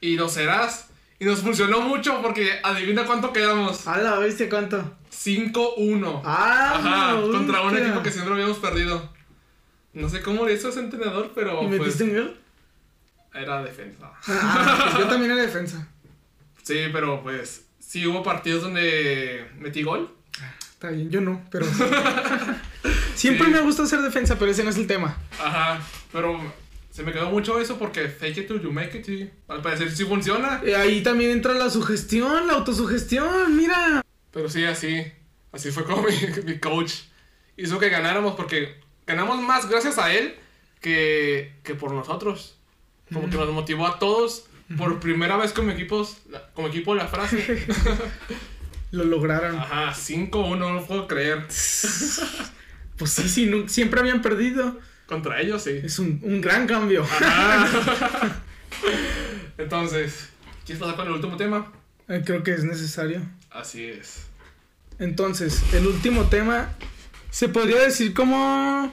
y 0.00 0.16
lo 0.16 0.28
serás. 0.28 0.88
Y 1.18 1.24
nos 1.24 1.40
funcionó 1.40 1.80
mucho 1.80 2.20
porque 2.20 2.60
adivina 2.62 3.04
cuánto 3.06 3.32
quedamos. 3.32 3.86
A 3.86 3.96
la 3.96 4.18
¿viste 4.18 4.50
cuánto? 4.50 4.96
5-1. 5.10 6.20
Ah, 6.24 6.74
Ajá, 6.74 7.12
no, 7.12 7.30
contra 7.32 7.62
un 7.62 7.76
equipo 7.76 8.02
que 8.02 8.10
siempre 8.10 8.34
habíamos 8.34 8.58
perdido. 8.58 9.10
No 9.94 10.10
sé 10.10 10.20
cómo 10.20 10.44
le 10.44 10.52
hizo 10.52 10.68
ese 10.68 10.80
entrenador, 10.80 11.32
pero 11.34 11.62
¿Y 11.62 11.68
pues, 11.68 11.80
metiste 11.80 12.04
un 12.04 12.12
gol? 12.12 12.40
era 13.32 13.62
defensa. 13.62 14.12
Ah, 14.28 14.90
pues 14.92 14.98
yo 14.98 15.08
también 15.08 15.32
era 15.32 15.42
defensa. 15.42 15.88
Sí, 16.62 16.84
pero 16.92 17.22
pues 17.22 17.66
sí 17.78 18.06
hubo 18.06 18.22
partidos 18.22 18.62
donde 18.62 19.46
metí 19.58 19.82
gol. 19.82 20.14
Está 20.72 20.90
bien, 20.90 21.10
yo 21.10 21.20
no, 21.22 21.42
pero. 21.50 21.64
Siempre 23.16 23.46
Sí. 23.46 23.52
me 23.52 23.60
gusta 23.60 23.82
hacer 23.82 24.00
defensa, 24.02 24.38
pero 24.38 24.50
ese 24.50 24.62
no 24.62 24.70
es 24.70 24.76
el 24.76 24.86
tema. 24.86 25.16
Ajá, 25.42 25.80
pero 26.12 26.40
se 26.90 27.02
me 27.02 27.12
quedó 27.12 27.30
mucho 27.30 27.58
eso 27.60 27.78
porque 27.78 28.08
fake 28.08 28.38
it 28.38 28.46
till 28.48 28.60
you 28.62 28.70
make 28.72 28.96
it, 28.98 29.04
sí. 29.04 29.30
Al 29.48 29.62
parecer 29.62 29.90
sí 29.90 30.04
funciona. 30.04 30.60
Eh, 30.64 30.76
Ahí 30.76 31.02
también 31.02 31.30
entra 31.30 31.52
la 31.54 31.70
sugestión, 31.70 32.46
la 32.46 32.54
autosugestión, 32.54 33.56
mira. 33.56 34.02
Pero 34.30 34.48
sí, 34.48 34.64
así. 34.64 35.04
Así 35.52 35.70
fue 35.70 35.84
como 35.84 36.02
mi, 36.06 36.42
mi 36.44 36.58
coach 36.58 36.92
hizo 37.56 37.78
que 37.78 37.88
ganáramos 37.88 38.34
porque 38.36 38.78
ganamos 39.06 39.40
más 39.40 39.68
gracias 39.68 39.96
a 39.98 40.12
él 40.12 40.34
que, 40.80 41.54
que 41.62 41.74
por 41.74 41.92
nosotros. 41.92 42.58
Como 43.12 43.30
que 43.30 43.36
nos 43.36 43.50
motivó 43.52 43.86
a 43.86 43.98
todos. 43.98 44.46
Por 44.76 44.98
primera 44.98 45.36
vez 45.36 45.52
como 45.52 45.70
equipos, 45.70 46.16
como 46.54 46.66
equipo 46.68 46.94
la 46.96 47.06
frase. 47.06 47.64
Lo 48.90 49.04
lograron. 49.04 49.56
Ajá, 49.58 49.92
5-1, 49.94 50.58
no 50.58 50.72
lo 50.74 50.84
puedo 50.86 51.06
creer. 51.06 51.46
Pues 52.96 53.10
sí, 53.12 53.28
sí, 53.28 53.64
siempre 53.68 54.00
habían 54.00 54.22
perdido. 54.22 54.78
Contra 55.06 55.40
ellos, 55.40 55.62
sí. 55.62 55.80
Es 55.82 55.98
un, 55.98 56.20
un 56.22 56.40
gran 56.40 56.66
cambio. 56.66 57.02
Ajá. 57.04 58.42
Entonces, 59.58 60.28
¿quieres 60.64 60.80
pasar 60.80 60.96
con 60.96 61.06
el 61.06 61.12
último 61.14 61.36
tema? 61.36 61.72
Eh, 62.08 62.22
Creo 62.24 62.42
que 62.42 62.52
es 62.52 62.64
necesario. 62.64 63.20
Así 63.50 63.84
es. 63.84 64.26
Entonces, 64.98 65.62
el 65.74 65.86
último 65.86 66.24
tema 66.28 66.72
se 67.30 67.48
podría 67.48 67.82
decir 67.82 68.14
como 68.14 68.92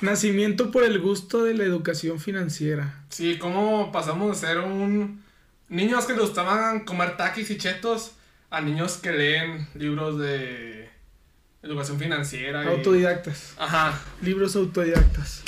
nacimiento 0.00 0.70
por 0.70 0.84
el 0.84 1.00
gusto 1.00 1.44
de 1.44 1.54
la 1.54 1.64
educación 1.64 2.18
financiera. 2.20 3.04
Sí, 3.10 3.38
¿cómo 3.38 3.92
pasamos 3.92 4.40
de 4.40 4.46
ser 4.46 4.58
un... 4.58 5.22
Niños 5.68 6.04
que 6.04 6.12
les 6.12 6.22
gustaban 6.22 6.84
comer 6.84 7.16
taquis 7.16 7.50
y 7.50 7.56
chetos 7.58 8.12
a 8.50 8.60
niños 8.60 8.98
que 8.98 9.12
leen 9.12 9.66
libros 9.74 10.18
de 10.18 10.88
educación 11.64 11.98
financiera? 11.98 12.64
y- 12.64 12.68
Autodidactas. 12.68 13.54
Ajá. 13.58 13.98
Libros 14.22 14.54
autodidactas. 14.56 15.42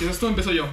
¿Y 0.00 0.04
esto 0.06 0.28
empiezo 0.28 0.52
yo? 0.52 0.66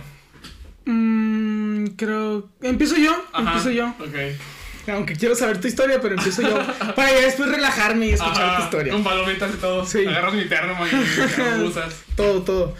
Mm, 0.86 1.88
creo. 1.98 2.50
Empiezo 2.62 2.96
yo. 2.98 3.12
Ajá. 3.34 3.48
Empiezo 3.58 3.72
yo. 3.72 3.88
Ok. 4.00 4.90
Aunque 4.92 5.16
quiero 5.16 5.36
saber 5.36 5.62
tu 5.62 5.68
historia, 5.68 6.02
pero 6.02 6.16
empiezo 6.16 6.42
yo. 6.42 6.58
para 6.96 7.12
ya 7.12 7.22
después 7.22 7.50
relajarme 7.50 8.08
y 8.08 8.12
escuchar 8.12 8.44
Ajá, 8.46 8.58
tu 8.58 8.64
historia. 8.64 8.94
Con 8.94 9.04
palomitas 9.04 9.54
y 9.54 9.58
todo. 9.58 9.86
Sí. 9.86 10.06
Agarras 10.06 10.34
mi 10.34 10.46
termo 10.46 10.76
y 10.88 11.64
usas. 11.64 11.94
Todo, 12.16 12.42
todo. 12.44 12.76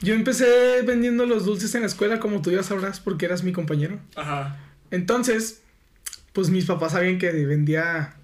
Yo 0.00 0.14
empecé 0.14 0.82
vendiendo 0.82 1.26
los 1.26 1.44
dulces 1.44 1.74
en 1.74 1.82
la 1.82 1.86
escuela, 1.86 2.18
como 2.20 2.42
tú 2.42 2.50
ya 2.50 2.62
sabrás, 2.62 3.00
porque 3.00 3.26
eras 3.26 3.42
mi 3.44 3.52
compañero. 3.52 3.98
Ajá. 4.16 4.56
Entonces, 4.90 5.62
pues 6.32 6.48
mis 6.50 6.64
papás 6.64 6.92
sabían 6.92 7.18
que 7.18 7.30
vendía 7.30 8.14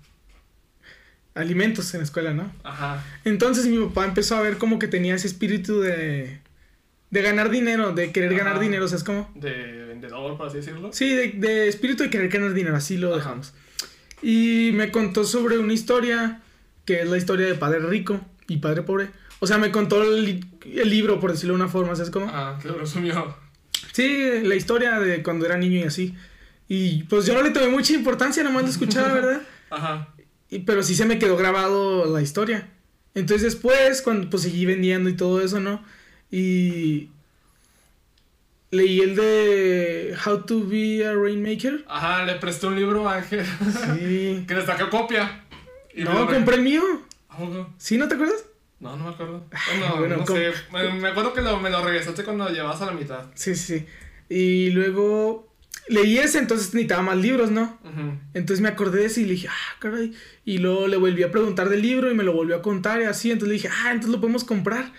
alimentos 1.38 1.92
en 1.94 2.00
la 2.00 2.04
escuela, 2.04 2.34
¿no? 2.34 2.52
Ajá. 2.64 3.04
Entonces 3.24 3.66
mi 3.66 3.78
papá 3.86 4.04
empezó 4.04 4.36
a 4.36 4.42
ver 4.42 4.58
como 4.58 4.78
que 4.78 4.88
tenía 4.88 5.14
ese 5.14 5.26
espíritu 5.26 5.80
de, 5.80 6.40
de 7.10 7.22
ganar 7.22 7.50
dinero, 7.50 7.92
de 7.92 8.12
querer 8.12 8.34
ganar 8.34 8.54
Ajá. 8.54 8.62
dinero, 8.62 8.84
o 8.84 8.88
sea, 8.88 8.98
es 8.98 9.04
como... 9.04 9.30
De 9.34 9.84
vendedor, 9.86 10.36
por 10.36 10.48
así 10.48 10.58
decirlo. 10.58 10.92
Sí, 10.92 11.14
de, 11.14 11.28
de 11.32 11.68
espíritu 11.68 12.02
de 12.02 12.10
querer 12.10 12.28
ganar 12.28 12.52
dinero, 12.52 12.76
así 12.76 12.96
lo 12.96 13.08
Ajá. 13.08 13.16
dejamos. 13.18 13.54
Y 14.22 14.70
me 14.74 14.90
contó 14.90 15.24
sobre 15.24 15.58
una 15.58 15.72
historia, 15.72 16.40
que 16.84 17.02
es 17.02 17.08
la 17.08 17.16
historia 17.16 17.46
de 17.46 17.54
Padre 17.54 17.80
Rico 17.80 18.20
y 18.48 18.56
Padre 18.58 18.82
Pobre. 18.82 19.10
O 19.40 19.46
sea, 19.46 19.58
me 19.58 19.70
contó 19.70 20.02
el, 20.02 20.44
el 20.64 20.90
libro, 20.90 21.20
por 21.20 21.30
decirlo 21.30 21.54
de 21.54 21.62
una 21.62 21.70
forma, 21.70 21.94
¿sabes 21.94 22.10
cómo? 22.10 22.26
Ajá, 22.26 22.58
que 22.60 22.68
lo 22.68 22.78
resumió. 22.78 23.36
Sí, 23.92 24.40
la 24.42 24.54
historia 24.56 24.98
de 24.98 25.22
cuando 25.22 25.46
era 25.46 25.56
niño 25.56 25.78
y 25.78 25.82
así. 25.84 26.14
Y 26.68 27.04
pues 27.04 27.24
yo 27.26 27.34
no 27.34 27.42
le 27.42 27.50
tomé 27.50 27.68
mucha 27.68 27.92
importancia, 27.94 28.42
nomás 28.42 28.64
lo 28.64 28.68
escuchaba, 28.70 29.12
¿verdad? 29.14 29.42
Ajá. 29.70 30.08
Y, 30.50 30.60
pero 30.60 30.82
sí 30.82 30.94
se 30.94 31.04
me 31.04 31.18
quedó 31.18 31.36
grabado 31.36 32.06
la 32.06 32.22
historia. 32.22 32.68
Entonces 33.14 33.42
después, 33.52 34.02
cuando 34.02 34.30
pues 34.30 34.42
seguí 34.44 34.64
vendiendo 34.66 35.08
y 35.10 35.16
todo 35.16 35.40
eso, 35.42 35.60
¿no? 35.60 35.82
Y 36.30 37.08
leí 38.70 39.00
el 39.00 39.16
de 39.16 40.16
How 40.24 40.42
to 40.44 40.64
be 40.66 41.04
a 41.06 41.14
Rainmaker. 41.14 41.84
Ajá, 41.88 42.24
le 42.24 42.34
presté 42.36 42.66
un 42.66 42.76
libro 42.76 43.08
a 43.08 43.16
Ángel. 43.16 43.44
Sí. 43.44 44.44
que 44.48 44.54
le 44.54 44.64
sacó 44.64 44.90
copia. 44.90 45.44
Y 45.94 46.04
No, 46.04 46.12
lo 46.20 46.26
compré 46.26 46.56
el 46.56 46.62
mío. 46.62 46.82
¿Sí, 47.78 47.96
no 47.98 48.08
te 48.08 48.14
acuerdas? 48.14 48.44
No, 48.80 48.96
no 48.96 49.04
me 49.04 49.10
acuerdo. 49.10 49.44
Ay, 49.52 49.78
Bueno, 49.80 49.96
bueno, 49.96 50.16
no 50.18 50.26
sé. 50.26 50.52
Me, 50.72 50.92
me 51.00 51.08
acuerdo 51.08 51.32
que 51.32 51.40
lo- 51.40 51.58
me 51.60 51.70
lo 51.70 51.82
regresaste 51.84 52.24
cuando 52.24 52.48
llevabas 52.50 52.80
a 52.82 52.86
la 52.86 52.92
mitad. 52.92 53.24
Sí, 53.34 53.54
sí. 53.56 53.84
Y 54.28 54.70
luego 54.70 55.47
leí 55.88 56.18
ese, 56.18 56.38
entonces 56.38 56.74
necesitaba 56.74 57.02
más 57.02 57.16
libros, 57.16 57.50
¿no? 57.50 57.78
Entonces 58.34 58.60
me 58.60 58.68
acordé 58.68 59.00
de 59.00 59.06
ese 59.06 59.22
y 59.22 59.24
le 59.24 59.32
dije, 59.32 59.48
ah, 59.48 59.76
caray. 59.78 60.12
Y 60.44 60.58
luego 60.58 60.86
le 60.88 60.96
volví 60.96 61.22
a 61.22 61.30
preguntar 61.30 61.68
del 61.68 61.82
libro 61.82 62.10
y 62.10 62.14
me 62.14 62.22
lo 62.24 62.32
volvió 62.32 62.56
a 62.56 62.62
contar 62.62 63.00
y 63.00 63.04
así. 63.04 63.30
Entonces 63.30 63.48
le 63.48 63.54
dije, 63.54 63.68
ah, 63.68 63.90
entonces 63.90 64.10
lo 64.10 64.20
podemos 64.20 64.44
comprar. 64.44 64.92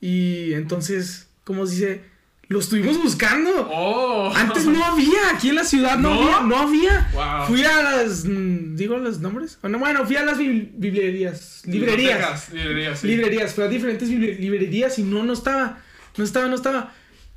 Y 0.00 0.52
entonces, 0.54 1.28
¿cómo 1.44 1.66
se 1.66 1.74
dice? 1.74 2.12
Lo 2.48 2.58
estuvimos 2.58 3.02
buscando. 3.02 3.68
¡Oh! 3.72 4.30
Antes 4.34 4.66
no 4.66 4.84
había, 4.84 5.30
aquí 5.32 5.48
en 5.50 5.54
la 5.54 5.64
ciudad 5.64 5.96
no, 5.96 6.14
¿No? 6.14 6.22
había, 6.22 6.40
no 6.46 6.56
había. 6.56 7.10
Wow. 7.14 7.46
Fui 7.46 7.64
a 7.64 7.82
las, 7.82 8.24
digo 8.24 8.98
los 8.98 9.20
nombres. 9.20 9.58
Bueno, 9.62 9.78
bueno, 9.78 10.04
fui 10.04 10.16
a 10.16 10.24
las 10.24 10.36
librerías, 10.38 11.62
librerías, 11.64 12.52
Librerías, 12.52 12.98
sí. 13.00 13.06
librerías, 13.06 13.54
fui 13.54 13.64
a 13.64 13.68
diferentes 13.68 14.08
librerías 14.08 14.98
y 14.98 15.02
no, 15.02 15.22
no 15.22 15.32
estaba, 15.32 15.78
no 16.18 16.24
estaba, 16.24 16.48
no 16.48 16.56
estaba. 16.56 16.92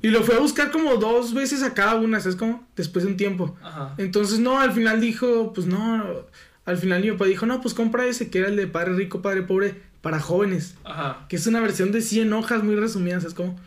Y 0.06 0.10
lo 0.10 0.22
fui 0.22 0.36
a 0.36 0.38
buscar 0.38 0.70
como 0.70 0.98
dos 0.98 1.34
veces 1.34 1.64
a 1.64 1.74
cada 1.74 1.96
una, 1.96 2.20
¿sabes 2.20 2.36
cómo? 2.36 2.64
Después 2.76 3.04
de 3.04 3.10
un 3.10 3.16
tiempo. 3.16 3.56
Ajá. 3.60 3.92
Entonces, 3.98 4.38
no, 4.38 4.60
al 4.60 4.70
final 4.70 5.00
dijo, 5.00 5.52
pues 5.52 5.66
no, 5.66 6.00
al 6.64 6.78
final 6.78 7.02
mi 7.02 7.10
papá 7.10 7.24
dijo, 7.24 7.44
no, 7.44 7.60
pues 7.60 7.74
compra 7.74 8.06
ese, 8.06 8.30
que 8.30 8.38
era 8.38 8.46
el 8.46 8.54
de 8.54 8.68
Padre 8.68 8.92
Rico, 8.92 9.20
Padre 9.20 9.42
Pobre, 9.42 9.74
para 10.02 10.20
jóvenes. 10.20 10.76
Ajá. 10.84 11.26
Que 11.28 11.34
es 11.34 11.48
una 11.48 11.60
versión 11.60 11.90
de 11.90 12.02
100 12.02 12.32
hojas 12.34 12.62
muy 12.62 12.76
resumidas, 12.76 13.24
¿sabes 13.24 13.34
cómo? 13.34 13.58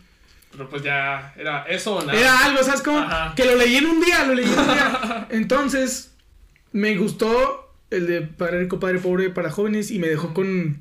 Pero 0.50 0.66
pues 0.70 0.82
ya 0.82 1.34
era 1.36 1.64
eso 1.64 1.96
o 1.96 2.00
nada. 2.02 2.18
Era 2.18 2.46
algo, 2.46 2.62
¿sabes 2.62 2.80
cómo? 2.80 3.00
Ajá. 3.00 3.34
Que 3.34 3.44
lo 3.44 3.56
leí 3.56 3.76
en 3.76 3.84
un 3.84 4.00
día, 4.00 4.24
lo 4.24 4.32
leí 4.32 4.46
en 4.46 4.58
un 4.58 4.64
día. 4.64 5.26
Entonces, 5.32 6.14
me 6.72 6.96
gustó 6.96 7.70
el 7.90 8.06
de 8.06 8.22
Padre 8.22 8.60
Rico, 8.60 8.80
Padre 8.80 8.98
Pobre 8.98 9.28
para 9.28 9.50
jóvenes 9.50 9.90
y 9.90 9.98
me 9.98 10.08
dejó 10.08 10.32
con, 10.32 10.78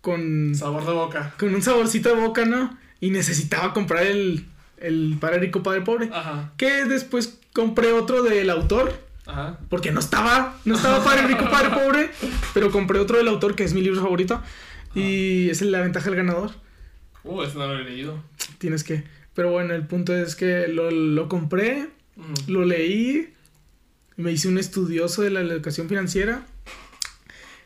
con, 0.00 0.54
Sabor 0.54 0.86
de 0.86 0.92
boca. 0.92 1.34
con 1.38 1.54
un 1.54 1.60
saborcito 1.60 2.08
de 2.08 2.22
boca, 2.22 2.46
¿no? 2.46 2.78
Y 3.00 3.10
necesitaba 3.10 3.74
comprar 3.74 4.06
el, 4.06 4.46
el 4.86 5.16
Padre 5.20 5.38
Rico, 5.38 5.62
Padre 5.62 5.82
Pobre. 5.82 6.10
Ajá. 6.12 6.52
Que 6.56 6.84
después 6.84 7.38
compré 7.52 7.92
otro 7.92 8.22
del 8.22 8.50
autor. 8.50 8.92
Ajá. 9.26 9.58
Porque 9.68 9.90
no 9.90 10.00
estaba, 10.00 10.58
no 10.64 10.74
estaba 10.74 11.02
Padre 11.02 11.26
Rico, 11.26 11.48
Padre 11.50 11.70
Pobre. 11.70 12.10
Pero 12.52 12.70
compré 12.70 12.98
otro 12.98 13.16
del 13.16 13.28
autor, 13.28 13.54
que 13.54 13.64
es 13.64 13.74
mi 13.74 13.80
libro 13.80 14.02
favorito. 14.02 14.42
Y 14.94 15.50
es 15.50 15.62
La 15.62 15.80
Ventaja 15.80 16.06
del 16.06 16.16
Ganador. 16.16 16.50
Uh, 17.24 17.42
eso 17.42 17.58
no 17.58 17.66
lo 17.66 17.78
he 17.80 17.84
leído. 17.84 18.22
Tienes 18.58 18.84
que... 18.84 19.04
Pero 19.34 19.50
bueno, 19.50 19.74
el 19.74 19.86
punto 19.86 20.14
es 20.14 20.36
que 20.36 20.68
lo, 20.68 20.90
lo 20.92 21.28
compré, 21.28 21.88
lo 22.46 22.64
leí, 22.64 23.32
me 24.16 24.30
hice 24.30 24.46
un 24.46 24.58
estudioso 24.58 25.22
de 25.22 25.30
la 25.30 25.40
educación 25.40 25.88
financiera. 25.88 26.46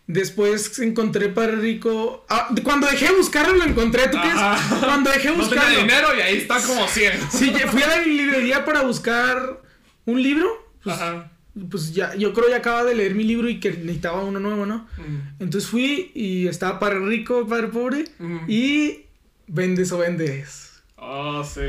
Después 0.09 0.79
encontré 0.79 1.29
Padre 1.29 1.57
Rico. 1.57 2.25
Ah, 2.31 2.49
cuando 2.65 2.87
dejé 2.87 3.09
de 3.09 3.17
buscarlo 3.17 3.55
lo 3.55 3.65
encontré. 3.65 4.09
¿Tú 4.09 4.17
qué 4.21 4.29
es? 4.29 4.79
Cuando 4.81 5.11
dejé 5.11 5.31
de 5.31 5.37
No 5.37 5.47
tenía 5.47 5.63
buscarlo. 5.65 5.81
dinero 5.83 6.09
y 6.17 6.21
ahí 6.23 6.37
está 6.39 6.61
como 6.63 6.89
100. 6.89 7.13
Sí, 7.31 7.53
fui 7.71 7.83
a 7.83 7.89
la 7.89 7.99
librería 8.03 8.65
para 8.65 8.83
buscar 8.83 9.61
un 10.07 10.23
libro. 10.23 10.49
Pues, 10.83 10.97
Ajá. 10.97 11.31
pues 11.71 11.93
ya, 11.93 12.15
yo 12.15 12.33
creo 12.33 12.49
ya 12.49 12.57
acababa 12.57 12.85
de 12.85 12.95
leer 12.95 13.15
mi 13.15 13.25
libro 13.25 13.51
y 13.51 13.61
que 13.61 13.71
necesitaba 13.71 14.25
uno 14.25 14.41
nuevo, 14.41 14.65
¿no? 14.65 14.89
Mm. 14.97 15.43
Entonces 15.43 15.69
fui 15.69 16.11
y 16.15 16.47
estaba 16.49 16.79
Padre 16.79 17.01
Rico, 17.01 17.47
Padre 17.47 17.69
Pobre. 17.69 18.05
Ujú. 18.19 18.41
Y 18.51 19.05
vendes 19.47 19.93
o 19.93 19.99
vendes. 19.99 20.68
Oh, 21.01 21.45
sí. 21.45 21.61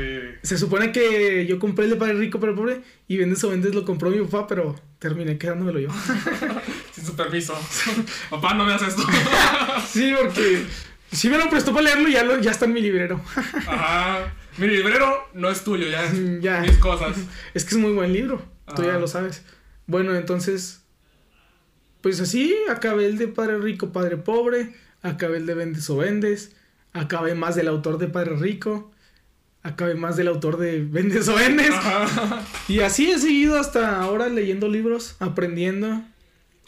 Se 0.42 0.58
supone 0.58 0.90
que 0.90 1.46
yo 1.46 1.58
compré 1.60 1.84
el 1.84 1.90
de 1.92 1.96
Padre 1.96 2.14
Rico, 2.14 2.40
Padre 2.40 2.54
Pobre. 2.54 2.80
Y 3.06 3.16
vendes 3.16 3.42
o 3.44 3.50
vendes 3.50 3.74
lo 3.74 3.84
compró 3.84 4.10
mi 4.10 4.18
papá, 4.24 4.46
pero 4.48 4.74
terminé 4.98 5.38
quedándomelo 5.38 5.78
yo. 5.78 5.88
Sin 6.92 7.04
su 7.06 7.14
permiso. 7.14 7.54
Papá, 8.30 8.54
no 8.54 8.64
me 8.64 8.72
haces 8.74 8.88
esto. 8.88 9.02
sí, 9.88 10.12
porque 10.20 10.64
sí 11.12 11.28
me 11.30 11.38
lo 11.38 11.48
prestó 11.48 11.72
para 11.72 11.84
leerlo 11.84 12.08
y 12.08 12.12
ya, 12.12 12.24
lo- 12.24 12.40
ya 12.40 12.50
está 12.50 12.64
en 12.64 12.72
mi 12.72 12.80
librero. 12.80 13.20
Ajá. 13.66 14.34
Mi 14.58 14.66
librero 14.66 15.28
no 15.34 15.48
es 15.48 15.62
tuyo, 15.62 15.86
ya 15.88 16.04
es 16.04 16.40
Ya. 16.42 16.60
mis 16.60 16.76
cosas. 16.78 17.16
Es 17.54 17.64
que 17.64 17.76
es 17.76 17.80
muy 17.80 17.92
buen 17.92 18.12
libro, 18.12 18.42
tú 18.74 18.82
ya 18.82 18.96
Ah. 18.96 18.98
lo 18.98 19.06
sabes. 19.06 19.44
Bueno, 19.86 20.14
entonces, 20.16 20.82
pues 22.00 22.20
así 22.20 22.54
acabé 22.68 23.06
el 23.06 23.16
de 23.16 23.28
Padre 23.28 23.58
Rico, 23.58 23.92
Padre 23.92 24.16
Pobre, 24.16 24.74
acabé 25.02 25.36
el 25.38 25.46
de 25.46 25.54
Vendes 25.54 25.88
o 25.88 25.96
Vendes, 25.98 26.54
acabé 26.92 27.34
más 27.36 27.54
del 27.54 27.68
autor 27.68 27.98
de 27.98 28.08
Padre 28.08 28.36
Rico, 28.36 28.90
acabé 29.62 29.94
más 29.94 30.16
del 30.16 30.28
autor 30.28 30.56
de 30.58 30.80
Vendes 30.82 31.28
o 31.28 31.34
Vendes. 31.34 31.70
Ajá. 31.72 32.42
Y 32.68 32.80
así 32.80 33.10
he 33.10 33.18
seguido 33.18 33.58
hasta 33.58 34.00
ahora 34.02 34.28
leyendo 34.28 34.68
libros, 34.68 35.16
aprendiendo. 35.18 36.02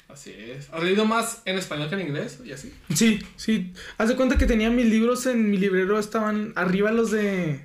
Así 0.09 0.30
es. 0.36 0.68
¿Has 0.70 0.82
leído 0.82 1.07
más 1.07 1.40
en 1.47 1.57
español 1.57 1.88
que 1.88 1.95
en 1.95 2.03
inglés? 2.09 2.40
Y 2.45 2.53
así. 2.53 2.72
Sí, 2.95 3.20
sí. 3.36 3.72
Haz 3.97 4.09
de 4.11 4.16
cuenta 4.16 4.36
que 4.36 4.45
tenía 4.47 4.68
mis 4.68 4.84
libros 4.86 5.24
en 5.26 5.51
mi 5.51 5.57
librero, 5.57 5.99
estaban 5.99 6.53
arriba 6.55 6.90
los 6.93 7.11
de 7.11 7.64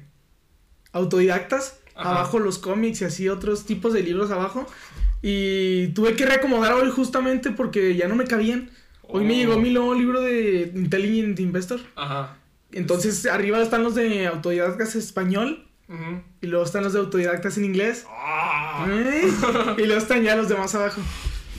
autodidactas, 0.93 1.80
Ajá. 1.95 2.11
abajo 2.11 2.39
los 2.39 2.57
cómics 2.57 3.01
y 3.01 3.05
así 3.05 3.28
otros 3.30 3.65
tipos 3.65 3.93
de 3.93 4.03
libros 4.03 4.32
abajo. 4.32 4.65
Y 5.21 5.88
tuve 5.89 6.15
que 6.15 6.25
reacomodar 6.25 6.73
hoy 6.73 6.89
justamente 6.91 7.51
porque 7.51 7.95
ya 7.95 8.07
no 8.07 8.15
me 8.15 8.25
cabían. 8.25 8.69
Hoy 9.01 9.23
me 9.25 9.34
Oh. 9.34 9.38
llegó 9.38 9.59
mi 9.59 9.71
nuevo 9.71 9.93
libro 9.95 10.21
de 10.21 10.71
Intelligent 10.75 11.39
Investor. 11.39 11.80
Ajá. 11.95 12.38
Entonces 12.72 13.26
arriba 13.26 13.61
están 13.61 13.84
los 13.84 13.95
de 13.95 14.28
autodidactas 14.28 14.95
español 14.95 15.65
y 16.41 16.47
luego 16.47 16.65
están 16.65 16.84
los 16.84 16.93
de 16.93 16.99
autodidactas 16.99 17.57
en 17.57 17.65
inglés. 17.65 18.05
Ah. 18.09 18.86
¿Eh? 18.89 19.24
Y 19.78 19.86
luego 19.86 20.01
están 20.01 20.24
ya 20.24 20.36
los 20.36 20.49
de 20.49 20.55
más 20.55 20.76
abajo. 20.76 21.01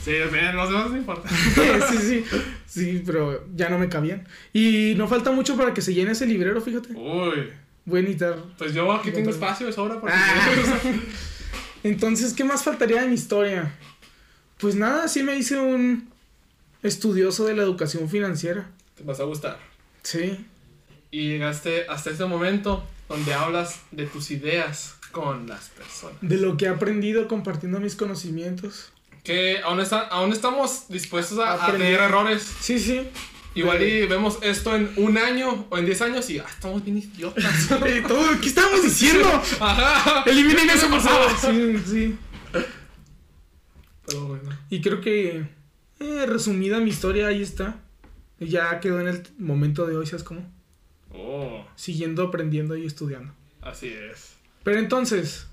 Sí, 0.03 0.11
los 0.17 0.31
demás 0.31 0.69
no 0.69 0.97
importa. 0.97 1.29
sí, 1.89 1.97
sí. 1.97 2.25
Sí, 2.65 3.03
pero 3.05 3.45
ya 3.55 3.69
no 3.69 3.77
me 3.77 3.89
cabían. 3.89 4.27
Y 4.53 4.93
no 4.97 5.07
falta 5.07 5.31
mucho 5.31 5.57
para 5.57 5.73
que 5.73 5.81
se 5.81 5.93
llene 5.93 6.11
ese 6.11 6.25
librero, 6.25 6.61
fíjate. 6.61 6.93
Uy. 6.93 7.49
Voy 7.85 7.99
a 7.99 8.03
necesitar. 8.03 8.37
Pues 8.57 8.73
yo 8.73 8.91
aquí 8.91 9.11
tengo 9.11 9.29
espacio 9.29 9.65
de 9.67 9.73
sobra 9.73 9.99
para 9.99 10.13
Ah. 10.17 10.51
Entonces, 11.83 12.33
¿qué 12.33 12.43
más 12.43 12.63
faltaría 12.63 13.01
de 13.01 13.07
mi 13.07 13.15
historia? 13.15 13.73
Pues 14.59 14.75
nada, 14.75 15.07
sí 15.07 15.23
me 15.23 15.35
hice 15.35 15.59
un 15.59 16.09
estudioso 16.83 17.45
de 17.45 17.55
la 17.55 17.63
educación 17.63 18.09
financiera. 18.09 18.69
Te 18.95 19.03
vas 19.03 19.19
a 19.19 19.23
gustar. 19.23 19.57
Sí. 20.03 20.45
Y 21.11 21.29
llegaste 21.29 21.85
hasta 21.87 22.11
este 22.11 22.25
momento 22.25 22.85
donde 23.07 23.33
hablas 23.33 23.81
de 23.91 24.05
tus 24.05 24.31
ideas 24.31 24.95
con 25.11 25.47
las 25.47 25.69
personas. 25.69 26.17
De 26.21 26.37
lo 26.37 26.57
que 26.57 26.65
he 26.65 26.69
aprendido 26.69 27.27
compartiendo 27.27 27.79
mis 27.79 27.95
conocimientos. 27.95 28.91
Que 29.23 29.59
aún, 29.63 29.79
está, 29.79 30.01
aún 30.01 30.31
estamos 30.31 30.87
dispuestos 30.87 31.39
a, 31.39 31.65
a 31.65 31.71
tener 31.71 31.99
errores. 31.99 32.43
Sí, 32.61 32.79
sí. 32.79 33.07
Igual 33.55 33.81
y 33.81 34.05
vemos 34.05 34.37
esto 34.41 34.75
en 34.75 34.91
un 34.97 35.17
año 35.17 35.65
o 35.69 35.77
en 35.77 35.85
10 35.85 36.01
años 36.03 36.29
y 36.29 36.39
ah, 36.39 36.45
estamos 36.47 36.83
bien 36.83 36.99
idiotas. 36.99 37.67
¿Qué 38.41 38.47
estábamos 38.47 38.83
diciendo? 38.83 39.27
Ajá. 39.59 40.23
Eliminen 40.25 40.69
eso, 40.69 40.89
por 40.89 41.01
favor. 41.01 41.31
Sí, 41.39 41.77
sí. 41.85 42.17
Pero 44.05 44.25
bueno. 44.27 44.57
Y 44.69 44.81
creo 44.81 45.01
que, 45.01 45.47
eh, 45.99 46.25
resumida 46.27 46.79
mi 46.79 46.91
historia, 46.91 47.27
ahí 47.27 47.41
está. 47.41 47.81
Ya 48.39 48.79
quedó 48.79 49.01
en 49.01 49.07
el 49.07 49.23
momento 49.37 49.85
de 49.85 49.97
hoy, 49.97 50.05
¿sabes 50.05 50.23
cómo? 50.23 50.41
Oh, 51.13 51.65
Siguiendo 51.75 52.23
aprendiendo 52.23 52.75
y 52.77 52.85
estudiando. 52.85 53.33
así 53.61 53.87
es. 53.87 54.35
Pero 54.63 54.79
entonces, 54.79 55.47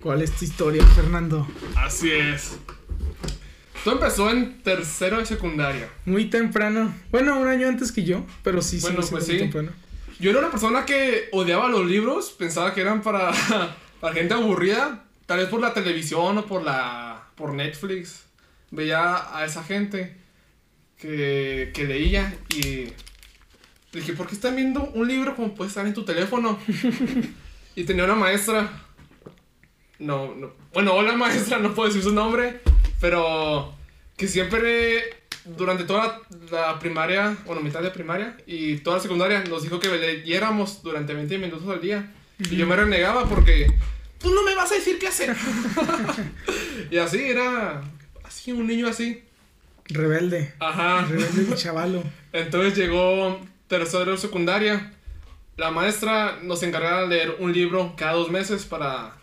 ¿cuál 0.00 0.22
es 0.22 0.32
tu 0.32 0.44
historia, 0.44 0.84
Fernando? 0.88 1.46
Así 1.76 2.10
es. 2.10 2.58
Todo 3.84 3.94
empezó 3.94 4.30
en 4.30 4.62
tercero 4.62 5.18
de 5.18 5.26
secundaria. 5.26 5.88
Muy 6.04 6.26
temprano. 6.30 6.94
Bueno, 7.10 7.38
un 7.40 7.48
año 7.48 7.68
antes 7.68 7.90
que 7.90 8.04
yo, 8.04 8.24
pero 8.44 8.60
sí, 8.62 8.78
sí, 8.80 8.86
Bueno, 8.86 9.02
sí, 9.02 9.10
pues 9.10 9.26
sí. 9.26 9.38
temprano. 9.38 9.72
Yo 10.20 10.30
era 10.30 10.38
una 10.38 10.50
persona 10.50 10.84
que 10.84 11.28
odiaba 11.32 11.68
los 11.68 11.84
libros, 11.86 12.30
pensaba 12.30 12.74
que 12.74 12.80
eran 12.80 13.02
para, 13.02 13.32
para 14.00 14.14
gente 14.14 14.34
aburrida, 14.34 15.04
tal 15.26 15.38
vez 15.38 15.48
por 15.48 15.60
la 15.60 15.74
televisión 15.74 16.38
o 16.38 16.46
por 16.46 16.62
la 16.62 17.24
por 17.34 17.54
Netflix. 17.54 18.24
Veía 18.70 19.36
a 19.36 19.44
esa 19.44 19.64
gente 19.64 20.16
que, 20.98 21.70
que 21.74 21.84
leía 21.84 22.36
y 22.50 22.88
dije, 24.00 24.12
¿por 24.12 24.26
qué 24.26 24.34
están 24.34 24.56
viendo 24.56 24.90
un 24.94 25.08
libro 25.08 25.36
como 25.36 25.54
puede 25.54 25.68
estar 25.68 25.86
en 25.86 25.94
tu 25.94 26.04
teléfono? 26.04 26.58
y 27.74 27.84
tenía 27.84 28.04
una 28.04 28.14
maestra, 28.14 28.70
no, 29.98 30.34
no, 30.34 30.52
bueno, 30.72 30.94
hola 30.94 31.12
maestra, 31.12 31.58
no 31.58 31.74
puedo 31.74 31.88
decir 31.88 32.02
su 32.02 32.12
nombre, 32.12 32.60
pero 33.00 33.74
que 34.16 34.28
siempre 34.28 35.22
durante 35.44 35.84
toda 35.84 36.20
la, 36.50 36.60
la 36.60 36.78
primaria, 36.78 37.36
bueno, 37.46 37.60
mitad 37.60 37.82
de 37.82 37.90
primaria 37.90 38.36
y 38.46 38.76
toda 38.78 38.96
la 38.96 39.02
secundaria 39.02 39.42
nos 39.44 39.62
dijo 39.62 39.80
que 39.80 39.88
leyéramos 39.88 40.82
durante 40.82 41.14
20 41.14 41.38
minutos 41.38 41.68
al 41.68 41.80
día. 41.80 42.12
Y 42.50 42.56
yo 42.56 42.66
me 42.66 42.76
renegaba 42.76 43.28
porque 43.28 43.66
tú 44.18 44.32
no 44.34 44.42
me 44.42 44.54
vas 44.54 44.70
a 44.72 44.76
decir 44.76 44.98
qué 44.98 45.08
hacer. 45.08 45.36
y 46.90 46.98
así 46.98 47.20
era, 47.20 47.82
así, 48.24 48.52
un 48.52 48.66
niño 48.66 48.88
así. 48.88 49.22
Rebelde. 49.86 50.54
Ajá. 50.58 51.04
Rebelde 51.04 51.46
y 51.52 51.54
chavalo. 51.56 52.02
Entonces 52.32 52.76
llegó 52.76 53.40
tercero 53.72 54.18
secundaria. 54.18 54.92
La 55.56 55.70
maestra 55.70 56.38
nos 56.42 56.62
encargaba 56.62 57.02
de 57.02 57.08
leer 57.08 57.36
un 57.38 57.54
libro 57.54 57.94
cada 57.96 58.12
dos 58.12 58.30
meses 58.30 58.66
para 58.66 59.16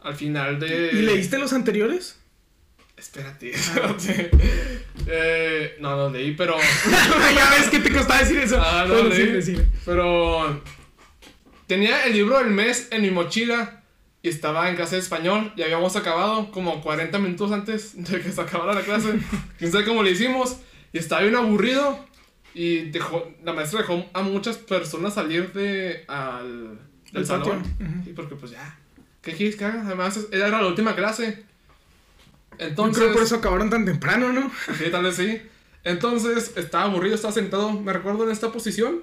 al 0.00 0.14
final 0.14 0.60
de... 0.60 0.90
¿Y 0.92 1.02
leíste 1.02 1.38
los 1.38 1.52
anteriores? 1.52 2.16
Espérate, 2.96 3.50
espérate. 3.50 4.30
Eh, 5.08 5.76
no, 5.78 5.96
no 5.96 6.10
leí, 6.10 6.32
pero... 6.34 6.56
ya 7.36 7.50
ves 7.50 7.68
que 7.68 7.78
te 7.78 7.92
costaba 7.92 8.20
decir 8.20 8.38
eso. 8.38 8.60
Ah, 8.60 8.84
no, 8.88 8.94
Bueno, 8.94 9.10
leí. 9.10 9.40
sí, 9.40 9.54
sí. 9.54 9.62
Pero 9.84 10.60
tenía 11.68 12.06
el 12.06 12.12
libro 12.14 12.38
del 12.38 12.50
mes 12.50 12.88
en 12.90 13.02
mi 13.02 13.10
mochila 13.12 13.84
y 14.22 14.28
estaba 14.28 14.68
en 14.68 14.74
clase 14.74 14.96
de 14.96 15.02
español 15.02 15.52
y 15.54 15.62
habíamos 15.62 15.94
acabado 15.94 16.50
como 16.50 16.80
40 16.82 17.18
minutos 17.20 17.52
antes 17.52 17.92
de 17.94 18.20
que 18.20 18.32
se 18.32 18.40
acabara 18.40 18.72
la 18.72 18.82
clase. 18.82 19.20
Quién 19.58 19.70
sabe 19.70 19.84
cómo 19.84 20.02
le 20.02 20.10
hicimos 20.10 20.56
y 20.92 20.98
estaba 20.98 21.22
bien 21.22 21.36
aburrido 21.36 22.04
y 22.58 22.88
dejó, 22.90 23.30
la 23.44 23.52
maestra 23.52 23.80
dejó 23.80 24.06
a 24.14 24.22
muchas 24.22 24.56
personas 24.56 25.12
salir 25.12 25.52
de, 25.52 26.04
al, 26.08 26.78
del 27.12 27.26
patio. 27.26 27.44
salón. 27.44 27.58
Ujú. 27.60 28.02
Sí, 28.02 28.12
porque 28.16 28.34
pues 28.34 28.52
ya, 28.52 28.78
¿qué 29.20 29.32
quieres 29.34 29.56
que 29.56 29.66
haga? 29.66 29.82
Además 29.84 30.18
era 30.32 30.48
la 30.48 30.66
última 30.66 30.96
clase. 30.96 31.44
Yo 32.58 32.66
Entonces, 32.66 33.02
creo 33.02 33.12
por 33.12 33.22
eso 33.24 33.34
acabaron 33.36 33.68
tan 33.68 33.84
temprano, 33.84 34.32
¿no? 34.32 34.50
Sí, 34.78 34.84
tal 34.90 35.04
vez 35.04 35.16
sí. 35.16 35.42
Entonces, 35.84 36.54
estaba 36.56 36.84
aburrido, 36.84 37.14
estaba 37.14 37.34
sentado, 37.34 37.72
me 37.72 37.92
recuerdo 37.92 38.24
en 38.24 38.30
esta 38.30 38.50
posición. 38.50 39.02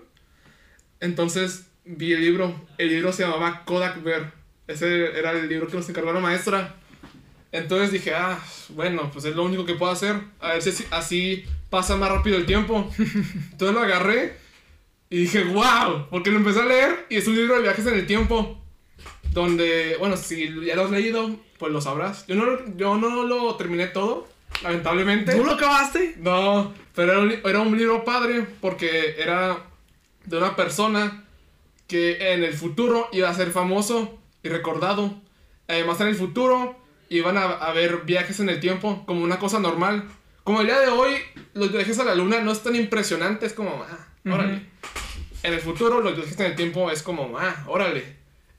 Entonces, 0.99 1.67
vi 1.85 2.13
el 2.13 2.21
libro. 2.21 2.59
El 2.79 2.89
libro 2.89 3.13
se 3.13 3.21
llamaba 3.21 3.65
Kodak 3.65 4.01
Bear. 4.01 4.33
Ese 4.67 5.15
era 5.15 5.31
el 5.33 5.47
libro 5.47 5.67
que 5.67 5.77
nos 5.77 5.87
encargó 5.87 6.11
la 6.11 6.19
maestra. 6.19 6.75
Entonces 7.53 7.91
dije, 7.91 8.13
ah, 8.15 8.39
bueno, 8.69 9.09
pues 9.13 9.23
es 9.25 9.35
lo 9.35 9.43
único 9.43 9.63
que 9.63 9.75
puedo 9.75 9.91
hacer. 9.91 10.19
A 10.41 10.49
ver 10.53 10.61
si 10.61 10.83
así- 10.91 11.45
pasa 11.69 11.95
más 11.95 12.09
rápido 12.09 12.35
el 12.35 12.45
tiempo. 12.47 12.91
Entonces 12.97 13.73
lo 13.75 13.79
agarré 13.79 14.35
y 15.09 15.19
dije, 15.21 15.43
wow, 15.45 16.07
porque 16.09 16.31
lo 16.31 16.37
empecé 16.37 16.61
a 16.61 16.65
leer 16.65 17.05
y 17.09 17.17
es 17.17 17.27
un 17.27 17.35
libro 17.35 17.55
de 17.55 17.61
viajes 17.61 17.85
en 17.85 17.93
el 17.93 18.07
tiempo. 18.07 18.59
Donde, 19.31 19.95
bueno, 19.99 20.17
si 20.17 20.47
ya 20.65 20.75
lo 20.75 20.85
has 20.85 20.91
leído, 20.91 21.35
pues 21.59 21.71
lo 21.71 21.79
sabrás. 21.79 22.25
Yo 22.27 22.35
no, 22.35 22.75
yo 22.75 22.97
no 22.97 23.23
lo 23.23 23.55
terminé 23.55 23.87
todo, 23.87 24.27
lamentablemente. 24.63 25.35
¿Tú 25.35 25.43
lo 25.43 25.51
acabaste? 25.53 26.15
No, 26.17 26.73
pero 26.95 27.11
era 27.13 27.21
un, 27.21 27.31
era 27.49 27.59
un 27.59 27.77
libro 27.77 28.03
padre 28.03 28.45
porque 28.61 29.15
era 29.19 29.63
de 30.25 30.37
una 30.37 30.55
persona 30.55 31.23
que 31.87 32.33
en 32.33 32.43
el 32.43 32.53
futuro 32.53 33.09
iba 33.11 33.29
a 33.29 33.33
ser 33.35 33.51
famoso 33.51 34.19
y 34.43 34.49
recordado. 34.49 35.13
Además, 35.67 35.99
en 36.01 36.07
el 36.07 36.15
futuro 36.15 36.82
iban 37.17 37.37
a, 37.37 37.43
a 37.43 37.67
haber 37.69 38.01
viajes 38.05 38.39
en 38.39 38.49
el 38.49 38.59
tiempo 38.59 39.03
como 39.05 39.23
una 39.23 39.39
cosa 39.39 39.59
normal. 39.59 40.03
Como 40.43 40.61
el 40.61 40.67
día 40.67 40.79
de 40.79 40.89
hoy, 40.89 41.15
los 41.53 41.71
viajes 41.71 41.99
a 41.99 42.03
la 42.03 42.15
luna 42.15 42.41
no 42.41 42.51
es 42.51 42.61
tan 42.61 42.75
impresionantes 42.75 43.53
como, 43.53 43.85
ah, 43.89 44.07
órale. 44.25 44.55
Ujú. 44.55 44.63
En 45.43 45.53
el 45.53 45.59
futuro, 45.59 46.01
los 46.01 46.15
viajes 46.15 46.39
en 46.39 46.45
el 46.47 46.55
tiempo 46.55 46.91
es 46.91 47.03
como, 47.03 47.37
ah, 47.37 47.63
órale. 47.67 48.03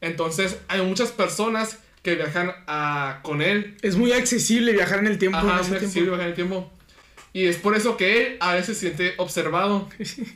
Entonces, 0.00 0.59
hay 0.68 0.82
muchas 0.82 1.12
personas 1.12 1.78
que 2.02 2.14
viajan 2.16 2.52
a, 2.66 3.20
con 3.22 3.40
él 3.40 3.78
Es 3.80 3.96
muy 3.96 4.12
accesible 4.12 4.72
viajar 4.72 4.98
en 4.98 5.07
el 5.07 5.18
tiempo. 5.18 5.38
Ajá, 5.38 5.61
ese 5.61 5.70
muy 5.70 5.78
accesible 5.78 6.11
viajar 6.11 6.26
en 6.26 6.30
el 6.30 6.34
tiempo. 6.34 6.70
Y 7.32 7.46
es 7.46 7.57
por 7.57 7.74
eso 7.74 7.96
que 7.96 8.26
él 8.26 8.36
a 8.40 8.55
veces 8.55 8.78
se 8.78 8.88
siente 8.88 9.14
observado. 9.16 9.88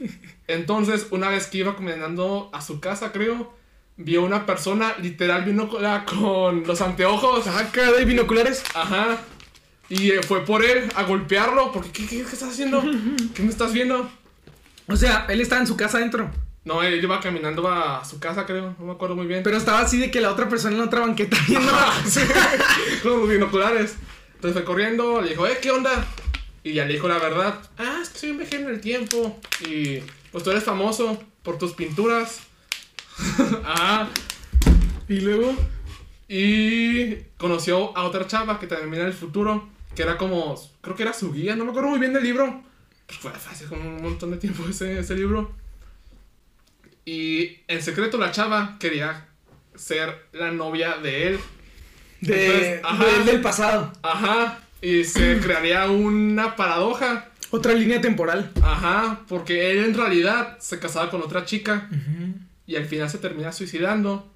Entonces, 0.49 1.07
una 1.11 1.29
vez 1.29 1.47
que 1.47 1.59
iba 1.59 1.77
caminando 1.77 2.51
a 2.53 2.63
su 2.63 2.81
casa, 2.81 3.13
creo, 3.13 3.55
vio 3.99 4.23
una 4.23 4.47
persona 4.47 4.97
literal 5.03 5.45
con 6.07 6.67
los 6.67 6.81
anteojos. 6.81 7.45
Saca 7.45 7.93
de 7.93 8.05
binoculares. 8.05 8.63
Ajá. 8.75 9.19
Y 9.91 10.13
eh, 10.13 10.23
fue 10.23 10.45
por 10.45 10.65
él 10.65 10.91
a 10.95 11.03
golpearlo. 11.03 11.73
Porque, 11.73 11.91
¿qué, 11.91 12.07
qué, 12.07 12.17
qué 12.17 12.23
estás 12.23 12.51
haciendo? 12.51 12.83
¿Qué 13.35 13.43
me 13.43 13.51
estás 13.51 13.73
viendo? 13.73 14.09
O 14.87 14.97
sea, 14.97 15.27
él 15.29 15.41
estaba 15.41 15.61
en 15.61 15.67
su 15.67 15.77
casa 15.77 15.99
adentro. 15.99 16.31
No, 16.65 16.83
él 16.83 17.03
iba 17.03 17.21
caminando 17.21 17.69
a 17.69 18.05
su 18.05 18.19
casa, 18.21 18.47
creo. 18.47 18.75
No 18.79 18.87
me 18.87 18.93
acuerdo 18.93 19.17
muy 19.17 19.27
bien. 19.27 19.43
Pero 19.43 19.57
estaba 19.57 19.81
así 19.81 19.99
de 19.99 20.11
que 20.11 20.21
la 20.21 20.31
otra 20.31 20.49
persona 20.49 20.75
en 20.75 20.81
la 20.81 20.87
otra 20.87 21.01
banqueta 21.01 21.37
viendo. 21.49 21.73
Con 23.03 23.21
los 23.21 23.29
binoculares. 23.29 23.97
Entonces 24.35 24.53
fue 24.53 24.65
corriendo, 24.65 25.21
le 25.21 25.31
dijo, 25.31 25.47
eh, 25.47 25.59
¿qué 25.61 25.73
onda? 25.73 26.07
Y 26.63 26.75
ya 26.75 26.85
le 26.85 26.95
dijo 26.95 27.09
la 27.09 27.19
verdad. 27.19 27.59
Ah, 27.77 27.99
es 28.03 28.11
que 28.11 28.19
soy 28.19 28.31
un 28.31 28.39
viajero 28.39 28.69
en 28.69 28.75
el 28.75 28.81
tiempo. 28.81 29.41
Y 29.67 30.01
pues 30.31 30.45
tú 30.45 30.51
eres 30.51 30.63
famoso 30.63 31.21
por 31.43 31.59
tus 31.59 31.73
pinturas. 31.73 32.41
ah. 33.65 34.09
y 35.09 35.21
luego. 35.21 35.55
Y 36.29 37.15
conoció 37.39 37.97
a 37.97 38.05
otra 38.05 38.27
chava 38.27 38.59
que 38.61 38.67
también 38.67 38.91
viene 38.91 39.05
del 39.07 39.15
futuro. 39.15 39.69
Que 39.95 40.03
era 40.03 40.17
como, 40.17 40.55
creo 40.81 40.95
que 40.95 41.03
era 41.03 41.13
su 41.13 41.33
guía, 41.33 41.57
no 41.57 41.65
me 41.65 41.71
acuerdo 41.71 41.89
muy 41.89 41.99
bien 41.99 42.13
del 42.13 42.23
libro. 42.23 42.63
Pues 43.07 43.19
fue 43.19 43.33
hace 43.33 43.65
como 43.65 43.89
un 43.89 44.03
montón 44.03 44.31
de 44.31 44.37
tiempo 44.37 44.65
ese, 44.69 44.99
ese 44.99 45.15
libro. 45.15 45.51
Y 47.05 47.57
en 47.69 47.81
secreto 47.81 48.19
la 48.19 48.31
chava 48.31 48.77
quería 48.79 49.27
ser 49.75 50.27
la 50.33 50.51
novia 50.53 50.99
de 50.99 51.29
él. 51.29 51.41
De, 52.21 52.47
Entonces, 52.47 52.81
ajá. 52.85 53.05
de 53.05 53.17
él 53.17 53.25
del 53.25 53.41
pasado. 53.41 53.93
Ajá. 54.03 54.61
Y 54.83 55.05
se 55.05 55.39
crearía 55.43 55.87
una 55.91 56.55
paradoja. 56.55 57.31
Otra 57.51 57.73
línea 57.73 58.01
temporal. 58.01 58.53
Ajá. 58.63 59.21
Porque 59.27 59.71
él 59.71 59.85
en 59.85 59.95
realidad 59.95 60.59
se 60.61 60.79
casaba 60.79 61.11
con 61.11 61.23
otra 61.23 61.47
chica. 61.47 61.89
Y 62.69 62.77
al 62.77 62.85
final 62.85 63.11
se 63.11 63.19
termina 63.19 63.51
suicidando. 63.51 64.31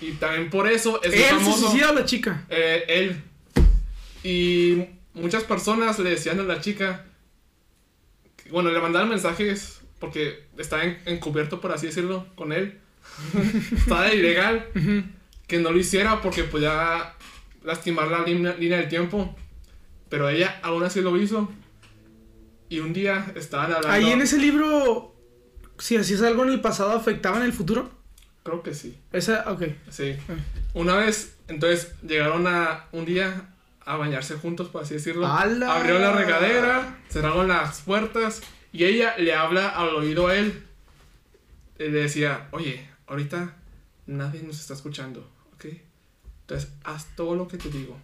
Y 0.00 0.12
también 0.12 0.48
por 0.50 0.68
eso 0.68 1.02
es 1.02 1.12
¿Él 1.12 1.18
se 1.20 1.28
famoso. 1.30 1.68
suicida 1.70 1.90
o 1.90 1.94
la 1.94 2.04
chica? 2.04 2.44
Eh, 2.50 2.84
él. 2.88 3.22
Y 4.22 4.84
muchas 5.14 5.42
personas 5.44 5.98
le 5.98 6.10
decían 6.10 6.38
a 6.38 6.44
la 6.44 6.60
chica. 6.60 7.04
bueno, 8.50 8.70
le 8.70 8.80
mandaban 8.80 9.08
mensajes 9.08 9.80
porque 9.98 10.44
estaba 10.56 10.84
en- 10.84 10.98
encubierto, 11.06 11.60
por 11.60 11.72
así 11.72 11.86
decirlo, 11.86 12.26
con 12.36 12.52
él. 12.52 12.78
estaba 13.76 14.12
ilegal. 14.12 14.68
Que 15.46 15.58
no 15.58 15.70
lo 15.72 15.78
hiciera 15.78 16.20
porque 16.20 16.44
podía 16.44 17.14
lastimar 17.64 18.08
la 18.08 18.22
línea, 18.22 18.54
línea 18.54 18.78
del 18.78 18.88
tiempo. 18.88 19.34
Pero 20.08 20.28
ella 20.28 20.60
aún 20.62 20.82
así 20.84 21.00
lo 21.00 21.16
hizo. 21.16 21.50
Y 22.68 22.80
un 22.80 22.92
día 22.92 23.32
estaban 23.34 23.72
hablando. 23.72 23.88
Ahí 23.90 24.12
en 24.12 24.20
ese 24.20 24.38
libro, 24.38 25.14
si 25.78 25.96
hacías 25.96 26.22
algo 26.22 26.44
en 26.44 26.50
el 26.50 26.60
pasado, 26.60 26.92
afectaba 26.92 27.36
en 27.38 27.44
el 27.44 27.52
futuro. 27.52 27.90
Creo 28.42 28.62
que 28.62 28.74
sí. 28.74 28.98
Esa, 29.12 29.44
ok. 29.50 29.62
Sí. 29.90 30.16
Ah. 30.28 30.34
Una 30.74 30.96
vez, 30.96 31.36
entonces 31.48 31.92
llegaron 32.02 32.46
a 32.46 32.86
un 32.92 33.04
día 33.04 33.50
a 33.84 33.96
bañarse 33.96 34.34
juntos, 34.36 34.68
por 34.68 34.82
así 34.82 34.94
decirlo. 34.94 35.26
¡Hala! 35.26 35.76
Abrieron 35.76 36.02
la 36.02 36.12
regadera, 36.12 36.98
cerraron 37.08 37.48
las 37.48 37.80
puertas 37.82 38.40
y 38.72 38.84
ella 38.84 39.16
le 39.18 39.34
habla 39.34 39.68
al 39.68 39.88
oído 39.94 40.28
a 40.28 40.36
él. 40.36 40.62
Y 41.78 41.84
le 41.84 41.90
decía, 42.02 42.48
oye, 42.52 42.88
ahorita 43.06 43.54
nadie 44.06 44.42
nos 44.42 44.60
está 44.60 44.74
escuchando, 44.74 45.28
¿ok? 45.54 45.66
Entonces, 46.42 46.70
haz 46.84 47.06
todo 47.16 47.34
lo 47.34 47.46
que 47.48 47.56
te 47.58 47.68
digo. 47.70 47.98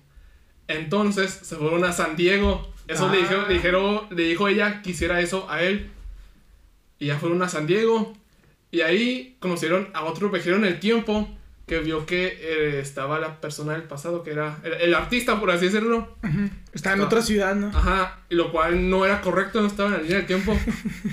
Entonces, 0.68 1.30
se 1.42 1.56
fueron 1.56 1.84
a 1.84 1.92
San 1.92 2.16
Diego. 2.16 2.72
Eso 2.86 3.10
le, 3.10 3.18
Ah. 3.18 3.20
dijeron, 3.22 3.48
le, 3.48 3.54
dijeron, 3.54 4.06
le 4.10 4.22
dijo 4.24 4.48
ella 4.48 4.82
que 4.82 4.90
hiciera 4.90 5.20
eso 5.20 5.50
a 5.50 5.62
él. 5.62 5.90
Y 6.98 7.06
ya 7.06 7.18
fueron 7.18 7.42
a 7.42 7.48
San 7.48 7.66
Diego. 7.66 8.12
Y 8.70 8.80
ahí 8.80 9.36
conocieron 9.40 9.88
a 9.94 10.04
otro 10.04 10.30
viajero 10.30 10.56
en 10.56 10.64
el 10.64 10.80
tiempo 10.80 11.28
que 11.66 11.78
vio 11.78 12.04
que 12.04 12.26
eh, 12.40 12.80
estaba 12.80 13.18
la 13.18 13.40
persona 13.40 13.72
del 13.72 13.84
pasado, 13.84 14.22
que 14.22 14.32
era 14.32 14.58
el, 14.62 14.72
el 14.74 14.94
artista, 14.94 15.40
por 15.40 15.50
así 15.50 15.66
decirlo. 15.66 16.16
Estaba 16.72 16.96
en 16.96 17.02
otra 17.02 17.22
ciudad, 17.22 17.54
¿no? 17.54 17.68
Ajá, 17.68 18.18
y 18.28 18.34
lo 18.34 18.52
cual 18.52 18.90
no 18.90 19.04
era 19.04 19.20
correcto, 19.20 19.60
no 19.60 19.68
estaba 19.68 19.88
en 19.90 19.94
la 19.94 20.02
línea 20.02 20.16
del 20.18 20.26
tiempo. 20.26 20.58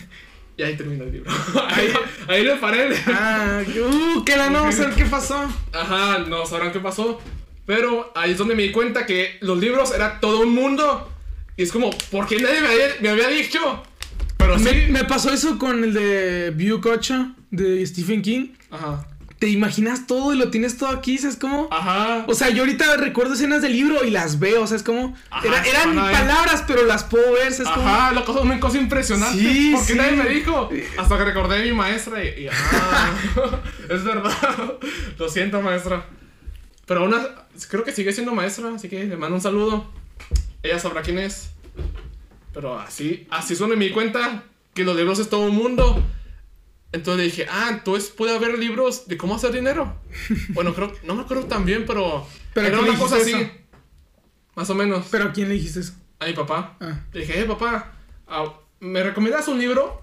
y 0.57 0.63
ahí 0.63 0.75
terminó 0.75 1.05
el 1.05 1.11
libro. 1.13 1.31
ahí, 1.69 1.93
ahí 2.27 2.43
le 2.43 2.55
paré. 2.57 2.89
Ah, 3.07 3.61
uh, 4.15 4.25
que 4.25 4.35
la 4.35 4.49
no, 4.49 4.65
ver 4.65 4.93
qué 4.95 5.05
pasó. 5.05 5.47
Ajá, 5.71 6.19
no 6.19 6.45
sabrán 6.45 6.73
qué 6.73 6.79
pasó. 6.79 7.21
Pero 7.65 8.11
ahí 8.15 8.31
es 8.31 8.37
donde 8.37 8.55
me 8.55 8.63
di 8.63 8.71
cuenta 8.71 9.05
que 9.05 9.37
los 9.41 9.57
libros 9.57 9.93
era 9.93 10.19
todo 10.19 10.41
un 10.41 10.53
mundo. 10.53 11.09
Y 11.55 11.63
es 11.63 11.71
como, 11.71 11.91
¿por 12.09 12.27
qué 12.27 12.39
nadie 12.39 12.59
me 12.59 12.67
había, 12.67 12.87
me 12.99 13.09
había 13.09 13.27
dicho? 13.29 13.83
Pero 14.41 14.57
sí. 14.59 14.65
Me, 14.65 14.87
me 14.87 15.03
pasó 15.05 15.31
eso 15.31 15.57
con 15.57 15.83
el 15.83 15.93
de 15.93 16.51
View 16.55 16.81
Cocha 16.81 17.33
de 17.51 17.85
Stephen 17.85 18.21
King. 18.21 18.49
Ajá. 18.69 19.07
Te 19.39 19.47
imaginas 19.49 20.05
todo 20.05 20.33
y 20.33 20.37
lo 20.37 20.51
tienes 20.51 20.77
todo 20.77 20.89
aquí, 20.89 21.17
¿sabes 21.17 21.35
cómo? 21.35 21.67
Ajá. 21.71 22.25
O 22.27 22.35
sea, 22.35 22.49
yo 22.49 22.61
ahorita 22.61 22.95
recuerdo 22.97 23.33
escenas 23.33 23.63
del 23.63 23.71
libro 23.71 24.03
y 24.05 24.11
las 24.11 24.37
veo, 24.37 24.67
¿sabes 24.67 24.83
cómo? 24.83 25.15
Ajá, 25.31 25.47
Era- 25.47 25.63
eran 25.65 25.95
palabras, 25.95 26.63
pero 26.67 26.85
las 26.85 27.03
puedo 27.05 27.33
ver, 27.33 27.51
¿sabes 27.51 27.71
cómo? 27.73 27.87
Ajá, 27.87 28.11
la 28.11 28.23
cosa, 28.23 28.41
una 28.41 28.59
cosa 28.59 28.77
impresionante. 28.77 29.39
Sí, 29.39 29.71
¿Por 29.73 29.83
qué 29.87 29.93
sí. 29.93 29.97
nadie 29.97 30.11
me 30.11 30.29
dijo? 30.29 30.69
Hasta 30.97 31.17
que 31.17 31.25
recordé 31.25 31.57
a 31.59 31.63
mi 31.63 31.71
maestra 31.71 32.23
y, 32.23 32.43
y, 32.43 32.47
ah, 32.49 33.15
es 33.89 34.03
verdad. 34.03 34.31
Lo 35.17 35.27
siento, 35.27 35.59
maestra. 35.61 36.05
Pero 36.85 36.99
aún 37.05 37.15
creo 37.67 37.83
que 37.83 37.91
sigue 37.93 38.13
siendo 38.13 38.35
maestra, 38.35 38.69
así 38.75 38.89
que 38.89 39.03
le 39.05 39.17
mando 39.17 39.37
un 39.37 39.41
saludo. 39.41 39.89
Ella 40.61 40.77
sabrá 40.77 41.01
quién 41.01 41.17
es. 41.17 41.49
Pero 42.53 42.77
así, 42.79 43.27
así 43.29 43.55
donde 43.55 43.75
me 43.75 43.85
di 43.85 43.91
cuenta 43.91 44.43
que 44.73 44.83
los 44.83 44.95
libros 44.95 45.19
es 45.19 45.29
todo 45.29 45.41
un 45.41 45.55
mundo. 45.55 46.03
Entonces 46.91 47.25
dije, 47.25 47.47
ah, 47.49 47.69
entonces 47.71 48.09
puede 48.09 48.35
haber 48.35 48.57
libros 48.59 49.07
de 49.07 49.17
cómo 49.17 49.35
hacer 49.35 49.53
dinero. 49.53 49.95
Bueno, 50.49 50.73
creo, 50.73 50.91
no 51.03 51.15
me 51.15 51.21
acuerdo 51.21 51.45
tan 51.45 51.65
bien, 51.65 51.85
pero, 51.85 52.27
¿Pero 52.53 52.67
a 52.67 52.69
era 52.69 52.79
una 52.79 52.97
cosa 52.97 53.17
así. 53.17 53.31
eso? 53.31 53.49
Más 54.55 54.69
o 54.69 54.75
menos. 54.75 55.07
¿Pero 55.09 55.25
a 55.25 55.31
quién 55.31 55.47
le 55.47 55.55
dijiste 55.55 55.79
eso? 55.79 55.93
A 56.19 56.25
mi 56.25 56.33
papá. 56.33 56.75
Ah. 56.81 56.99
Le 57.13 57.21
dije, 57.21 57.39
eh, 57.39 57.45
papá, 57.45 57.93
ah, 58.27 58.59
¿me 58.81 59.01
recomiendas 59.03 59.47
un 59.47 59.59
libro? 59.59 60.01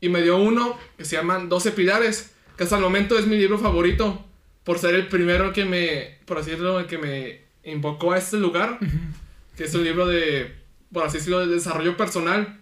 Y 0.00 0.10
me 0.10 0.20
dio 0.20 0.36
uno 0.36 0.78
que 0.98 1.06
se 1.06 1.16
llama 1.16 1.38
12 1.38 1.72
Pilares, 1.72 2.32
que 2.56 2.64
hasta 2.64 2.76
el 2.76 2.82
momento 2.82 3.18
es 3.18 3.26
mi 3.26 3.36
libro 3.36 3.58
favorito, 3.58 4.24
por 4.62 4.78
ser 4.78 4.94
el 4.94 5.08
primero 5.08 5.54
que 5.54 5.64
me, 5.64 6.18
por 6.26 6.38
así 6.38 6.50
decirlo, 6.50 6.78
el 6.78 6.86
que 6.86 6.98
me 6.98 7.40
invocó 7.64 8.12
a 8.12 8.18
este 8.18 8.36
lugar, 8.36 8.78
que 9.56 9.64
es 9.64 9.74
un 9.74 9.84
libro 9.84 10.06
de, 10.06 10.54
por 10.92 11.04
así 11.04 11.18
decirlo, 11.18 11.46
de 11.46 11.54
desarrollo 11.54 11.96
personal. 11.96 12.60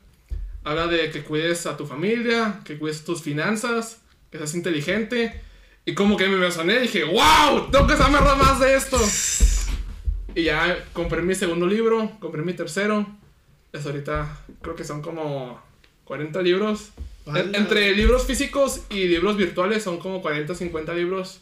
Habla 0.62 0.86
de 0.86 1.10
que 1.10 1.22
cuides 1.22 1.66
a 1.66 1.76
tu 1.76 1.86
familia, 1.86 2.60
que 2.64 2.78
cuides 2.78 3.04
tus 3.04 3.22
finanzas, 3.22 4.00
que 4.30 4.38
seas 4.38 4.54
inteligente. 4.54 5.40
Y 5.84 5.94
como 5.94 6.16
que 6.16 6.26
me 6.28 6.36
emocioné, 6.36 6.80
dije, 6.80 7.04
wow, 7.04 7.70
tengo 7.70 7.86
que 7.86 7.96
saber 7.96 8.22
más 8.22 8.58
de 8.58 8.74
esto. 8.74 8.98
Y 10.34 10.44
ya 10.44 10.84
compré 10.92 11.22
mi 11.22 11.34
segundo 11.34 11.66
libro, 11.66 12.10
compré 12.18 12.42
mi 12.42 12.54
tercero. 12.54 13.06
Es 13.72 13.84
ahorita, 13.84 14.40
creo 14.62 14.74
que 14.74 14.84
son 14.84 15.02
como 15.02 15.60
40 16.04 16.40
libros. 16.42 16.90
¡Hala! 17.26 17.56
entre 17.56 17.94
libros 17.94 18.26
físicos 18.26 18.82
y 18.90 19.06
libros 19.06 19.36
virtuales 19.36 19.82
son 19.82 19.98
como 19.98 20.22
40, 20.22 20.54
50 20.54 20.94
libros. 20.94 21.40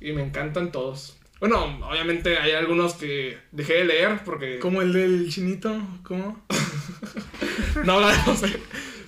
Y 0.00 0.12
me 0.12 0.22
encantan 0.22 0.70
todos. 0.70 1.16
Bueno, 1.46 1.78
obviamente 1.90 2.38
hay 2.38 2.52
algunos 2.52 2.94
que 2.94 3.36
dejé 3.52 3.74
de 3.74 3.84
leer 3.84 4.20
porque... 4.24 4.58
Como 4.60 4.80
el 4.80 4.94
del 4.94 5.30
chinito, 5.30 5.78
¿cómo? 6.02 6.42
No, 7.84 8.00
no 8.00 8.34
sé. 8.34 8.58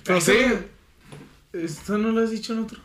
Pero 0.03 0.21
sí, 0.21 0.37
¿Esto 1.51 1.97
no 1.97 2.11
lo 2.11 2.21
has 2.21 2.29
dicho 2.29 2.53
en 2.53 2.59
otro? 2.59 2.79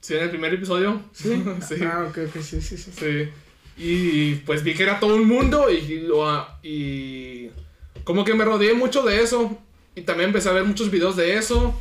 sí, 0.00 0.14
en 0.14 0.22
el 0.22 0.30
primer 0.30 0.54
episodio. 0.54 1.02
¿Sí? 1.12 1.44
sí. 1.68 1.74
Ah, 1.84 2.06
ok, 2.08 2.16
ok, 2.28 2.40
sí, 2.40 2.62
sí, 2.62 2.78
sí. 2.78 2.90
Sí. 2.98 3.28
Y 3.76 4.36
pues 4.46 4.62
vi 4.64 4.72
que 4.72 4.84
era 4.84 4.98
todo 4.98 5.16
un 5.16 5.28
mundo 5.28 5.68
y, 5.68 6.00
lo, 6.06 6.46
y 6.62 7.50
como 8.04 8.24
que 8.24 8.32
me 8.32 8.46
rodeé 8.46 8.72
mucho 8.72 9.02
de 9.02 9.22
eso. 9.22 9.58
Y 9.96 10.00
también 10.00 10.28
empecé 10.30 10.48
a 10.48 10.52
ver 10.52 10.64
muchos 10.64 10.90
videos 10.90 11.14
de 11.14 11.36
eso. 11.36 11.78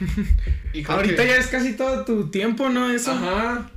Y 0.72 0.82
Ahorita 0.90 1.22
que- 1.24 1.28
ya 1.28 1.36
es 1.36 1.48
casi 1.48 1.76
todo 1.76 2.06
tu 2.06 2.30
tiempo, 2.30 2.70
¿no? 2.70 2.90
Eso. 2.90 3.10
Ajá. 3.12 3.70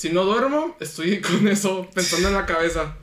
Si 0.00 0.08
no 0.08 0.24
duermo, 0.24 0.78
estoy 0.80 1.20
con 1.20 1.46
eso 1.46 1.86
pensando 1.92 2.28
en 2.28 2.34
la 2.34 2.46
cabeza. 2.46 2.96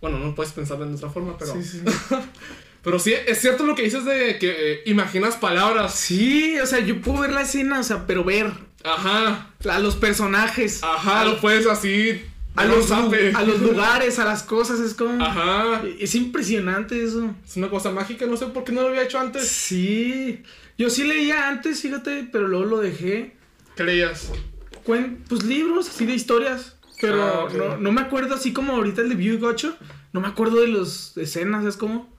Bueno, 0.00 0.18
no 0.18 0.34
puedes 0.34 0.52
pensar 0.52 0.76
de 0.76 0.92
otra 0.92 1.08
forma, 1.08 1.38
pero... 1.38 1.52
Sí, 1.52 1.62
sí. 1.62 1.80
Pero 2.82 2.98
sí, 2.98 3.14
es 3.28 3.40
cierto 3.40 3.62
lo 3.62 3.76
que 3.76 3.82
dices 3.82 4.04
de 4.04 4.40
que 4.40 4.72
eh, 4.72 4.82
imaginas 4.86 5.36
palabras. 5.36 5.94
Sí, 5.94 6.58
o 6.58 6.66
sea, 6.66 6.80
yo 6.80 7.00
puedo 7.00 7.20
ver 7.20 7.30
la 7.30 7.42
escena, 7.42 7.78
o 7.78 7.82
sea, 7.84 8.08
pero 8.08 8.24
ver 8.24 8.50
Ajá. 8.82 9.52
a 9.70 9.78
los 9.78 9.94
personajes. 9.94 10.82
Ajá, 10.82 11.20
a, 11.20 11.24
lo 11.26 11.40
puedes 11.40 11.64
así... 11.68 12.20
los, 12.56 12.90
a 12.90 13.42
los 13.44 13.60
lugares, 13.60 14.18
a 14.18 14.24
las 14.24 14.42
cosas, 14.42 14.80
es 14.80 14.94
como... 14.94 15.24
Ajá. 15.24 15.80
Es 16.00 16.16
impresionante 16.16 17.04
eso. 17.04 17.32
Es 17.46 17.56
una 17.56 17.70
cosa 17.70 17.92
mágica, 17.92 18.26
no 18.26 18.36
sé 18.36 18.46
por 18.46 18.64
qué 18.64 18.72
no 18.72 18.82
lo 18.82 18.88
había 18.88 19.04
hecho 19.04 19.20
antes. 19.20 19.46
Sí. 19.46 20.42
Yo 20.76 20.90
sí 20.90 21.04
leía 21.04 21.48
antes, 21.48 21.80
fíjate, 21.82 22.28
pero 22.32 22.48
luego 22.48 22.64
lo 22.64 22.78
dejé. 22.80 23.36
¿Qué 23.76 23.84
leías? 23.84 24.32
Pues 24.84 25.42
libros 25.44 25.88
así 25.88 26.06
de 26.06 26.14
historias. 26.14 26.76
Pero 27.00 27.22
Ah, 27.22 27.48
no, 27.56 27.76
no 27.76 27.92
me 27.92 28.00
acuerdo 28.00 28.34
así 28.34 28.52
como 28.52 28.74
ahorita 28.74 29.02
el 29.02 29.08
de 29.08 29.14
View 29.16 29.38
Gocho. 29.38 29.76
No 30.12 30.20
me 30.20 30.28
acuerdo 30.28 30.60
de 30.60 30.68
las 30.68 31.16
escenas, 31.16 31.64
es 31.64 31.76
como. 31.76 32.12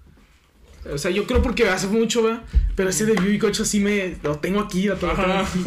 O 0.92 0.98
sea, 0.98 1.12
yo 1.12 1.26
creo 1.26 1.42
porque 1.42 1.68
hace 1.70 1.88
mucho, 1.88 2.24
¿verdad? 2.24 2.44
Pero 2.76 2.90
ese 2.90 3.06
de 3.06 3.14
Buick 3.14 3.44
8 3.46 3.64
sí 3.64 3.80
me... 3.80 4.18
Lo 4.22 4.40
tengo 4.40 4.60
aquí, 4.60 4.84
lo 4.84 4.98
tengo 4.98 5.14
aquí. 5.14 5.64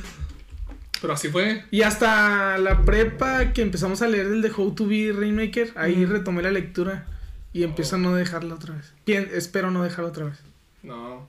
Pero 1.01 1.13
así 1.13 1.29
fue. 1.29 1.65
Y 1.71 1.83
hasta 1.83 2.57
la 2.59 2.85
prepa 2.85 3.53
que 3.53 3.61
empezamos 3.61 4.01
a 4.03 4.09
leer 4.09 4.27
el 4.27 4.41
de 4.41 4.51
How 4.51 4.75
to 4.75 4.87
Be 4.87 5.13
Rainmaker, 5.13 5.73
ahí 5.75 6.07
retomé 6.07 6.43
la 6.43 6.53
lectura 6.53 7.07
y 7.53 7.65
empiezo 7.65 7.97
a 7.97 7.99
no 7.99 8.15
dejarla 8.15 8.55
otra 8.55 8.77
vez. 8.77 8.95
Bien, 9.05 9.29
espero 9.35 9.71
no 9.71 9.83
dejarla 9.83 10.11
otra 10.11 10.27
vez. 10.27 10.39
No. 10.83 11.29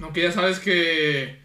Aunque 0.00 0.22
ya 0.22 0.30
sabes 0.30 0.60
que 0.60 1.40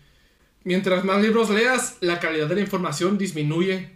mientras 0.65 1.05
más 1.05 1.21
libros 1.21 1.49
leas, 1.49 1.95
la 2.01 2.19
calidad 2.19 2.47
de 2.47 2.55
la 2.55 2.61
información 2.61 3.17
disminuye. 3.17 3.91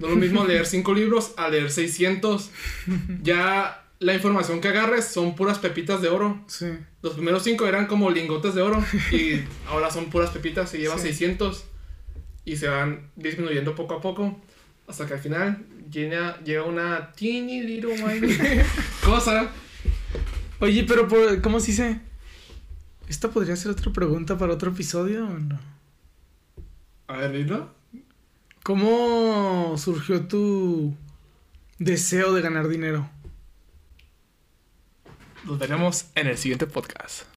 No 0.00 0.08
es 0.08 0.12
lo 0.14 0.18
mismo 0.18 0.44
leer 0.48 0.66
5 0.66 0.92
libros 0.94 1.34
a 1.36 1.48
leer 1.48 1.70
600. 1.70 2.50
Ya 3.22 3.80
la 4.00 4.14
información 4.14 4.60
que 4.60 4.68
agarres 4.68 5.06
son 5.06 5.36
puras 5.36 5.58
pepitas 5.60 6.02
de 6.02 6.08
oro. 6.08 6.42
Sí. 6.48 6.66
Los 7.02 7.12
primeros 7.14 7.44
5 7.44 7.66
eran 7.66 7.86
como 7.86 8.10
lingotes 8.10 8.54
de 8.56 8.62
oro 8.62 8.84
y 9.12 9.40
ahora 9.68 9.90
son 9.92 10.10
puras 10.10 10.30
pepitas 10.30 10.74
y 10.74 10.78
llevas 10.78 11.00
Sí. 11.00 11.08
600 11.08 11.64
y 12.44 12.56
se 12.56 12.66
van 12.68 13.08
disminuyendo 13.16 13.74
poco 13.74 13.94
a 13.94 14.00
poco 14.02 14.38
hasta 14.86 15.06
que 15.06 15.14
al 15.14 15.20
final 15.20 15.64
llega, 15.90 16.38
llega 16.44 16.64
una 16.64 17.12
teeny 17.12 17.62
little 17.62 18.02
whiny 18.02 18.36
cosa. 19.04 19.50
Oye, 20.60 20.84
pero 20.84 21.08
por- 21.08 21.40
¿cómo 21.40 21.60
se 21.60 21.68
dice? 21.68 22.00
¿Esta 23.08 23.30
podría 23.30 23.56
ser 23.56 23.70
otra 23.70 23.92
pregunta 23.92 24.36
para 24.38 24.52
otro 24.54 24.70
episodio 24.72 25.24
o 25.26 25.38
no? 25.38 25.58
A 27.14 27.18
ver. 27.18 27.46
¿Cómo 28.64 29.76
surgió 29.78 30.26
tu 30.26 30.96
deseo 31.78 32.32
de 32.32 32.42
ganar 32.42 32.66
dinero? 32.66 33.08
Nos 35.44 35.60
veremos 35.60 36.06
en 36.16 36.26
el 36.26 36.36
siguiente 36.36 36.66
podcast. 36.66 37.33